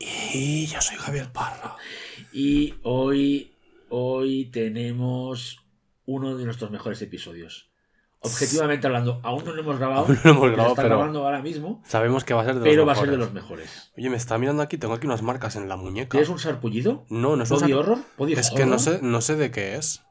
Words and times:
Y 0.00 0.66
yo 0.66 0.80
soy 0.80 0.96
Javier 0.96 1.32
Parra. 1.32 1.76
Y 2.32 2.74
hoy, 2.82 3.52
hoy 3.88 4.46
tenemos 4.46 5.64
uno 6.06 6.36
de 6.36 6.44
nuestros 6.44 6.70
mejores 6.70 7.02
episodios. 7.02 7.70
Objetivamente 8.20 8.86
hablando, 8.86 9.20
aún 9.22 9.44
no 9.44 9.52
lo 9.52 9.60
hemos 9.62 9.78
grabado. 9.78 10.00
Aún 10.06 10.18
no 10.24 10.30
lo 10.30 10.30
hemos 10.30 10.52
grabado, 10.52 10.74
pero- 10.74 10.88
grabando 10.88 11.24
ahora 11.24 11.40
mismo, 11.40 11.82
Sabemos 11.86 12.24
que 12.24 12.34
va 12.34 12.42
a 12.42 12.44
ser 12.44 12.54
de 12.54 12.60
los 12.60 12.68
pero 12.68 12.86
va 12.86 12.92
a 12.92 12.96
ser 12.96 13.10
de 13.10 13.16
los 13.16 13.32
mejores. 13.32 13.92
Oye, 13.96 14.10
me 14.10 14.16
está 14.16 14.38
mirando 14.38 14.62
aquí, 14.62 14.76
tengo 14.76 14.94
aquí 14.94 15.06
unas 15.06 15.22
marcas 15.22 15.54
en 15.56 15.68
la 15.68 15.76
muñeca. 15.76 16.10
¿Tienes 16.10 16.28
un 16.28 16.38
sarpullido? 16.38 17.06
No, 17.10 17.36
no 17.36 17.44
es 17.44 17.50
un 17.50 17.60
¿Body 17.60 17.70
saco- 17.72 17.80
horror? 17.80 17.98
¿Body 18.16 18.32
Es 18.34 18.50
que 18.50 18.66
no 18.66 18.78
sé, 18.78 18.98
no 19.02 19.20
sé 19.20 19.36
de 19.36 19.50
qué 19.52 19.76
es. 19.76 20.02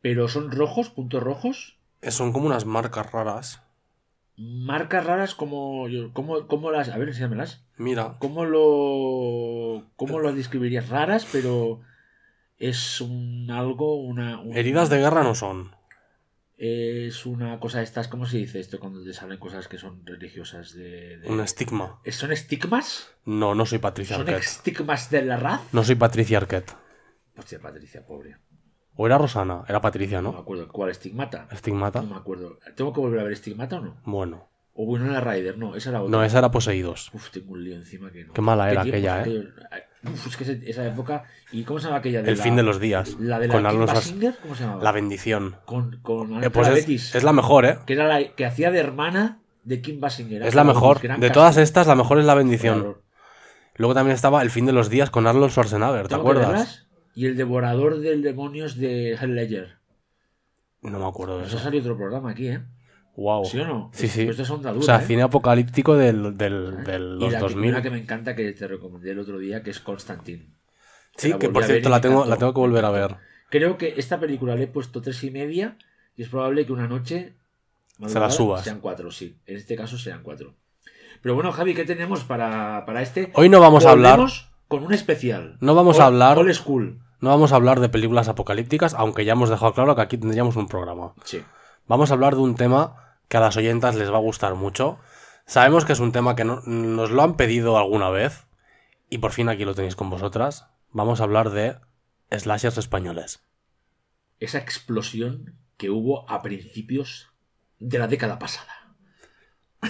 Pero 0.00 0.28
son 0.28 0.50
rojos, 0.50 0.88
puntos 0.90 1.22
rojos. 1.22 1.76
Eh, 2.02 2.10
Son 2.10 2.32
como 2.32 2.46
unas 2.46 2.64
marcas 2.64 3.10
raras. 3.12 3.62
Marcas 4.38 5.04
raras 5.06 5.34
como, 5.34 5.86
como, 6.12 6.46
como 6.46 6.70
las... 6.70 6.88
A 6.90 6.98
ver, 6.98 7.08
enséñamelas. 7.08 7.64
Mira, 7.78 8.16
¿Cómo 8.18 8.44
lo, 8.44 9.90
cómo 9.96 10.18
lo 10.18 10.32
describirías? 10.34 10.88
Raras, 10.88 11.26
pero 11.32 11.80
es 12.58 13.00
un 13.00 13.50
algo, 13.50 13.96
una... 13.96 14.40
un- 14.40 14.56
heridas 14.56 14.90
de 14.90 14.98
guerra 14.98 15.22
no 15.22 15.34
son. 15.34 15.74
Es 16.58 17.26
una 17.26 17.60
cosa 17.60 17.78
de 17.78 17.84
estas, 17.84 18.08
¿cómo 18.08 18.24
se 18.24 18.38
dice 18.38 18.60
esto 18.60 18.80
cuando 18.80 19.04
te 19.04 19.12
salen 19.12 19.38
cosas 19.38 19.68
que 19.68 19.76
son 19.78 20.04
religiosas 20.06 20.74
de... 20.74 21.18
de- 21.18 21.28
Un 21.28 21.40
estigma. 21.40 22.00
¿Son 22.10 22.32
estigmas? 22.32 23.10
No, 23.26 23.54
no 23.54 23.66
soy 23.66 23.78
Patricia 23.78 24.16
¿Son 24.16 24.26
Arquette. 24.28 24.44
estigmas 24.44 25.10
de 25.10 25.22
la 25.22 25.36
raz? 25.36 25.60
No 25.72 25.84
soy 25.84 25.96
Patricia 25.96 26.38
Arquette. 26.38 26.72
Hostia, 27.38 27.58
Patricia, 27.60 28.06
pobre. 28.06 28.38
O 28.96 29.06
era 29.06 29.18
Rosana, 29.18 29.62
era 29.68 29.80
Patricia, 29.80 30.22
No 30.22 30.30
me 30.30 30.36
¿no? 30.36 30.40
acuerdo. 30.42 30.68
¿Cuál? 30.68 30.90
¿Estigmata? 30.90 31.46
Estigmata. 31.52 32.00
No 32.02 32.08
me 32.08 32.16
acuerdo. 32.16 32.58
¿Tengo 32.74 32.92
que 32.92 33.00
volver 33.00 33.20
a 33.20 33.24
ver 33.24 33.32
Estigmata 33.32 33.76
o 33.76 33.80
no? 33.80 33.96
Bueno. 34.04 34.48
O 34.78 34.84
bueno, 34.84 35.06
era 35.10 35.20
Rider, 35.20 35.56
no, 35.56 35.74
esa 35.74 35.90
era 35.90 36.02
otra. 36.02 36.10
No, 36.10 36.22
esa 36.24 36.38
era 36.38 36.50
Poseídos. 36.50 37.10
Uf, 37.14 37.30
tengo 37.30 37.52
un 37.52 37.64
lío 37.64 37.76
encima 37.76 38.10
que 38.10 38.24
no. 38.24 38.32
Qué 38.34 38.40
mala 38.42 38.70
era 38.70 38.82
aquella, 38.82 39.22
¿eh? 39.24 39.48
Uf, 40.04 40.26
es 40.28 40.36
que 40.36 40.70
esa 40.70 40.86
época. 40.86 41.24
¿Y 41.50 41.64
cómo 41.64 41.78
se 41.78 41.86
llama 41.86 41.98
aquella? 41.98 42.22
De 42.22 42.30
El 42.30 42.36
la- 42.38 42.42
fin 42.42 42.56
de 42.56 42.62
los 42.62 42.78
días. 42.78 43.16
La 43.18 43.38
de 43.38 43.48
la 43.48 43.54
con 43.54 43.86
Basinger, 43.86 44.36
¿cómo 44.42 44.54
se 44.54 44.64
llamaba? 44.64 44.82
La 44.84 44.92
bendición. 44.92 45.56
Con, 45.64 45.98
con 46.02 46.44
Eh, 46.44 46.50
pues 46.50 46.68
es, 46.68 47.14
es 47.14 47.22
la 47.24 47.32
mejor, 47.32 47.64
¿eh? 47.64 47.78
que 47.86 47.94
era 47.94 48.06
la 48.06 48.22
que 48.34 48.44
hacía 48.44 48.70
de 48.70 48.78
hermana 48.78 49.38
de 49.64 49.80
Kim 49.80 49.98
Basinger. 50.00 50.42
Es 50.42 50.54
la 50.54 50.62
mejor. 50.64 51.00
De 51.00 51.08
casi- 51.08 51.32
todas 51.32 51.56
estas, 51.56 51.86
la 51.86 51.94
mejor 51.94 52.18
es 52.18 52.26
la 52.26 52.34
bendición. 52.34 52.98
Luego 53.76 53.94
también 53.94 54.14
estaba 54.14 54.42
El 54.42 54.50
fin 54.50 54.64
de 54.66 54.72
los 54.72 54.88
días 54.90 55.10
con 55.10 55.26
Arnold 55.26 55.50
Schwarzenegger, 55.52 56.02
¿te 56.02 56.08
¿Tengo 56.14 56.24
que 56.24 56.30
acuerdas? 56.38 56.85
Y 57.16 57.26
el 57.26 57.36
devorador 57.36 57.98
del 57.98 58.22
demonios 58.22 58.76
de 58.76 59.12
Heath 59.14 59.22
Ledger. 59.22 59.76
No 60.82 60.98
me 61.00 61.06
acuerdo 61.06 61.38
de 61.38 61.46
Eso 61.46 61.56
eso. 61.56 61.64
salió 61.64 61.80
otro 61.80 61.96
programa 61.96 62.30
aquí, 62.30 62.46
¿eh? 62.48 62.60
Wow. 63.16 63.44
¿Sí 63.46 63.58
o 63.58 63.66
no? 63.66 63.90
Sí, 63.94 64.06
sí. 64.08 64.26
Pues 64.26 64.38
esto 64.38 64.42
es 64.42 64.50
onda 64.50 64.72
O 64.72 64.82
sea, 64.82 64.98
¿eh? 65.00 65.04
cine 65.06 65.22
apocalíptico 65.22 65.96
del, 65.96 66.36
del, 66.36 66.84
del 66.84 67.16
y 67.18 67.24
los 67.24 67.32
la 67.32 67.38
2000. 67.40 67.70
una 67.70 67.82
que 67.82 67.90
me 67.90 67.98
encanta 67.98 68.36
que 68.36 68.52
te 68.52 68.68
recomendé 68.68 69.10
el 69.12 69.18
otro 69.18 69.38
día, 69.38 69.62
que 69.62 69.70
es 69.70 69.80
Constantine. 69.80 70.46
Sí, 71.16 71.30
la 71.30 71.38
que 71.38 71.48
por 71.48 71.64
cierto 71.64 71.88
y 71.88 71.90
la 71.90 72.00
tengo, 72.02 72.26
la 72.26 72.36
tengo 72.36 72.52
que 72.52 72.60
volver 72.60 72.84
a 72.84 72.90
ver. 72.90 73.16
Creo 73.48 73.78
que 73.78 73.94
esta 73.96 74.20
película 74.20 74.54
le 74.54 74.64
he 74.64 74.68
puesto 74.68 75.00
tres 75.00 75.24
y 75.24 75.30
media 75.30 75.78
y 76.14 76.22
es 76.22 76.28
probable 76.28 76.66
que 76.66 76.72
una 76.72 76.86
noche 76.86 77.32
madrugada, 77.98 78.30
subas. 78.30 78.64
Sean 78.64 78.80
cuatro, 78.80 79.10
sí. 79.10 79.38
En 79.46 79.56
este 79.56 79.74
caso 79.76 79.96
sean 79.96 80.22
cuatro. 80.22 80.54
Pero 81.22 81.34
bueno, 81.34 81.50
Javi, 81.52 81.74
¿qué 81.74 81.86
tenemos 81.86 82.22
para, 82.24 82.84
para 82.84 83.00
este? 83.00 83.30
Hoy 83.34 83.48
no 83.48 83.60
vamos 83.60 83.86
a 83.86 83.92
hablar, 83.92 84.20
con 84.68 84.84
un 84.84 84.92
especial. 84.92 85.56
No 85.60 85.74
vamos 85.74 85.98
a 85.98 86.04
hablar- 86.06 86.36
Old 86.38 86.52
School. 86.52 87.00
No 87.20 87.30
vamos 87.30 87.52
a 87.52 87.56
hablar 87.56 87.80
de 87.80 87.88
películas 87.88 88.28
apocalípticas, 88.28 88.94
aunque 88.94 89.24
ya 89.24 89.32
hemos 89.32 89.48
dejado 89.50 89.72
claro 89.74 89.94
que 89.96 90.02
aquí 90.02 90.18
tendríamos 90.18 90.56
un 90.56 90.68
programa. 90.68 91.14
Sí. 91.24 91.42
Vamos 91.88 92.10
a 92.10 92.14
hablar 92.14 92.34
de 92.34 92.40
un 92.42 92.54
tema 92.56 93.16
que 93.28 93.36
a 93.36 93.40
las 93.40 93.56
oyentas 93.56 93.94
les 93.94 94.10
va 94.12 94.16
a 94.16 94.20
gustar 94.20 94.54
mucho. 94.54 94.98
Sabemos 95.46 95.84
que 95.84 95.92
es 95.92 96.00
un 96.00 96.12
tema 96.12 96.34
que 96.36 96.44
no- 96.44 96.60
nos 96.66 97.10
lo 97.10 97.22
han 97.22 97.36
pedido 97.36 97.78
alguna 97.78 98.10
vez 98.10 98.46
y 99.08 99.18
por 99.18 99.32
fin 99.32 99.48
aquí 99.48 99.64
lo 99.64 99.74
tenéis 99.74 99.96
con 99.96 100.10
vosotras. 100.10 100.66
Vamos 100.90 101.20
a 101.20 101.24
hablar 101.24 101.50
de 101.50 101.76
slashers 102.30 102.78
españoles. 102.78 103.40
Esa 104.40 104.58
explosión 104.58 105.56
que 105.76 105.90
hubo 105.90 106.28
a 106.30 106.42
principios 106.42 107.28
de 107.78 107.98
la 107.98 108.08
década 108.08 108.38
pasada. 108.38 108.72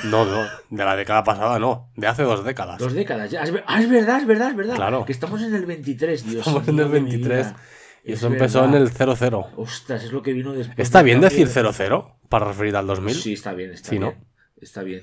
No, 0.05 0.25
no, 0.25 0.47
de 0.71 0.85
la 0.85 0.95
década 0.97 1.25
pasada 1.25 1.59
no, 1.59 1.91
de 1.97 2.07
hace 2.07 2.23
dos 2.23 2.45
décadas. 2.45 2.79
Dos 2.79 2.93
décadas 2.93 3.31
ya. 3.31 3.43
Ah, 3.67 3.81
es 3.81 3.89
verdad, 3.89 4.19
es 4.21 4.27
verdad, 4.27 4.51
es 4.51 4.57
verdad. 4.57 4.75
Claro. 4.77 5.05
Que 5.07 5.13
estamos 5.13 5.41
en 5.43 5.55
el 5.55 5.65
23, 5.65 6.25
Dios 6.25 6.47
Estamos 6.47 6.69
en 6.69 6.79
el 6.81 6.91
de 6.93 7.01
mi 7.01 7.11
23 7.11 7.47
vida. 7.47 7.57
y 8.05 8.13
Es 8.13 8.19
eso 8.19 8.27
empezó 8.27 8.65
en 8.65 8.75
el 8.75 8.91
00. 8.91 9.51
Ostras, 9.57 10.05
es 10.05 10.13
lo 10.13 10.23
que 10.23 10.33
vino 10.33 10.53
después. 10.53 10.79
¿Está 10.79 11.03
bien 11.03 11.21
decir 11.21 11.49
de- 11.49 11.73
00 11.73 12.19
para 12.29 12.47
referir 12.47 12.77
al 12.77 12.87
2000? 12.87 13.15
Sí, 13.15 13.33
está 13.33 13.53
bien, 13.55 13.71
está 13.71 13.89
Sí, 13.91 13.99
¿no? 13.99 14.11
bien. 14.13 14.25
Está 14.61 14.83
bien. 14.83 15.03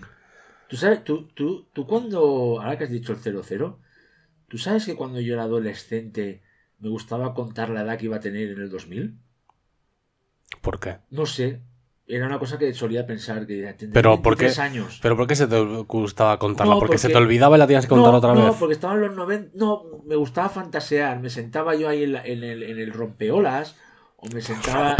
¿Tú 0.68 0.78
sabes, 0.78 1.04
tú, 1.04 1.28
tú, 1.34 1.70
tú 1.74 1.88
cuando, 1.88 2.60
ahora 2.62 2.78
que 2.78 2.84
has 2.86 2.90
dicho 2.92 3.14
el 3.14 3.20
00, 3.44 3.80
¿tú 4.48 4.58
sabes 4.58 4.86
que 4.86 4.96
cuando 4.96 5.20
yo 5.22 5.34
era 5.34 5.44
adolescente 5.44 6.44
me 6.80 6.90
gustaba 6.90 7.34
contar 7.34 7.70
la 7.70 7.82
edad 7.82 7.98
que 7.98 8.06
iba 8.06 8.18
a 8.18 8.22
tener 8.22 8.50
en 8.52 8.60
el 8.62 8.70
2000? 8.70 9.18
¿Por 10.62 10.80
qué? 10.80 10.98
No 11.10 11.26
sé. 11.26 11.62
Era 12.06 12.25
una 12.25 12.38
cosa 12.38 12.58
que 12.59 12.74
solía 12.74 13.08
pensar 13.08 13.47
que 13.47 13.62
tendría 13.78 13.94
Pero, 13.94 14.22
¿por 14.22 14.36
qué? 14.36 14.46
23 14.46 14.59
años. 14.59 15.00
¿Pero 15.02 15.16
por 15.16 15.25
qué 15.25 15.36
se 15.38 15.47
te 15.47 15.58
gustaba 15.62 16.38
contarla? 16.38 16.74
No, 16.74 16.80
¿Porque, 16.80 16.97
se 16.97 17.08
te 17.08 17.16
olvidaba 17.16 17.56
y 17.56 17.59
la 17.59 17.68
tienes 17.68 17.86
que 17.86 17.90
contar 17.90 18.12
no, 18.12 18.18
otra 18.18 18.34
no, 18.34 18.46
vez? 18.47 18.56
porque 18.59 18.74
estaban 18.74 19.00
los 19.00 19.16
90. 19.16 19.52
No, 19.56 19.84
me 20.06 20.16
gustaba 20.18 20.50
fantasear. 20.50 21.22
Me 21.22 21.30
sentaba 21.30 21.75
yo 21.75 21.88
ahí 21.88 22.03
en, 22.03 22.12
la- 22.14 22.25
en 22.25 22.44
el, 22.44 22.64
en 22.64 22.78
el 22.80 22.91
rompeolas. 22.91 23.78
O 24.18 24.28
me 24.34 24.41
sentaba 24.41 24.97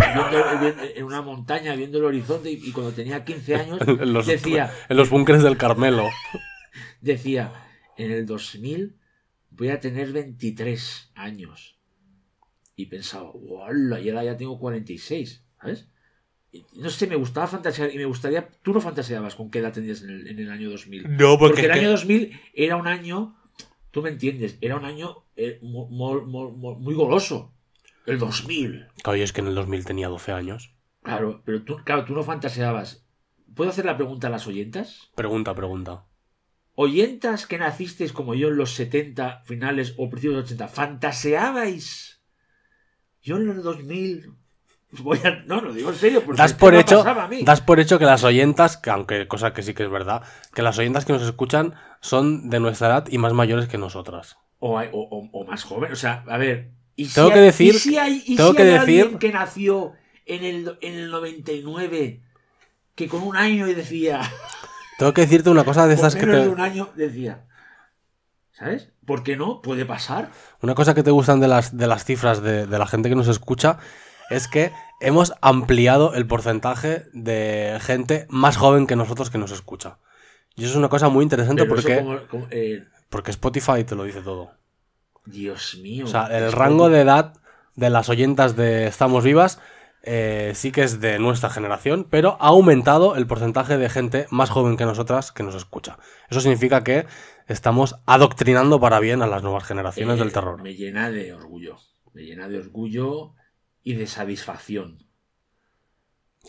viendo- 0.62 0.82
en 0.96 1.04
una 1.04 1.22
montaña 1.22 1.76
viendo 1.76 1.98
el 1.98 2.06
horizonte. 2.06 2.50
Y, 2.52 2.56
y 2.70 2.72
cuando 2.72 2.94
tenía 2.94 3.26
15 3.26 3.56
años, 3.58 3.80
En 3.86 4.14
los, 4.14 4.26
decía, 4.26 4.72
en 4.88 4.96
los 4.98 5.10
búnkeres 5.10 5.44
del 5.44 5.58
Carmelo. 5.58 6.08
decía: 7.02 7.52
En 7.98 8.12
el 8.12 8.26
2000 8.26 8.98
voy 9.50 9.70
a 9.70 9.80
tener 9.82 10.14
23 10.14 11.12
años. 11.16 11.78
Y 12.78 12.86
pensaba, 12.88 13.30
¡Hola! 13.34 14.00
Y 14.00 14.10
ahora 14.10 14.24
ya 14.24 14.38
tengo 14.38 14.58
46. 14.58 15.44
¿Sabes? 15.62 15.88
Y, 16.54 16.64
No 16.76 16.90
sé, 16.90 17.08
me 17.08 17.16
gustaba 17.18 17.48
fantasear 17.48 17.94
y 17.94 17.98
me 17.98 18.06
gustaría. 18.06 18.48
Tú 18.62 18.72
no 18.74 18.80
fantaseabas 18.80 19.36
con 19.36 19.50
qué 19.52 19.60
edad 19.60 19.74
tenías 19.74 20.02
en 20.04 20.12
el, 20.12 20.28
en 20.28 20.40
el 20.40 20.50
año 20.52 20.70
2000. 20.70 21.18
No, 21.18 21.38
Porque 21.38 21.66
el 21.66 21.72
año 21.72 21.90
2000 21.92 22.40
era 22.54 22.78
un 22.78 22.88
año, 22.88 23.36
tú 23.92 24.02
me 24.02 24.10
entiendes, 24.10 24.58
era 24.62 24.76
un 24.78 24.86
año 24.86 25.26
eh, 25.36 25.60
mo- 25.62 25.88
mo- 25.90 26.22
mo- 26.22 26.52
mo- 26.52 26.76
muy 26.76 26.94
goloso. 26.94 27.52
El 28.06 28.20
2000. 28.20 28.88
Claro, 29.04 29.18
yo 29.18 29.24
es 29.26 29.34
que 29.34 29.42
en 29.42 29.48
el 29.48 29.56
2000 29.56 29.84
tenía 29.86 30.08
12 30.10 30.32
años. 30.32 30.74
Claro, 31.02 31.42
pero 31.44 31.64
tú, 31.64 31.78
claro, 31.84 32.06
tú 32.06 32.14
no 32.14 32.24
fantaseabas. 32.24 33.06
¿Puedo 33.56 33.70
hacer 33.72 33.86
la 33.86 33.98
pregunta 33.98 34.28
a 34.28 34.30
las 34.30 34.48
oyentas? 34.48 35.12
Pregunta, 35.16 35.54
pregunta. 35.54 36.06
Oyentas 36.76 37.46
que 37.46 37.58
nacisteis 37.60 38.12
como 38.14 38.34
yo 38.36 38.48
en 38.48 38.58
los 38.58 38.72
70 38.74 39.44
finales 39.46 39.94
o 39.98 40.10
principios 40.10 40.34
de 40.34 40.42
los 40.42 40.46
80, 40.52 40.68
¿fantaseabais? 40.70 42.22
Yo 43.22 43.38
en 43.38 43.46
los 43.48 43.64
2000 43.64 44.34
voy 45.02 45.20
a... 45.24 45.44
No, 45.46 45.62
no 45.62 45.72
digo 45.74 45.90
en 45.90 45.96
serio, 45.96 46.22
porque 46.24 46.42
Das 46.42 46.54
por, 46.54 46.76
hecho, 46.76 46.98
pasaba 47.00 47.24
a 47.26 47.28
mí. 47.28 47.44
das 47.44 47.62
por 47.62 47.80
hecho 47.80 47.98
que 48.00 48.06
las 48.06 48.24
oyentas, 48.24 48.78
que 48.78 48.90
aunque 48.90 49.28
cosa 49.28 49.54
que 49.54 49.64
sí 49.64 49.74
que 49.74 49.84
es 49.84 49.90
verdad, 49.92 50.24
que 50.54 50.62
las 50.62 50.78
oyentas 50.78 51.06
que 51.06 51.14
nos 51.14 51.22
escuchan 51.24 51.74
son 52.02 52.50
de 52.50 52.60
nuestra 52.60 52.88
edad 52.88 53.06
y 53.10 53.18
más 53.18 53.34
mayores 53.34 53.68
que 53.68 53.78
nosotras. 53.78 54.38
O, 54.60 54.78
hay- 54.78 54.90
o- 54.92 55.02
o- 55.02 55.30
o 55.32 55.46
más 55.46 55.64
joven. 55.64 55.92
O 55.92 55.96
sea, 55.96 56.24
a 56.28 56.38
ver. 56.38 56.72
¿y 56.96 57.06
si 57.06 57.16
Tengo 57.16 57.30
que 57.30 57.40
hay- 57.40 57.46
decir- 57.46 57.76
¿y 57.76 57.80
si 57.80 57.98
hay, 57.98 58.24
y 58.26 58.36
tengo 58.36 58.52
si 58.52 58.56
que 58.58 58.64
hay 58.64 58.70
decir- 58.70 59.02
alguien 59.04 59.20
que 59.20 59.32
nació 59.32 59.94
en 60.26 60.44
el, 60.44 60.78
en 60.82 60.94
el 60.94 61.12
99 61.12 62.22
que 62.96 63.08
con 63.08 63.24
un 63.24 63.36
año 63.36 63.68
y 63.68 63.74
decía. 63.74 64.22
Tengo 65.00 65.14
que 65.14 65.22
decirte 65.22 65.50
una 65.50 65.64
cosa 65.66 65.88
de 65.88 65.96
estas 65.96 66.14
que 66.16 66.22
te... 66.28 66.28
de 66.28 66.48
un 66.50 66.62
año 66.62 66.90
decía. 66.96 67.46
¿Sabes? 68.52 68.90
¿Por 69.06 69.24
qué 69.24 69.36
no? 69.36 69.62
Puede 69.62 69.86
pasar. 69.86 70.30
Una 70.62 70.76
cosa 70.76 70.94
que 70.94 71.02
te 71.04 71.10
gustan 71.12 71.40
de 71.40 71.48
las, 71.48 71.76
de 71.76 71.88
las 71.88 72.06
cifras 72.06 72.42
de, 72.44 72.68
de 72.68 72.78
la 72.80 72.86
gente 72.86 73.10
que 73.10 73.16
nos 73.16 73.28
escucha 73.28 73.80
es 74.30 74.48
que 74.48 74.72
hemos 75.00 75.34
ampliado 75.42 76.14
el 76.14 76.26
porcentaje 76.28 77.06
de 77.14 77.78
gente 77.82 78.26
más 78.30 78.58
joven 78.58 78.88
que 78.88 78.96
nosotros 78.96 79.30
que 79.30 79.38
nos 79.38 79.52
escucha. 79.52 79.98
Y 80.56 80.64
eso 80.64 80.72
es 80.72 80.78
una 80.78 80.90
cosa 80.90 81.10
muy 81.10 81.24
interesante 81.24 81.64
Pero 81.64 81.76
porque, 81.76 81.98
como- 81.98 82.28
como, 82.28 82.48
eh, 82.52 82.84
porque 83.10 83.32
Spotify 83.32 83.84
te 83.84 83.96
lo 83.96 84.04
dice 84.04 84.22
todo. 84.22 84.52
Dios 85.26 85.78
mío. 85.82 86.06
O 86.06 86.08
sea, 86.08 86.28
el 86.28 86.52
rango 86.52 86.90
de 86.90 87.02
edad 87.02 87.34
de 87.76 87.90
las 87.90 88.10
oyentas 88.10 88.56
de 88.56 88.88
Estamos 88.88 89.24
Vivas 89.24 89.60
eh, 90.06 90.52
sí 90.54 90.72
que 90.74 90.84
es 90.84 91.00
de 91.00 91.18
nuestra 91.18 91.50
generación, 91.50 92.06
pero 92.10 92.36
ha 92.42 92.48
aumentado 92.48 93.16
el 93.16 93.26
porcentaje 93.26 93.78
de 93.78 93.90
gente 93.90 94.28
más 94.32 94.50
joven 94.50 94.76
que 94.76 94.84
nosotras 94.86 95.32
que 95.32 95.44
nos 95.44 95.56
escucha. 95.56 95.98
Eso 96.30 96.42
significa 96.42 96.84
que 96.84 97.06
estamos 97.48 97.96
adoctrinando 98.06 98.82
para 98.82 99.00
bien 99.00 99.22
a 99.22 99.28
las 99.28 99.44
nuevas 99.44 99.64
generaciones 99.64 100.18
eh, 100.18 100.20
del 100.20 100.34
terror. 100.34 100.62
Me 100.62 100.76
llena 100.76 101.10
de 101.10 101.34
orgullo. 101.34 101.78
Me 102.14 102.24
llena 102.24 102.50
de 102.50 102.60
orgullo 102.60 103.34
y 103.84 103.94
de 103.94 104.08
satisfacción. 104.08 105.06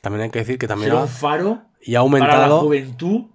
También 0.02 0.22
hay 0.24 0.30
que 0.30 0.40
decir 0.40 0.58
que 0.58 0.66
también 0.68 0.90
Ser 0.90 0.98
ha, 0.98 1.02
un 1.02 1.08
faro 1.08 1.62
y 1.80 1.94
ha 1.94 2.00
para 2.02 2.18
la 2.18 2.18
aumentado. 2.44 2.60
juventud 2.60 3.26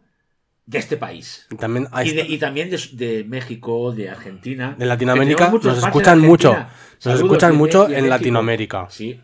de 0.66 0.78
este 0.78 0.98
país. 0.98 1.48
y 1.50 1.56
también 1.56 1.88
Y, 2.04 2.12
de- 2.12 2.22
esta- 2.22 2.34
y 2.34 2.38
también 2.38 2.70
de, 2.70 2.78
de 2.94 3.24
México, 3.24 3.92
de 3.92 4.10
Argentina. 4.10 4.76
de 4.78 4.86
Latinoamérica 4.86 5.50
nos 5.50 5.66
escuchan 5.84 6.20
mucho. 6.20 6.54
Nos 6.54 6.68
Saludos, 7.00 7.24
escuchan 7.24 7.56
mucho 7.56 7.86
en 7.86 7.92
México. 7.92 8.10
Latinoamérica. 8.10 8.88
Sí, 8.90 9.20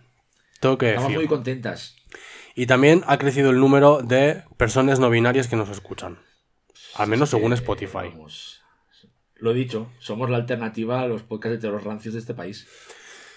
Tengo 0.60 0.78
que 0.78 0.89
estamos 0.89 1.10
decir. 1.10 1.18
muy 1.19 1.28
contentas. 1.28 1.95
Y 2.56 2.66
también 2.68 3.04
ha 3.06 3.18
crecido 3.18 3.51
el 3.51 3.60
número 3.60 4.01
de 4.01 4.44
personas 4.57 5.00
no 5.00 5.10
binarias 5.10 5.48
que 5.48 5.56
nos 5.57 5.69
escuchan. 5.69 6.18
Al 6.95 7.10
menos 7.10 7.30
según 7.30 7.51
Spotify. 7.54 8.10
vamos, 8.10 8.62
lo 9.36 9.51
he 9.51 9.54
dicho, 9.54 9.92
somos 10.00 10.30
la 10.30 10.38
alternativa 10.38 11.01
a 11.01 11.07
los 11.07 11.21
podcasts 11.24 11.57
de 11.57 11.68
terror 11.68 11.83
rancios 11.86 12.13
de 12.13 12.21
este 12.21 12.33
país. 12.33 12.66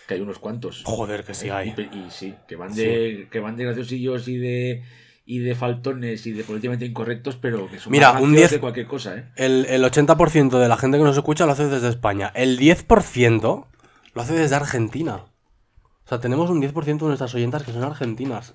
Que 0.09 0.15
hay 0.15 0.21
unos 0.23 0.39
cuantos. 0.39 0.83
Joder, 0.85 1.23
que 1.23 1.35
sí 1.35 1.51
hay. 1.51 1.75
Y, 1.77 1.83
y 1.83 2.07
sí, 2.11 2.35
que 2.49 2.57
van 2.57 2.75
de, 2.75 3.29
que 3.31 3.41
van 3.41 3.57
de 3.57 3.65
graciosillos 3.65 4.27
y 4.27 4.39
de 4.39 4.83
y 5.27 5.41
de 5.41 5.55
faltones 5.55 6.27
y 6.27 6.33
de 6.33 6.43
políticamente 6.43 6.87
incorrectos, 6.87 7.37
pero 7.37 7.71
que 7.71 7.79
son 7.79 7.93
Mira, 7.93 8.15
más 8.15 8.23
un 8.23 8.31
rancios 8.31 8.49
10 8.49 8.51
de 8.53 8.61
cualquier 8.61 8.87
cosa, 8.87 9.19
¿eh? 9.19 9.29
El, 9.37 9.67
el 9.67 9.85
80% 9.85 10.59
de 10.59 10.69
la 10.69 10.79
gente 10.79 10.97
que 10.97 11.05
nos 11.05 11.15
escucha 11.15 11.45
lo 11.45 11.53
hace 11.53 11.67
desde 11.67 11.91
España. 11.91 12.33
El 12.35 12.59
10% 12.59 13.67
lo 14.15 14.23
hace 14.23 14.33
desde 14.33 14.57
Argentina. 14.57 15.17
O 15.17 16.09
sea, 16.09 16.19
tenemos 16.19 16.49
un 16.49 16.63
10% 16.63 16.85
de 16.85 17.07
nuestras 17.07 17.35
oyentas 17.35 17.63
que 17.63 17.73
son 17.73 17.85
argentinas. 17.85 18.55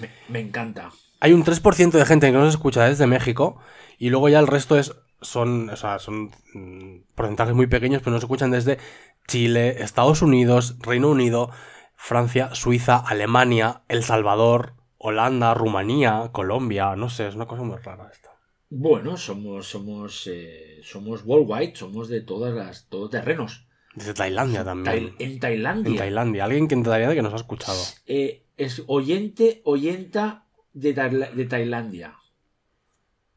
Me, 0.00 0.08
me 0.30 0.40
encanta. 0.40 0.90
Hay 1.20 1.34
un 1.34 1.44
3% 1.44 1.90
de 1.90 2.06
gente 2.06 2.28
que 2.28 2.32
nos 2.32 2.54
escucha 2.54 2.84
desde 2.84 3.06
México 3.06 3.60
y 3.98 4.08
luego 4.08 4.30
ya 4.30 4.38
el 4.38 4.46
resto 4.46 4.78
es 4.78 4.94
son, 5.20 5.70
o 5.70 5.76
sea, 5.76 5.98
son 5.98 6.30
mm, 6.54 7.14
porcentajes 7.14 7.54
muy 7.54 7.66
pequeños, 7.66 8.02
pero 8.02 8.12
nos 8.12 8.22
escuchan 8.22 8.50
desde 8.50 8.78
Chile, 9.26 9.82
Estados 9.82 10.22
Unidos, 10.22 10.76
Reino 10.80 11.10
Unido, 11.10 11.50
Francia, 11.96 12.54
Suiza, 12.54 12.96
Alemania, 12.96 13.82
El 13.88 14.02
Salvador, 14.02 14.74
Holanda, 14.98 15.54
Rumanía, 15.54 16.30
Colombia, 16.32 16.96
no 16.96 17.08
sé, 17.08 17.28
es 17.28 17.34
una 17.34 17.46
cosa 17.46 17.62
muy 17.62 17.76
rara 17.76 18.08
esta. 18.12 18.30
Bueno, 18.68 19.16
somos 19.16 19.68
somos 19.68 20.26
eh, 20.26 20.80
somos 20.82 21.24
worldwide, 21.24 21.76
somos 21.76 22.08
de 22.08 22.20
todas 22.20 22.54
las 22.54 22.88
todos 22.88 23.10
terrenos. 23.10 23.66
Desde 23.94 24.12
Tailandia 24.12 24.64
también. 24.64 25.14
En 25.18 25.40
Tailandia. 25.40 25.90
En 25.90 25.96
Tailandia, 25.96 26.44
alguien 26.44 26.68
que 26.68 26.74
en 26.74 26.82
Tailandia 26.82 27.14
que 27.14 27.22
nos 27.22 27.32
ha 27.32 27.36
escuchado. 27.36 27.80
Eh, 28.06 28.44
es 28.56 28.82
oyente, 28.86 29.62
oyenta 29.64 30.46
de, 30.72 30.92
de 30.92 31.44
Tailandia. 31.46 32.16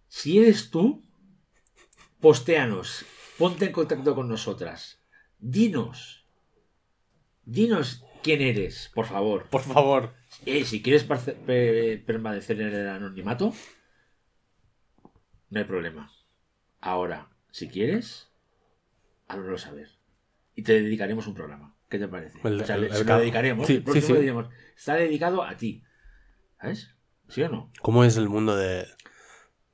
Si 0.07 0.39
eres 0.39 0.71
tú, 0.71 1.03
postéanos, 2.19 3.05
ponte 3.37 3.65
en 3.65 3.71
contacto 3.71 4.15
con 4.15 4.27
nosotras. 4.27 4.98
Dinos. 5.39 6.25
Dinos 7.45 8.03
quién 8.23 8.41
eres, 8.41 8.91
por 8.93 9.05
favor. 9.05 9.45
Por 9.49 9.61
favor. 9.61 10.13
Eh, 10.45 10.63
si 10.65 10.81
quieres 10.81 11.03
permanecer 11.05 12.61
en 12.61 12.73
el 12.73 12.87
anonimato, 12.87 13.53
no 15.49 15.59
hay 15.59 15.65
problema. 15.65 16.11
Ahora, 16.81 17.29
si 17.51 17.67
quieres, 17.69 18.29
háblalo 19.27 19.57
saber. 19.57 19.89
Y 20.55 20.63
te 20.63 20.73
dedicaremos 20.81 21.27
un 21.27 21.33
programa. 21.33 21.75
¿Qué 21.89 21.97
te 21.97 22.07
parece? 22.07 22.37
El- 22.43 22.61
o 22.61 22.65
sea, 22.65 22.75
el- 22.75 22.81
le- 22.81 22.87
el 22.87 22.93
se 22.93 22.99
lo 22.99 23.05
ca- 23.05 23.19
dedicaremos. 23.19 23.65
Sí, 23.67 23.75
el 23.75 23.83
próximo 23.83 24.01
sí, 24.01 24.07
sí. 24.07 24.13
le 24.13 24.19
diremos, 24.19 24.47
está 24.77 24.93
dedicado 24.95 25.43
a 25.43 25.57
ti. 25.57 25.83
¿Sabes? 26.61 26.93
¿Sí 27.29 27.41
o 27.41 27.49
no? 27.49 27.71
¿Cómo 27.81 28.03
es 28.03 28.17
el 28.17 28.27
mundo 28.29 28.55
de, 28.55 28.81
Es 28.81 28.87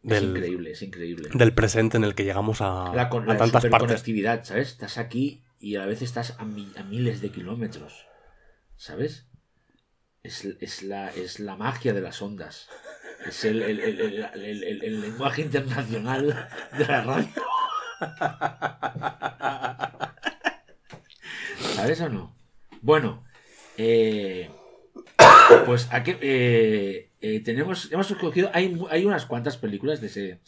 del, 0.04 0.30
increíble, 0.30 0.72
es 0.72 0.82
increíble. 0.82 1.30
del 1.34 1.54
presente 1.54 1.98
en 1.98 2.04
el 2.04 2.16
que 2.16 2.24
llegamos 2.24 2.62
a, 2.62 2.94
La, 2.96 3.10
con, 3.10 3.24
a 3.24 3.34
la 3.34 3.38
tantas 3.38 3.64
partes? 3.64 3.72
superconectividad, 3.72 4.44
¿sabes? 4.44 4.70
Estás 4.70 4.98
aquí 4.98 5.44
y 5.66 5.76
a 5.78 5.80
la 5.80 5.88
vez 5.88 6.02
estás 6.04 6.36
a, 6.38 6.46
mi- 6.46 6.72
a 6.78 6.84
miles 6.84 7.22
de 7.22 7.32
kilómetros. 7.32 8.06
¿Sabes? 8.76 9.26
Es, 10.22 10.46
es 10.46 10.84
la, 10.84 11.10
es 11.12 11.40
la 11.40 11.56
magia 11.56 11.92
de 11.94 12.02
las 12.02 12.22
ondas. 12.22 12.70
Es 13.26 13.46
el, 13.46 13.64
el- 13.64 13.80
el- 13.80 14.64
el- 14.84 15.02
lenguaje 15.02 15.42
internacional 15.42 16.50
de 16.78 16.86
la 16.86 17.02
radio. 17.02 17.30
¿Sabes 21.76 22.02
o 22.02 22.10
no? 22.10 22.36
Bueno, 22.82 23.24
eh, 23.78 24.52
pues 25.66 25.88
aquí 25.92 26.14
eh, 26.22 27.10
eh, 27.22 27.40
tenemos, 27.40 27.92
hemos 27.92 28.12
escogido, 28.12 28.52
hay, 28.54 28.80
hay 28.92 29.06
unas 29.06 29.26
cuantas 29.26 29.58
películas 29.58 30.00
de 30.02 30.08
ese, 30.08 30.42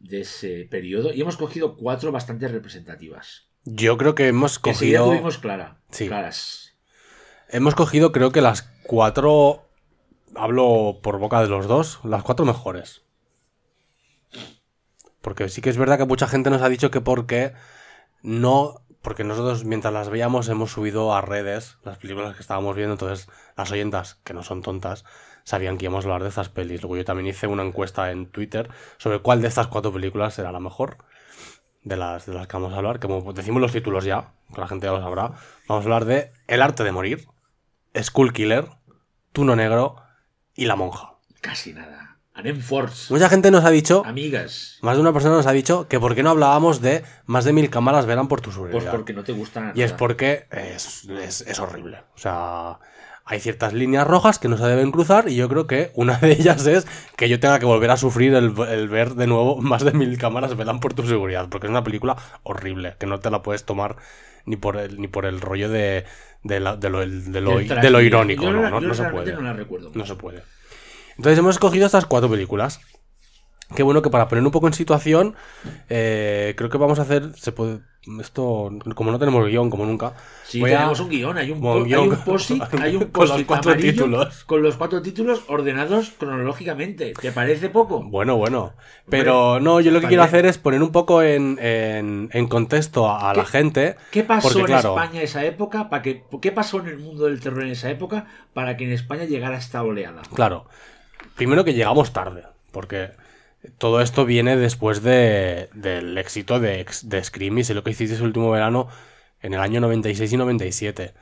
de 0.00 0.20
ese 0.20 0.66
periodo 0.70 1.14
y 1.14 1.20
hemos 1.22 1.36
cogido 1.38 1.76
cuatro 1.76 2.12
bastante 2.12 2.46
representativas. 2.48 3.48
Yo 3.64 3.96
creo 3.96 4.14
que 4.14 4.28
hemos 4.28 4.58
Que 4.58 4.72
cogido. 4.72 5.06
tuvimos 5.06 5.38
clara, 5.38 5.76
Sí. 5.90 6.06
claras. 6.08 6.74
Hemos 7.48 7.74
cogido, 7.74 8.12
creo 8.12 8.30
que 8.32 8.40
las 8.40 8.62
cuatro. 8.86 9.62
Hablo 10.36 10.98
por 11.02 11.18
boca 11.18 11.40
de 11.40 11.48
los 11.48 11.66
dos, 11.68 12.00
las 12.02 12.22
cuatro 12.24 12.44
mejores. 12.44 13.02
Porque 15.20 15.48
sí 15.48 15.60
que 15.62 15.70
es 15.70 15.76
verdad 15.76 15.96
que 15.98 16.04
mucha 16.04 16.26
gente 16.26 16.50
nos 16.50 16.62
ha 16.62 16.68
dicho 16.68 16.90
que 16.90 17.00
porque 17.00 17.52
no. 18.22 18.80
Porque 19.00 19.22
nosotros, 19.22 19.64
mientras 19.64 19.92
las 19.92 20.08
veíamos, 20.08 20.48
hemos 20.48 20.72
subido 20.72 21.14
a 21.14 21.20
redes 21.20 21.76
las 21.84 21.98
películas 21.98 22.34
que 22.34 22.40
estábamos 22.40 22.74
viendo. 22.74 22.94
Entonces, 22.94 23.28
las 23.54 23.70
oyentas, 23.70 24.14
que 24.24 24.32
no 24.32 24.42
son 24.42 24.62
tontas, 24.62 25.04
sabían 25.44 25.76
que 25.76 25.84
íbamos 25.84 26.04
a 26.04 26.08
hablar 26.08 26.22
de 26.22 26.30
estas 26.30 26.48
pelis. 26.48 26.80
Luego, 26.82 26.96
yo 26.96 27.04
también 27.04 27.26
hice 27.28 27.46
una 27.46 27.62
encuesta 27.64 28.10
en 28.10 28.26
Twitter 28.30 28.70
sobre 28.96 29.20
cuál 29.20 29.42
de 29.42 29.48
estas 29.48 29.66
cuatro 29.66 29.92
películas 29.92 30.32
será 30.34 30.52
la 30.52 30.60
mejor. 30.60 30.96
De 31.84 31.96
las, 31.96 32.26
de 32.26 32.32
las 32.34 32.46
que 32.46 32.56
vamos 32.56 32.72
a 32.72 32.76
hablar. 32.78 32.98
Como 32.98 33.32
decimos 33.32 33.60
los 33.60 33.72
títulos 33.72 34.04
ya, 34.04 34.32
que 34.54 34.60
la 34.60 34.66
gente 34.68 34.86
ya 34.86 34.92
lo 34.92 35.00
sabrá. 35.00 35.32
Vamos 35.68 35.82
a 35.82 35.84
hablar 35.84 36.04
de 36.06 36.32
El 36.46 36.62
arte 36.62 36.82
de 36.82 36.92
morir, 36.92 37.26
Skull 38.00 38.32
Killer, 38.32 38.68
Tuno 39.32 39.54
Negro 39.54 39.96
y 40.54 40.64
La 40.64 40.76
Monja. 40.76 41.14
Casi 41.40 41.72
nada. 41.74 42.18
Anem 42.36 42.60
Force. 42.60 43.12
Mucha 43.12 43.28
gente 43.28 43.50
nos 43.52 43.64
ha 43.64 43.70
dicho, 43.70 44.02
Amigas. 44.04 44.78
más 44.82 44.96
de 44.96 45.00
una 45.02 45.12
persona 45.12 45.36
nos 45.36 45.46
ha 45.46 45.52
dicho, 45.52 45.86
que 45.86 46.00
por 46.00 46.16
qué 46.16 46.24
no 46.24 46.30
hablábamos 46.30 46.80
de 46.80 47.04
más 47.26 47.44
de 47.44 47.52
mil 47.52 47.70
cámaras 47.70 48.06
verán 48.06 48.26
por 48.26 48.40
tu 48.40 48.50
Pues 48.50 48.56
seguridad. 48.56 48.90
porque 48.90 49.12
no 49.12 49.22
te 49.22 49.32
gustan. 49.32 49.70
Y 49.76 49.82
es 49.82 49.92
porque 49.92 50.48
es, 50.50 51.04
es- 51.04 51.42
es 51.42 51.58
horrible. 51.60 51.98
O 52.16 52.18
sea, 52.18 52.78
hay 53.26 53.40
ciertas 53.40 53.72
líneas 53.72 54.06
rojas 54.06 54.38
que 54.38 54.48
no 54.48 54.58
se 54.58 54.64
deben 54.66 54.90
cruzar 54.90 55.28
y 55.30 55.36
yo 55.36 55.48
creo 55.48 55.66
que 55.66 55.90
una 55.94 56.18
de 56.18 56.32
ellas 56.32 56.66
es 56.66 56.86
que 57.16 57.28
yo 57.28 57.40
tenga 57.40 57.58
que 57.58 57.64
volver 57.66 57.90
a 57.90 57.96
sufrir 57.96 58.34
el, 58.34 58.52
el 58.68 58.88
ver 58.88 59.14
de 59.14 59.26
nuevo 59.26 59.56
más 59.62 59.82
de 59.84 59.92
mil 59.92 60.18
cámaras 60.18 60.56
velan 60.56 60.80
por 60.80 60.92
tu 60.94 61.06
seguridad. 61.06 61.48
Porque 61.48 61.66
es 61.66 61.70
una 61.70 61.84
película 61.84 62.16
horrible, 62.42 62.96
que 62.98 63.06
no 63.06 63.20
te 63.20 63.30
la 63.30 63.40
puedes 63.42 63.64
tomar 63.64 63.96
ni 64.46 64.56
por 64.56 64.76
el, 64.76 65.00
ni 65.00 65.08
por 65.08 65.24
el 65.24 65.40
rollo 65.40 65.70
de, 65.70 66.04
de, 66.42 66.60
la- 66.60 66.76
de 66.76 66.90
lo, 66.90 67.00
de 67.00 67.40
lo- 67.40 68.00
irónico. 68.02 68.44
No, 68.50 68.62
la- 68.62 68.70
no, 68.70 68.80
yo 68.80 68.88
no 68.88 68.94
se 68.94 69.04
puede. 69.04 69.32
no 69.32 69.40
la 69.40 69.52
recuerdo. 69.54 69.90
No 69.94 70.04
se 70.04 70.16
puede. 70.16 70.42
Entonces 71.16 71.38
hemos 71.38 71.54
escogido 71.54 71.86
estas 71.86 72.04
cuatro 72.06 72.28
películas. 72.28 72.80
Qué 73.74 73.82
bueno 73.82 74.02
que 74.02 74.10
para 74.10 74.28
poner 74.28 74.44
un 74.44 74.50
poco 74.50 74.66
en 74.66 74.74
situación, 74.74 75.34
eh, 75.88 76.52
creo 76.58 76.68
que 76.68 76.76
vamos 76.76 76.98
a 76.98 77.02
hacer. 77.02 77.32
Se 77.36 77.52
puede, 77.52 77.80
esto, 78.20 78.70
como 78.94 79.10
no 79.10 79.18
tenemos 79.18 79.46
guion, 79.46 79.70
como 79.70 79.86
nunca. 79.86 80.12
Sí, 80.46 80.62
a- 80.62 80.66
tenemos 80.66 81.00
un 81.00 81.08
guion, 81.08 81.38
hay 81.38 81.50
un, 81.50 81.60
guion 81.60 82.02
hay 82.02 82.08
un 82.08 82.16
post-it, 82.16 82.62
hay 82.80 82.96
un 82.96 83.04
con 83.06 83.28
los 83.28 83.42
cuatro 83.44 83.74
títulos. 83.76 84.44
Con 84.44 84.62
los 84.62 84.76
cuatro 84.76 85.00
títulos 85.02 85.42
ordenados 85.48 86.10
cronológicamente. 86.18 87.14
¿Te 87.20 87.32
parece 87.32 87.70
poco? 87.70 88.02
Bueno, 88.02 88.36
bueno. 88.36 88.72
Pero 89.08 89.60
no, 89.60 89.80
yo 89.80 89.90
lo 89.90 90.00
que 90.00 90.08
quiero 90.08 90.22
hacer 90.22 90.46
es 90.46 90.58
poner 90.58 90.82
un 90.82 90.92
poco 90.92 91.22
en, 91.22 91.58
en- 91.60 92.28
en 92.32 92.46
contexto 92.48 93.10
a, 93.10 93.32
la 93.34 93.44
¿Qué- 93.44 93.48
gente. 93.50 93.96
¿Qué 94.10 94.22
pasó 94.24 94.48
porque, 94.48 94.60
en 94.60 94.66
claro, 94.66 94.90
España 94.90 95.22
esa 95.22 95.44
época? 95.44 95.88
Para 95.88 96.02
que, 96.02 96.24
¿Qué 96.42 96.52
pasó 96.52 96.80
en 96.80 96.88
el 96.88 96.98
mundo 96.98 97.24
del 97.24 97.40
terror 97.40 97.62
en 97.62 97.70
esa 97.70 97.90
época 97.90 98.26
para 98.52 98.76
que 98.76 98.84
en 98.84 98.92
España 98.92 99.24
llegara 99.24 99.56
esta 99.56 99.82
oleada? 99.82 100.22
Claro. 100.34 100.66
Primero 101.36 101.64
que 101.64 101.74
llegamos 101.74 102.12
tarde, 102.12 102.44
porque 102.70 103.10
todo 103.78 104.00
esto 104.00 104.24
viene 104.24 104.56
después 104.56 105.02
de, 105.02 105.68
del 105.74 106.16
éxito 106.18 106.60
de, 106.60 106.86
de 107.02 107.24
Scream 107.24 107.58
y 107.58 107.64
sé 107.64 107.74
lo 107.74 107.84
que 107.84 107.90
hiciste 107.90 108.14
ese 108.14 108.24
último 108.24 108.50
verano 108.50 108.88
en 109.40 109.54
el 109.54 109.60
año 109.60 109.80
96 109.80 110.32
y 110.32 110.36
97. 110.36 111.14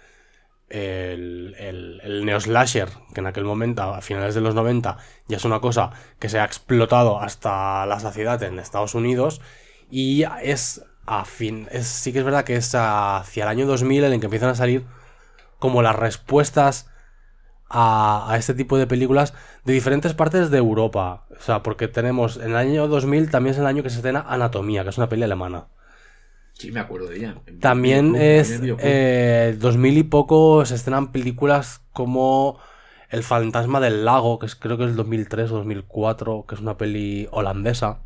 El, 0.68 1.54
el, 1.58 2.00
el 2.02 2.24
neoslasher, 2.24 2.88
que 3.12 3.20
en 3.20 3.26
aquel 3.26 3.44
momento, 3.44 3.82
a 3.82 4.00
finales 4.00 4.34
de 4.34 4.40
los 4.40 4.54
90, 4.54 4.96
ya 5.28 5.36
es 5.36 5.44
una 5.44 5.60
cosa 5.60 5.90
que 6.18 6.30
se 6.30 6.38
ha 6.38 6.44
explotado 6.44 7.20
hasta 7.20 7.84
la 7.84 8.00
saciedad 8.00 8.42
en 8.42 8.58
Estados 8.58 8.94
Unidos 8.94 9.42
y 9.90 10.24
es 10.42 10.82
a 11.06 11.24
fin. 11.24 11.68
Es, 11.70 11.86
sí 11.86 12.12
que 12.12 12.20
es 12.20 12.24
verdad 12.24 12.44
que 12.44 12.56
es 12.56 12.74
hacia 12.74 13.44
el 13.44 13.48
año 13.48 13.66
2000 13.66 14.04
en 14.04 14.12
el 14.14 14.20
que 14.20 14.26
empiezan 14.26 14.50
a 14.50 14.54
salir 14.54 14.84
como 15.58 15.82
las 15.82 15.96
respuestas 15.96 16.91
a, 17.72 18.26
a 18.32 18.36
este 18.38 18.54
tipo 18.54 18.78
de 18.78 18.86
películas 18.86 19.34
de 19.64 19.72
diferentes 19.74 20.14
partes 20.14 20.50
de 20.50 20.58
Europa. 20.58 21.26
O 21.38 21.40
sea, 21.42 21.62
porque 21.62 21.88
tenemos 21.88 22.36
en 22.38 22.50
el 22.52 22.56
año 22.56 22.88
2000 22.88 23.30
también 23.30 23.54
es 23.54 23.58
el 23.60 23.66
año 23.66 23.82
que 23.82 23.90
se 23.90 23.96
estrena 23.96 24.20
Anatomía, 24.28 24.84
que 24.84 24.90
es 24.90 24.98
una 24.98 25.08
peli 25.08 25.24
alemana. 25.24 25.68
Sí, 26.54 26.70
me 26.72 26.80
acuerdo 26.80 27.08
de 27.08 27.16
ella. 27.18 27.42
También 27.60 28.14
Videoclub, 28.14 28.16
es 28.16 28.48
en 28.48 28.52
el 28.52 28.60
videoclub. 28.60 29.02
eh, 29.10 29.56
2000 29.58 29.98
y 29.98 30.02
poco 30.04 30.64
se 30.66 30.74
estrenan 30.74 31.12
películas 31.12 31.82
como 31.92 32.58
El 33.10 33.22
fantasma 33.24 33.80
del 33.80 34.04
lago, 34.04 34.38
que 34.38 34.46
es, 34.46 34.56
creo 34.56 34.78
que 34.78 34.84
es 34.86 34.96
2003 34.96 35.50
o 35.52 35.56
2004, 35.56 36.46
que 36.48 36.54
es 36.56 36.60
una 36.60 36.76
peli 36.78 37.28
holandesa. 37.30 38.00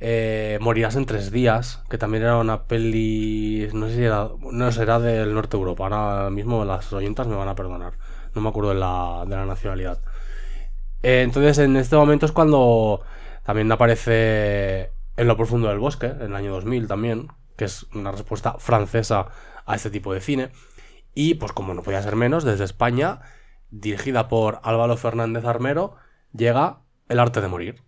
Eh, 0.00 0.58
Morirás 0.60 0.96
en 0.96 1.06
tres 1.06 1.30
días, 1.30 1.82
que 1.88 1.98
también 1.98 2.24
era 2.24 2.36
una 2.38 2.64
peli, 2.66 3.68
no 3.72 3.88
sé 3.88 3.94
si 3.96 4.02
era, 4.04 4.28
no 4.52 4.72
será 4.72 4.98
del 5.00 5.34
norte 5.34 5.56
de 5.56 5.60
Europa, 5.62 5.84
ahora 5.84 6.30
mismo 6.30 6.64
las 6.64 6.92
oyentas 6.92 7.26
me 7.28 7.36
van 7.36 7.48
a 7.48 7.54
perdonar, 7.54 7.94
no 8.34 8.40
me 8.42 8.48
acuerdo 8.48 8.70
de 8.70 8.76
la, 8.80 9.24
de 9.26 9.36
la 9.36 9.46
nacionalidad. 9.46 10.00
Eh, 11.02 11.22
entonces 11.22 11.58
en 11.58 11.76
este 11.76 11.96
momento 11.96 12.26
es 12.26 12.32
cuando 12.32 13.02
también 13.44 13.70
aparece 13.70 14.90
En 15.16 15.28
lo 15.28 15.36
profundo 15.36 15.68
del 15.68 15.78
bosque, 15.78 16.06
en 16.06 16.22
el 16.22 16.34
año 16.34 16.52
2000 16.52 16.88
también, 16.88 17.28
que 17.56 17.66
es 17.66 17.84
una 17.94 18.10
respuesta 18.10 18.56
francesa 18.58 19.26
a 19.66 19.74
este 19.76 19.90
tipo 19.90 20.12
de 20.12 20.20
cine. 20.20 20.50
Y 21.14 21.34
pues 21.34 21.52
como 21.52 21.72
no 21.74 21.82
podía 21.82 22.02
ser 22.02 22.16
menos, 22.16 22.42
desde 22.42 22.64
España, 22.64 23.20
dirigida 23.70 24.28
por 24.28 24.60
Álvaro 24.64 24.96
Fernández 24.96 25.44
Armero, 25.44 25.94
llega 26.32 26.78
El 27.08 27.20
arte 27.20 27.40
de 27.40 27.48
morir. 27.48 27.82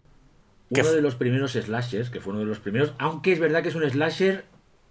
Uno 0.70 0.92
de 0.92 1.02
los 1.02 1.14
primeros 1.16 1.52
slashers, 1.52 2.10
que 2.10 2.20
fue 2.20 2.32
uno 2.32 2.40
de 2.40 2.46
los 2.46 2.60
primeros, 2.60 2.92
aunque 2.98 3.32
es 3.32 3.40
verdad 3.40 3.62
que 3.62 3.70
es 3.70 3.74
un 3.74 3.88
slasher, 3.88 4.44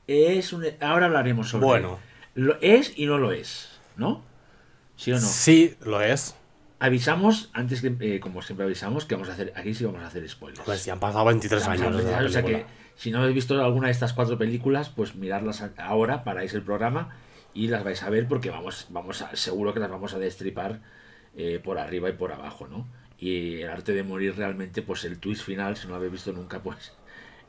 es 0.07 0.51
un... 0.51 0.65
Ahora 0.81 1.05
hablaremos 1.05 1.49
sobre 1.49 1.65
Bueno. 1.65 1.99
él. 2.35 2.43
Lo 2.43 2.57
es 2.59 2.97
y 2.97 3.05
no 3.05 3.17
lo 3.17 3.31
es, 3.31 3.79
¿no? 3.95 4.23
¿Sí 4.95 5.11
o 5.11 5.15
no? 5.15 5.21
Sí, 5.21 5.75
lo 5.81 6.01
es. 6.01 6.35
Avisamos, 6.79 7.49
antes 7.53 7.81
que, 7.81 7.95
eh, 7.99 8.19
como 8.19 8.41
siempre 8.41 8.65
avisamos, 8.65 9.05
que 9.05 9.15
vamos 9.15 9.29
a 9.29 9.33
hacer, 9.33 9.53
aquí 9.55 9.73
sí 9.73 9.85
vamos 9.85 10.01
a 10.03 10.07
hacer 10.07 10.27
spoilers. 10.27 10.63
Pues 10.65 10.83
ya 10.85 10.93
han 10.93 10.99
pasado 10.99 11.25
23 11.25 11.65
Vamos 11.65 11.81
a 11.81 11.83
años 11.85 11.97
desde 11.97 12.11
la 12.11 12.17
empezar, 12.19 12.25
o 12.25 12.29
sea 12.29 12.43
que 12.43 12.65
si 12.95 13.11
no 13.11 13.19
habéis 13.19 13.35
visto 13.35 13.63
alguna 13.63 13.87
de 13.87 13.93
estas 13.93 14.13
cuatro 14.13 14.37
películas, 14.37 14.89
pues 14.89 15.15
mirarlas 15.15 15.61
a- 15.61 15.71
ahora, 15.77 16.23
paráis 16.23 16.53
el 16.53 16.61
programa 16.63 17.15
y 17.53 17.67
las 17.69 17.83
vais 17.85 18.03
a 18.03 18.09
ver 18.09 18.27
porque 18.27 18.49
vamos, 18.49 18.87
vamos 18.89 19.21
a, 19.21 19.35
seguro 19.35 19.73
que 19.73 19.79
las 19.79 19.89
vamos 19.89 20.13
a 20.13 20.19
destripar 20.19 20.81
eh, 21.37 21.61
por 21.63 21.77
arriba 21.79 22.09
y 22.09 22.13
por 22.13 22.33
abajo, 22.33 22.67
¿no? 22.67 22.87
Y 23.17 23.61
el 23.61 23.69
arte 23.69 23.93
de 23.93 24.03
morir 24.03 24.35
realmente, 24.35 24.81
pues 24.81 25.05
el 25.05 25.17
twist 25.19 25.43
final, 25.43 25.77
si 25.77 25.83
no 25.85 25.91
lo 25.91 25.95
habéis 25.95 26.11
visto 26.11 26.33
nunca, 26.33 26.61
pues 26.61 26.91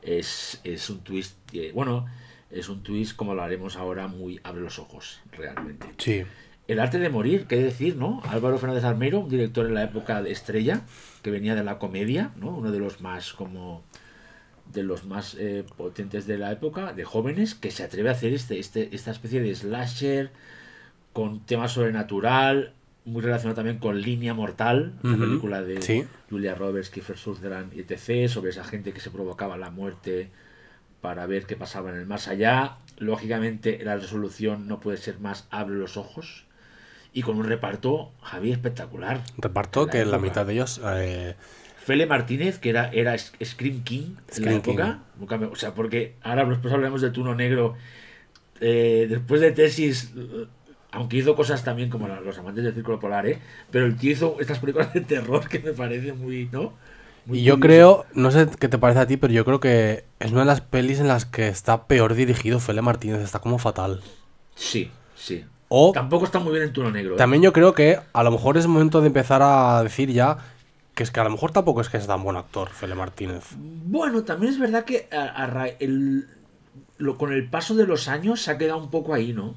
es, 0.01 0.61
es 0.63 0.89
un 0.89 1.01
twist, 1.01 1.35
eh, 1.53 1.71
bueno, 1.73 2.05
es 2.49 2.69
un 2.69 2.81
twist 2.81 3.15
como 3.17 3.35
lo 3.35 3.43
haremos 3.43 3.75
ahora, 3.75 4.07
muy 4.07 4.39
abre 4.43 4.61
los 4.61 4.79
ojos, 4.79 5.19
realmente. 5.33 5.87
Sí. 5.97 6.23
El 6.67 6.79
arte 6.79 6.99
de 6.99 7.09
morir, 7.09 7.45
qué 7.47 7.57
decir, 7.57 7.95
¿no? 7.95 8.21
Álvaro 8.29 8.57
Fernández 8.57 8.83
Armero, 8.83 9.21
un 9.21 9.29
director 9.29 9.65
en 9.65 9.73
la 9.73 9.83
época 9.83 10.21
de 10.21 10.31
estrella, 10.31 10.81
que 11.21 11.31
venía 11.31 11.55
de 11.55 11.63
la 11.63 11.79
comedia, 11.79 12.31
¿no? 12.35 12.49
Uno 12.49 12.71
de 12.71 12.79
los 12.79 13.01
más 13.01 13.33
como 13.33 13.83
de 14.73 14.83
los 14.83 15.05
más 15.05 15.35
eh, 15.39 15.63
potentes 15.77 16.27
de 16.27 16.37
la 16.37 16.51
época, 16.51 16.91
de 16.91 17.05
jóvenes, 17.05 17.55
que 17.55 17.71
se 17.71 17.83
atreve 17.83 18.09
a 18.09 18.11
hacer 18.11 18.33
este, 18.33 18.59
este, 18.59 18.93
esta 18.93 19.11
especie 19.11 19.41
de 19.41 19.55
slasher 19.55 20.31
con 21.13 21.39
tema 21.45 21.69
sobrenatural, 21.69 22.73
muy 23.05 23.21
relacionado 23.21 23.55
también 23.55 23.79
con 23.79 24.01
Línea 24.01 24.33
Mortal, 24.33 24.93
la 25.01 25.17
película 25.17 25.61
de 25.61 25.81
sí. 25.81 26.05
Julia 26.29 26.53
Roberts, 26.55 26.89
Kiefer 26.89 27.17
Sutherland 27.17 27.73
y 27.73 27.79
etc., 27.79 28.29
sobre 28.29 28.51
esa 28.51 28.65
gente 28.65 28.91
que 28.91 28.99
se 28.99 29.09
provocaba 29.09 29.57
la 29.57 29.71
muerte 29.71 30.29
para 30.99 31.25
ver 31.25 31.45
qué 31.45 31.55
pasaba 31.55 31.89
en 31.91 31.95
el 31.95 32.05
más 32.05 32.27
allá. 32.27 32.79
Lógicamente, 32.97 33.79
la 33.83 33.95
resolución 33.95 34.67
no 34.67 34.81
puede 34.81 34.97
ser 34.97 35.19
más 35.19 35.47
abre 35.49 35.75
los 35.75 35.95
ojos. 35.95 36.46
Y 37.19 37.21
con 37.23 37.35
un 37.41 37.45
reparto, 37.53 37.91
Javi, 38.21 38.51
espectacular. 38.51 39.17
Reparto 39.37 39.87
La 39.87 39.91
que 39.91 40.05
la 40.05 40.19
mitad 40.19 40.45
de 40.45 40.53
ellos... 40.53 40.81
eh, 40.83 41.35
Fele 41.75 42.05
Martínez, 42.05 42.59
que 42.59 42.69
era, 42.69 42.89
era 42.91 43.13
Sc- 43.15 43.43
Scream 43.45 43.83
King 43.83 44.15
en 44.35 44.43
la 44.45 44.53
época. 44.55 44.87
Nunca 45.15 45.37
me- 45.37 45.45
o 45.47 45.55
sea, 45.55 45.73
porque 45.73 46.15
ahora 46.21 46.45
después 46.45 46.73
hablaremos 46.73 47.01
de 47.01 47.11
Tuno 47.11 47.35
Negro. 47.35 47.75
eh, 48.61 49.07
después 49.09 49.41
de 49.41 49.51
Tesis, 49.53 50.13
aunque 50.91 51.17
hizo 51.17 51.35
cosas 51.35 51.63
también 51.63 51.89
como 51.89 52.07
Los 52.09 52.37
Amantes 52.39 52.63
del 52.65 52.73
Círculo 52.75 52.99
Polar, 52.99 53.27
¿eh? 53.27 53.41
pero 53.71 53.85
el 53.85 53.97
tío 53.97 54.11
hizo 54.13 54.37
estas 54.39 54.59
películas 54.59 54.93
de 54.93 55.01
terror 55.01 55.47
que 55.49 55.59
me 55.59 55.73
parece 55.73 56.13
muy, 56.13 56.49
¿no? 56.51 56.73
Muy 57.25 57.39
Y 57.39 57.43
yo 57.43 57.55
curioso. 57.55 57.59
creo, 57.59 58.05
no 58.13 58.31
sé 58.31 58.47
qué 58.59 58.67
te 58.69 58.77
parece 58.77 58.99
a 59.01 59.07
ti, 59.07 59.17
pero 59.17 59.33
yo 59.33 59.45
creo 59.45 59.59
que 59.59 60.05
es 60.19 60.31
una 60.31 60.41
de 60.41 60.45
las 60.47 60.61
pelis 60.61 60.99
en 60.99 61.07
las 61.07 61.25
que 61.25 61.47
está 61.49 61.87
peor 61.87 62.15
dirigido 62.15 62.59
Fele 62.59 62.81
Martínez, 62.81 63.21
está 63.21 63.39
como 63.39 63.59
fatal. 63.59 64.01
Sí, 64.55 64.91
sí. 65.15 65.45
O 65.69 65.91
Tampoco 65.93 66.25
está 66.25 66.39
muy 66.39 66.53
bien 66.53 66.65
en 66.65 66.73
Tuno 66.73 66.91
Negro. 66.91 67.15
¿eh? 67.15 67.17
también 67.17 67.43
yo 67.43 67.51
creo 67.53 67.73
que 67.73 67.99
a 68.13 68.23
lo 68.23 68.31
mejor 68.31 68.57
es 68.57 68.67
momento 68.67 69.01
de 69.01 69.07
empezar 69.07 69.41
a 69.43 69.81
decir 69.83 70.11
ya 70.11 70.37
que 70.95 71.03
es 71.03 71.11
que 71.11 71.19
a 71.19 71.23
lo 71.23 71.29
mejor 71.29 71.51
tampoco 71.51 71.81
es 71.81 71.89
que 71.89 71.97
es 71.97 72.07
tan 72.07 72.23
buen 72.23 72.37
actor 72.37 72.69
Fele 72.69 72.95
Martínez. 72.95 73.43
Bueno, 73.57 74.23
también 74.23 74.51
es 74.53 74.59
verdad 74.59 74.83
que 74.85 75.07
a- 75.11 75.25
a 75.43 75.45
ra- 75.47 75.67
el- 75.79 76.27
lo, 76.97 77.17
con 77.17 77.31
el 77.33 77.47
paso 77.49 77.75
de 77.75 77.85
los 77.85 78.07
años 78.07 78.41
se 78.41 78.51
ha 78.51 78.57
quedado 78.57 78.79
un 78.79 78.89
poco 78.89 79.13
ahí, 79.13 79.33
¿no? 79.33 79.55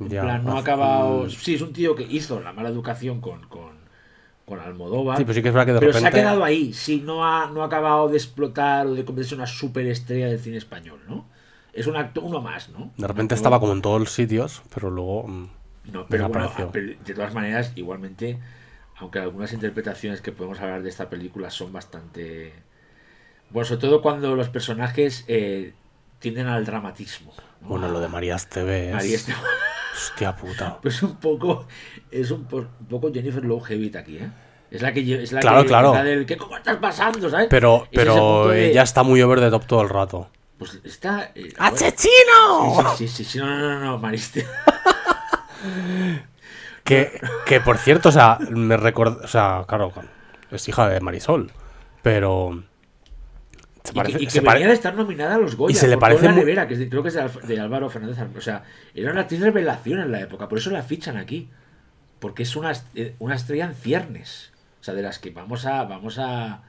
En 0.00 0.08
Ya, 0.08 0.22
plan, 0.22 0.44
no 0.44 0.56
ha 0.56 0.60
acabado. 0.60 1.28
Sí, 1.30 1.54
es 1.54 1.62
un 1.62 1.72
tío 1.72 1.94
que 1.94 2.02
hizo 2.02 2.40
la 2.40 2.52
mala 2.52 2.68
educación 2.70 3.20
con, 3.20 3.46
con, 3.46 3.70
con 4.44 4.58
Almodóvar. 4.58 5.18
Sí, 5.18 5.24
pero 5.24 5.34
sí 5.34 5.42
que 5.42 5.48
es 5.48 5.54
verdad 5.54 5.66
que 5.66 5.72
de 5.74 5.78
pero 5.80 5.92
repente... 5.92 6.10
se 6.10 6.18
ha 6.18 6.20
quedado 6.22 6.42
ahí. 6.42 6.72
Sí, 6.72 7.00
no 7.04 7.24
ha, 7.24 7.46
no 7.50 7.62
ha 7.62 7.66
acabado 7.66 8.08
de 8.08 8.16
explotar 8.16 8.86
o 8.88 8.94
de 8.94 9.04
convertirse 9.04 9.34
en 9.36 9.42
una 9.42 9.46
superestrella 9.46 10.26
del 10.26 10.40
cine 10.40 10.56
español, 10.56 10.98
¿no? 11.08 11.26
Es 11.72 11.86
un 11.86 11.96
acto, 11.96 12.20
uno 12.20 12.40
más, 12.40 12.68
¿no? 12.68 12.90
De 12.96 13.06
repente 13.06 13.34
estaba 13.34 13.58
como 13.60 13.72
en 13.72 13.80
todos 13.82 13.98
los 14.00 14.12
sitios, 14.12 14.62
pero 14.74 14.90
luego... 14.90 15.26
mm, 15.26 15.48
No, 15.92 16.06
pero 16.06 16.28
bueno, 16.28 16.50
de 16.72 17.14
todas 17.14 17.32
maneras, 17.34 17.72
igualmente, 17.76 18.38
aunque 18.96 19.18
algunas 19.20 19.52
interpretaciones 19.52 20.20
que 20.20 20.32
podemos 20.32 20.60
hablar 20.60 20.82
de 20.82 20.88
esta 20.90 21.08
película 21.08 21.50
son 21.50 21.72
bastante. 21.72 22.52
Bueno, 23.50 23.66
sobre 23.66 23.80
todo 23.80 24.02
cuando 24.02 24.34
los 24.36 24.48
personajes 24.50 25.24
eh, 25.28 25.72
tienden 26.18 26.46
al 26.46 26.64
dramatismo. 26.66 27.32
¿no? 27.62 27.68
Bueno, 27.68 27.88
lo 27.88 28.00
de 28.00 28.08
María 28.08 28.36
Esteve 28.36 28.88
es... 28.88 28.94
María 28.94 29.16
Esteban. 29.16 29.42
Hostia 29.94 30.36
puta. 30.36 30.78
Pues 30.82 31.02
un 31.02 31.16
poco. 31.16 31.66
Es 32.10 32.30
un, 32.30 32.44
po- 32.44 32.58
un 32.80 32.86
poco 32.88 33.12
Jennifer 33.12 33.44
Love 33.44 33.70
Hewitt 33.70 33.96
aquí, 33.96 34.18
¿eh? 34.18 34.30
Es 34.70 34.80
la 34.80 34.90
que. 34.92 35.22
Es 35.22 35.32
la 35.32 35.40
Claro, 35.40 35.62
que, 35.62 35.68
claro. 35.68 35.92
la 35.92 36.02
del. 36.02 36.24
¿Qué 36.24 36.36
cómo 36.38 36.56
estás 36.56 36.76
pasando, 36.78 37.28
sabes? 37.28 37.48
Pero, 37.50 37.82
Es 37.84 37.88
pero 37.92 38.48
de- 38.48 38.70
ella 38.70 38.82
está 38.82 39.02
muy 39.02 39.20
over 39.20 39.38
the 39.40 39.50
top 39.50 39.66
todo 39.66 39.82
el 39.82 39.90
rato. 39.90 40.28
Pues 40.70 40.80
está. 40.84 41.32
eh. 41.34 41.52
Sí, 42.96 43.08
sí, 43.08 43.08
sí, 43.08 43.24
sí, 43.32 43.38
no, 43.38 43.46
no, 43.46 43.78
no, 43.80 43.98
Mariste. 43.98 44.46
Que, 46.84 47.20
que 47.46 47.60
por 47.60 47.78
cierto, 47.78 48.08
o 48.08 48.12
sea, 48.12 48.38
me 48.50 48.76
recuerda. 48.76 49.24
O 49.24 49.28
sea, 49.28 49.64
claro, 49.68 49.92
es 50.50 50.68
hija 50.68 50.88
de 50.88 51.00
Marisol. 51.00 51.52
Pero. 52.02 52.64
Se 53.84 53.92
Y 53.92 53.94
parece. 53.94 54.18
que, 54.18 54.22
y 54.24 54.26
que 54.26 54.32
se 54.32 54.40
venía 54.40 54.52
pare- 54.54 54.66
de 54.66 54.72
estar 54.72 54.94
nominada 54.94 55.36
a 55.36 55.38
los 55.38 55.54
Goya. 55.56 55.72
Y 55.72 55.76
se 55.76 55.86
le 55.88 55.96
parece 55.98 56.20
Toda 56.22 56.30
la 56.30 56.34
mu- 56.34 56.40
nevera, 56.40 56.66
que 56.66 56.74
es 56.74 56.80
de- 56.80 56.88
creo 56.88 57.02
que 57.02 57.08
es 57.10 57.14
de, 57.14 57.60
Álvaro 57.60 57.88
Fernández. 57.90 58.18
O 58.36 58.40
sea, 58.40 58.64
era 58.94 59.12
una 59.12 59.22
actriz 59.22 59.40
revelación 59.40 60.00
en 60.00 60.10
la 60.12 60.20
época, 60.20 60.48
por 60.48 60.58
eso 60.58 60.70
la 60.70 60.82
fichan 60.82 61.16
aquí. 61.16 61.48
Porque 62.18 62.42
es 62.44 62.54
una, 62.56 62.72
eh, 62.94 63.14
una 63.20 63.34
estrella 63.36 63.64
en 63.66 63.74
ciernes. 63.74 64.52
O 64.80 64.84
sea, 64.84 64.94
de 64.94 65.02
las 65.02 65.18
que 65.20 65.30
vamos 65.30 65.66
a. 65.66 65.84
Vamos 65.84 66.18
a. 66.18 66.62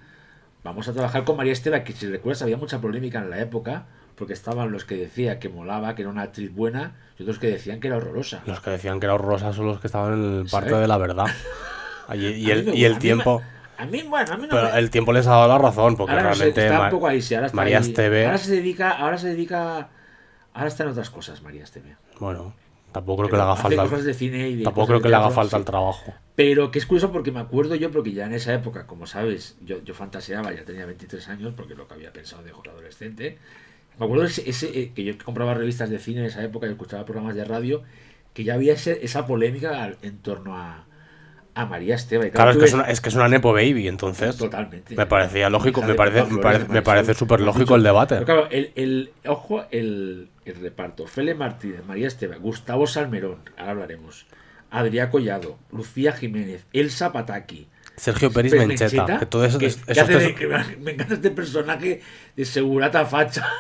Vamos 0.63 0.87
a 0.87 0.93
trabajar 0.93 1.23
con 1.25 1.35
María 1.37 1.51
Esteba, 1.53 1.83
que 1.83 1.93
si 1.93 2.07
recuerdas 2.07 2.41
había 2.41 2.57
mucha 2.57 2.79
polémica 2.79 3.19
en 3.19 3.29
la 3.29 3.39
época, 3.39 3.85
porque 4.15 4.33
estaban 4.33 4.71
los 4.71 4.85
que 4.85 4.95
decían 4.95 5.39
que 5.39 5.49
molaba, 5.49 5.93
que 5.95 6.03
era 6.03 6.09
una 6.11 6.21
actriz 6.23 6.53
buena, 6.53 6.93
y 7.19 7.23
otros 7.23 7.37
que 7.39 7.47
decían 7.47 7.79
que 7.81 7.87
era 7.87 7.97
horrorosa. 7.97 8.41
Los 8.45 8.61
que 8.61 8.69
decían 8.71 8.99
que 8.99 9.05
era 9.07 9.15
horrorosa 9.15 9.51
son 9.51 9.65
los 9.67 9.79
que 9.81 9.87
estaban 9.87 10.13
en 10.13 10.39
el 10.41 10.47
parte 10.49 10.73
de 10.75 10.87
la 10.87 10.97
verdad. 10.97 11.25
Y, 12.13 12.49
el, 12.51 12.65
me- 12.65 12.75
y 12.75 12.83
a 12.85 12.87
el 12.87 12.93
mí 12.93 12.99
tiempo. 12.99 13.41
A 13.77 13.85
mí, 13.85 14.03
bueno, 14.03 14.31
a 14.33 14.37
mí 14.37 14.43
no 14.43 14.49
Pero 14.51 14.71
me- 14.71 14.79
el 14.79 14.89
tiempo 14.89 15.11
les 15.11 15.27
ha 15.27 15.31
dado 15.31 15.47
la 15.49 15.57
razón, 15.57 15.97
porque 15.97 16.11
ahora 16.11 16.23
no 16.29 16.33
sé, 16.35 16.39
realmente 16.39 16.65
está 16.65 16.77
Ma- 16.77 16.83
un 16.85 16.91
poco 16.91 17.07
ahí, 17.07 17.21
sí, 17.21 17.35
ahora 17.35 17.47
está 17.47 17.55
María 17.57 17.77
ahí. 17.79 17.83
Esteve. 17.83 18.25
Ahora 18.25 18.37
se 18.37 18.51
dedica, 18.51 18.91
ahora 18.91 19.17
se 19.17 19.27
dedica, 19.29 19.89
ahora 20.53 20.67
está 20.67 20.83
en 20.83 20.89
otras 20.89 21.09
cosas, 21.09 21.41
María 21.41 21.63
Esteve. 21.63 21.97
Bueno, 22.19 22.53
tampoco 22.93 23.23
creo 23.23 23.31
que 23.31 23.35
le 23.37 23.43
haga 23.43 23.55
falta. 23.57 23.83
cosas 23.83 24.05
de 24.05 24.13
cine 24.13 24.49
y 24.49 24.55
de 24.57 24.63
Tampoco 24.63 24.87
creo 24.87 25.01
que 25.01 25.09
le 25.09 25.15
haga 25.15 25.29
falta 25.31 25.57
sí. 25.57 25.59
el 25.61 25.65
trabajo. 25.65 26.13
Pero 26.35 26.71
que 26.71 26.79
es 26.79 26.85
curioso 26.85 27.11
porque 27.11 27.31
me 27.31 27.39
acuerdo 27.41 27.75
yo, 27.75 27.91
porque 27.91 28.11
ya 28.13 28.25
en 28.25 28.33
esa 28.33 28.53
época, 28.53 28.87
como 28.87 29.05
sabes, 29.05 29.57
yo, 29.65 29.83
yo 29.83 29.93
fantaseaba, 29.93 30.53
ya 30.53 30.63
tenía 30.63 30.85
23 30.85 31.27
años, 31.27 31.53
porque 31.55 31.75
lo 31.75 31.87
que 31.87 31.93
había 31.95 32.13
pensado 32.13 32.41
de 32.43 32.51
joven 32.51 32.71
adolescente. 32.71 33.37
Me 33.99 34.05
acuerdo 34.05 34.25
ese, 34.25 34.49
ese, 34.49 34.67
eh, 34.79 34.91
que 34.95 35.03
yo 35.03 35.13
compraba 35.23 35.53
revistas 35.53 35.89
de 35.89 35.99
cine 35.99 36.21
en 36.21 36.25
esa 36.27 36.43
época 36.43 36.65
y 36.67 36.71
escuchaba 36.71 37.05
programas 37.05 37.35
de 37.35 37.45
radio, 37.45 37.83
que 38.33 38.43
ya 38.43 38.55
había 38.55 38.73
ese- 38.73 39.03
esa 39.05 39.27
polémica 39.27 39.93
en 40.01 40.17
torno 40.19 40.57
a, 40.57 40.85
a 41.53 41.65
María 41.67 41.95
Esteba. 41.95 42.25
Y 42.25 42.31
Claro, 42.31 42.51
es 42.51 42.57
que 42.57 42.65
es 42.65 42.73
una, 42.73 42.83
es 42.85 42.99
que 43.01 43.09
es 43.09 43.15
una 43.15 43.27
Nepo 43.27 43.53
Baby, 43.53 43.87
entonces. 43.87 44.37
Totalmente. 44.37 44.95
Me 44.95 45.05
parecía 45.05 45.49
lógico, 45.51 45.83
me 45.83 45.93
parece, 45.93 46.23
me 46.69 46.81
parece, 46.81 47.09
me 47.09 47.13
súper 47.13 47.41
lógico 47.41 47.75
el 47.75 47.83
debate. 47.83 48.15
Pero 48.15 48.25
claro, 48.25 48.47
el, 48.49 48.71
el- 48.75 49.11
ojo, 49.27 49.65
el, 49.69 50.29
el 50.45 50.55
reparto. 50.55 51.07
Fele 51.07 51.35
Martínez, 51.35 51.83
María 51.85 52.07
Esteba, 52.07 52.35
Gustavo 52.37 52.87
Salmerón, 52.87 53.39
ahora 53.57 53.71
hablaremos. 53.71 54.25
Adrián 54.71 55.09
Collado, 55.11 55.57
Lucía 55.71 56.13
Jiménez, 56.13 56.65
Elsa 56.73 57.11
Pataki. 57.11 57.67
Sergio 57.95 58.31
Peris 58.31 58.51
Pe- 58.53 58.65
Mencheta, 58.65 59.19
que 59.19 59.25
todo 59.27 59.45
eso, 59.45 59.59
que- 59.59 59.67
es- 59.67 59.77
que 59.77 59.91
esos 59.91 60.03
hace 60.03 60.13
de- 60.13 60.33
tres- 60.33 60.35
que 60.67 60.77
me- 60.77 60.91
encanta 60.91 61.13
este 61.13 61.29
personaje 61.29 62.01
de 62.35 62.45
segurata 62.45 63.05
facha. 63.05 63.47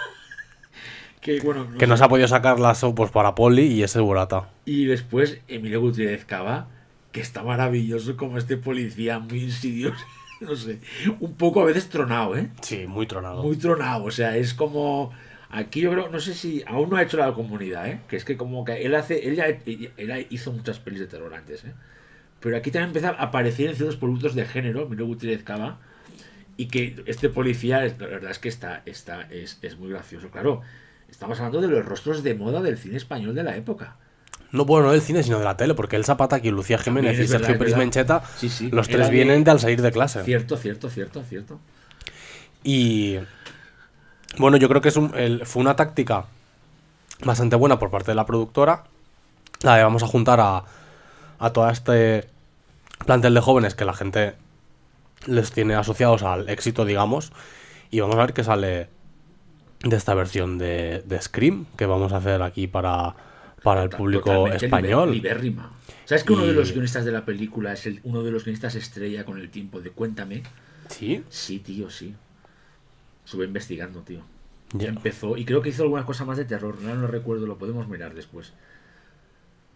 Que 1.21 1.39
bueno, 1.39 1.63
no 1.65 1.77
Que 1.77 1.87
no 1.87 1.95
se 1.95 2.03
ha 2.03 2.09
podido 2.09 2.27
sacar 2.27 2.59
las 2.59 2.83
pues 2.95 3.09
para 3.11 3.33
Poli 3.33 3.63
y 3.67 3.83
ese 3.83 4.01
Burata. 4.01 4.49
Y 4.65 4.85
después 4.85 5.39
Emilio 5.47 5.79
Gutiérrez 5.79 6.25
Cava, 6.25 6.67
que 7.13 7.21
está 7.21 7.43
maravilloso 7.43 8.17
como 8.17 8.37
este 8.37 8.57
policía, 8.57 9.19
muy 9.19 9.43
insidioso. 9.43 9.95
No 10.41 10.57
sé, 10.57 10.79
un 11.21 11.35
poco 11.35 11.61
a 11.61 11.65
veces 11.65 11.87
tronado, 11.87 12.35
¿eh? 12.35 12.49
Sí, 12.61 12.85
muy 12.85 13.07
tronado. 13.07 13.43
Muy 13.43 13.55
tronado, 13.55 14.03
o 14.03 14.11
sea, 14.11 14.35
es 14.35 14.53
como... 14.53 15.13
Aquí 15.55 15.81
yo 15.81 15.91
creo, 15.91 16.09
no 16.09 16.19
sé 16.19 16.33
si 16.33 16.63
aún 16.65 16.89
no 16.89 16.95
ha 16.97 17.03
hecho 17.03 17.15
la 17.17 17.31
comunidad, 17.33 17.87
¿eh? 17.87 17.99
Que 18.07 18.15
es 18.15 18.25
que 18.25 18.35
como 18.37 18.65
que 18.65 18.83
él 18.85 18.95
hace, 18.95 19.27
él 19.27 19.35
ya 19.35 19.45
él 19.45 20.27
hizo 20.31 20.51
muchas 20.51 20.79
pelis 20.79 20.99
de 20.99 21.05
terror 21.05 21.31
antes, 21.33 21.63
¿eh? 21.63 21.73
Pero 22.39 22.57
aquí 22.57 22.71
también 22.71 22.87
empieza 22.89 23.09
a 23.09 23.23
aparecer 23.25 23.69
en 23.69 23.75
ciertos 23.75 23.97
productos 23.97 24.33
de 24.33 24.45
género, 24.45 24.83
Emilio 24.87 25.05
Gutiérrez 25.05 25.43
Cava, 25.43 25.77
y 26.57 26.67
que 26.69 27.03
este 27.05 27.29
policía, 27.29 27.81
la 27.81 28.07
verdad 28.07 28.31
es 28.31 28.39
que 28.39 28.49
está, 28.49 28.81
está 28.87 29.27
es, 29.29 29.59
es 29.61 29.77
muy 29.77 29.89
gracioso. 29.89 30.29
Claro, 30.31 30.61
estamos 31.09 31.37
hablando 31.39 31.61
de 31.61 31.67
los 31.67 31.85
rostros 31.85 32.23
de 32.23 32.33
moda 32.33 32.61
del 32.61 32.77
cine 32.79 32.97
español 32.97 33.35
de 33.35 33.43
la 33.43 33.55
época. 33.55 33.97
No, 34.51 34.65
bueno, 34.65 34.87
no 34.87 34.91
del 34.93 35.01
cine, 35.01 35.21
sino 35.23 35.37
de 35.39 35.45
la 35.45 35.55
tele, 35.55 35.73
porque 35.75 35.95
el 35.95 36.03
Zapata, 36.05 36.35
aquí 36.37 36.49
Lucía 36.51 36.77
Jiménez 36.79 37.19
y 37.19 37.27
Sergio 37.27 37.57
Pérez. 37.59 37.77
Mencheta, 37.77 38.23
Sí, 38.37 38.49
sí, 38.49 38.69
los 38.71 38.87
era 38.89 38.97
tres 38.97 39.07
de- 39.09 39.13
vienen 39.13 39.43
de 39.43 39.51
al 39.51 39.59
salir 39.59 39.81
de 39.81 39.91
clase. 39.91 40.23
Cierto, 40.23 40.57
cierto, 40.57 40.89
cierto, 40.89 41.23
cierto. 41.23 41.59
Y 42.63 43.17
bueno, 44.37 44.57
yo 44.57 44.67
creo 44.69 44.81
que 44.81 44.89
es 44.89 44.97
un- 44.97 45.13
el- 45.15 45.45
fue 45.45 45.61
una 45.61 45.75
táctica 45.75 46.25
bastante 47.23 47.55
buena 47.55 47.79
por 47.79 47.89
parte 47.91 48.11
de 48.11 48.15
la 48.15 48.25
productora. 48.25 48.83
La 49.61 49.77
de 49.77 49.83
vamos 49.83 50.03
a 50.03 50.07
juntar 50.07 50.39
a, 50.39 50.63
a 51.39 51.49
todo 51.53 51.69
este 51.69 52.27
plantel 53.05 53.33
de 53.33 53.41
jóvenes 53.41 53.75
que 53.75 53.85
la 53.85 53.93
gente 53.93 54.35
les 55.25 55.51
tiene 55.51 55.75
asociados 55.75 56.23
al 56.23 56.49
éxito, 56.49 56.85
digamos. 56.85 57.31
Y 57.91 57.99
vamos 58.01 58.15
a 58.17 58.21
ver 58.25 58.33
qué 58.33 58.43
sale 58.43 58.89
de 59.83 59.95
esta 59.95 60.13
versión 60.13 60.57
de, 60.57 61.01
de 61.05 61.21
Scream 61.21 61.65
que 61.77 61.85
vamos 61.85 62.11
a 62.13 62.17
hacer 62.17 62.41
aquí 62.41 62.67
para, 62.67 63.15
para 63.63 63.83
el 63.83 63.89
público 63.89 64.31
Totalmente 64.31 64.65
español. 64.65 65.09
liber- 65.11 65.13
libérrima. 65.13 65.71
¿Sabes 66.05 66.23
que 66.25 66.33
uno 66.33 66.45
de 66.45 66.53
los 66.53 66.71
guionistas 66.73 67.05
de 67.05 67.11
la 67.13 67.23
película 67.23 67.71
es 67.73 67.85
el, 67.85 68.01
uno 68.03 68.23
de 68.23 68.31
los 68.31 68.43
guionistas 68.43 68.75
estrella 68.75 69.23
con 69.23 69.37
el 69.39 69.49
tiempo 69.49 69.79
de 69.79 69.91
Cuéntame? 69.91 70.43
Sí, 70.89 71.23
Sí, 71.29 71.59
tío, 71.59 71.89
sí. 71.89 72.13
Estuve 73.33 73.45
investigando, 73.45 74.01
tío. 74.01 74.19
Ya. 74.73 74.89
Empezó, 74.89 75.37
y 75.37 75.43
creo 75.43 75.63
que 75.63 75.69
hizo 75.69 75.81
algunas 75.81 76.05
cosas 76.05 76.27
más 76.27 76.37
de 76.37 76.45
terror, 76.45 76.79
no 76.79 76.93
lo 76.93 77.07
recuerdo, 77.07 77.47
lo 77.47 77.57
podemos 77.57 77.87
mirar 77.87 78.13
después. 78.13 78.53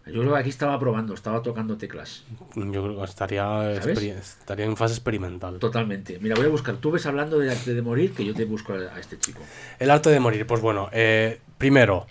Yo 0.06 0.20
creo 0.20 0.32
que 0.32 0.38
aquí 0.38 0.50
estaba 0.50 0.78
probando, 0.78 1.12
estaba 1.12 1.42
tocando 1.42 1.76
teclas. 1.76 2.22
yo 2.54 2.84
creo 2.84 2.98
que 2.98 3.02
estaría, 3.02 3.72
estaría 3.72 4.64
en 4.64 4.76
fase 4.76 4.94
experimental. 4.94 5.58
Totalmente. 5.58 6.20
Mira, 6.20 6.36
voy 6.36 6.46
a 6.46 6.50
buscar. 6.50 6.76
Tú 6.76 6.92
ves 6.92 7.04
hablando 7.06 7.40
de 7.40 7.50
arte 7.50 7.74
de 7.74 7.82
morir, 7.82 8.12
que 8.14 8.24
yo 8.24 8.32
te 8.32 8.44
busco 8.44 8.74
a, 8.74 9.00
este 9.00 9.18
chico. 9.18 9.40
El 9.80 9.90
arte 9.90 10.08
de 10.10 10.20
morir, 10.20 10.46
pues 10.46 10.60
bueno, 10.60 10.88
eh, 10.92 11.40
primero, 11.58 12.06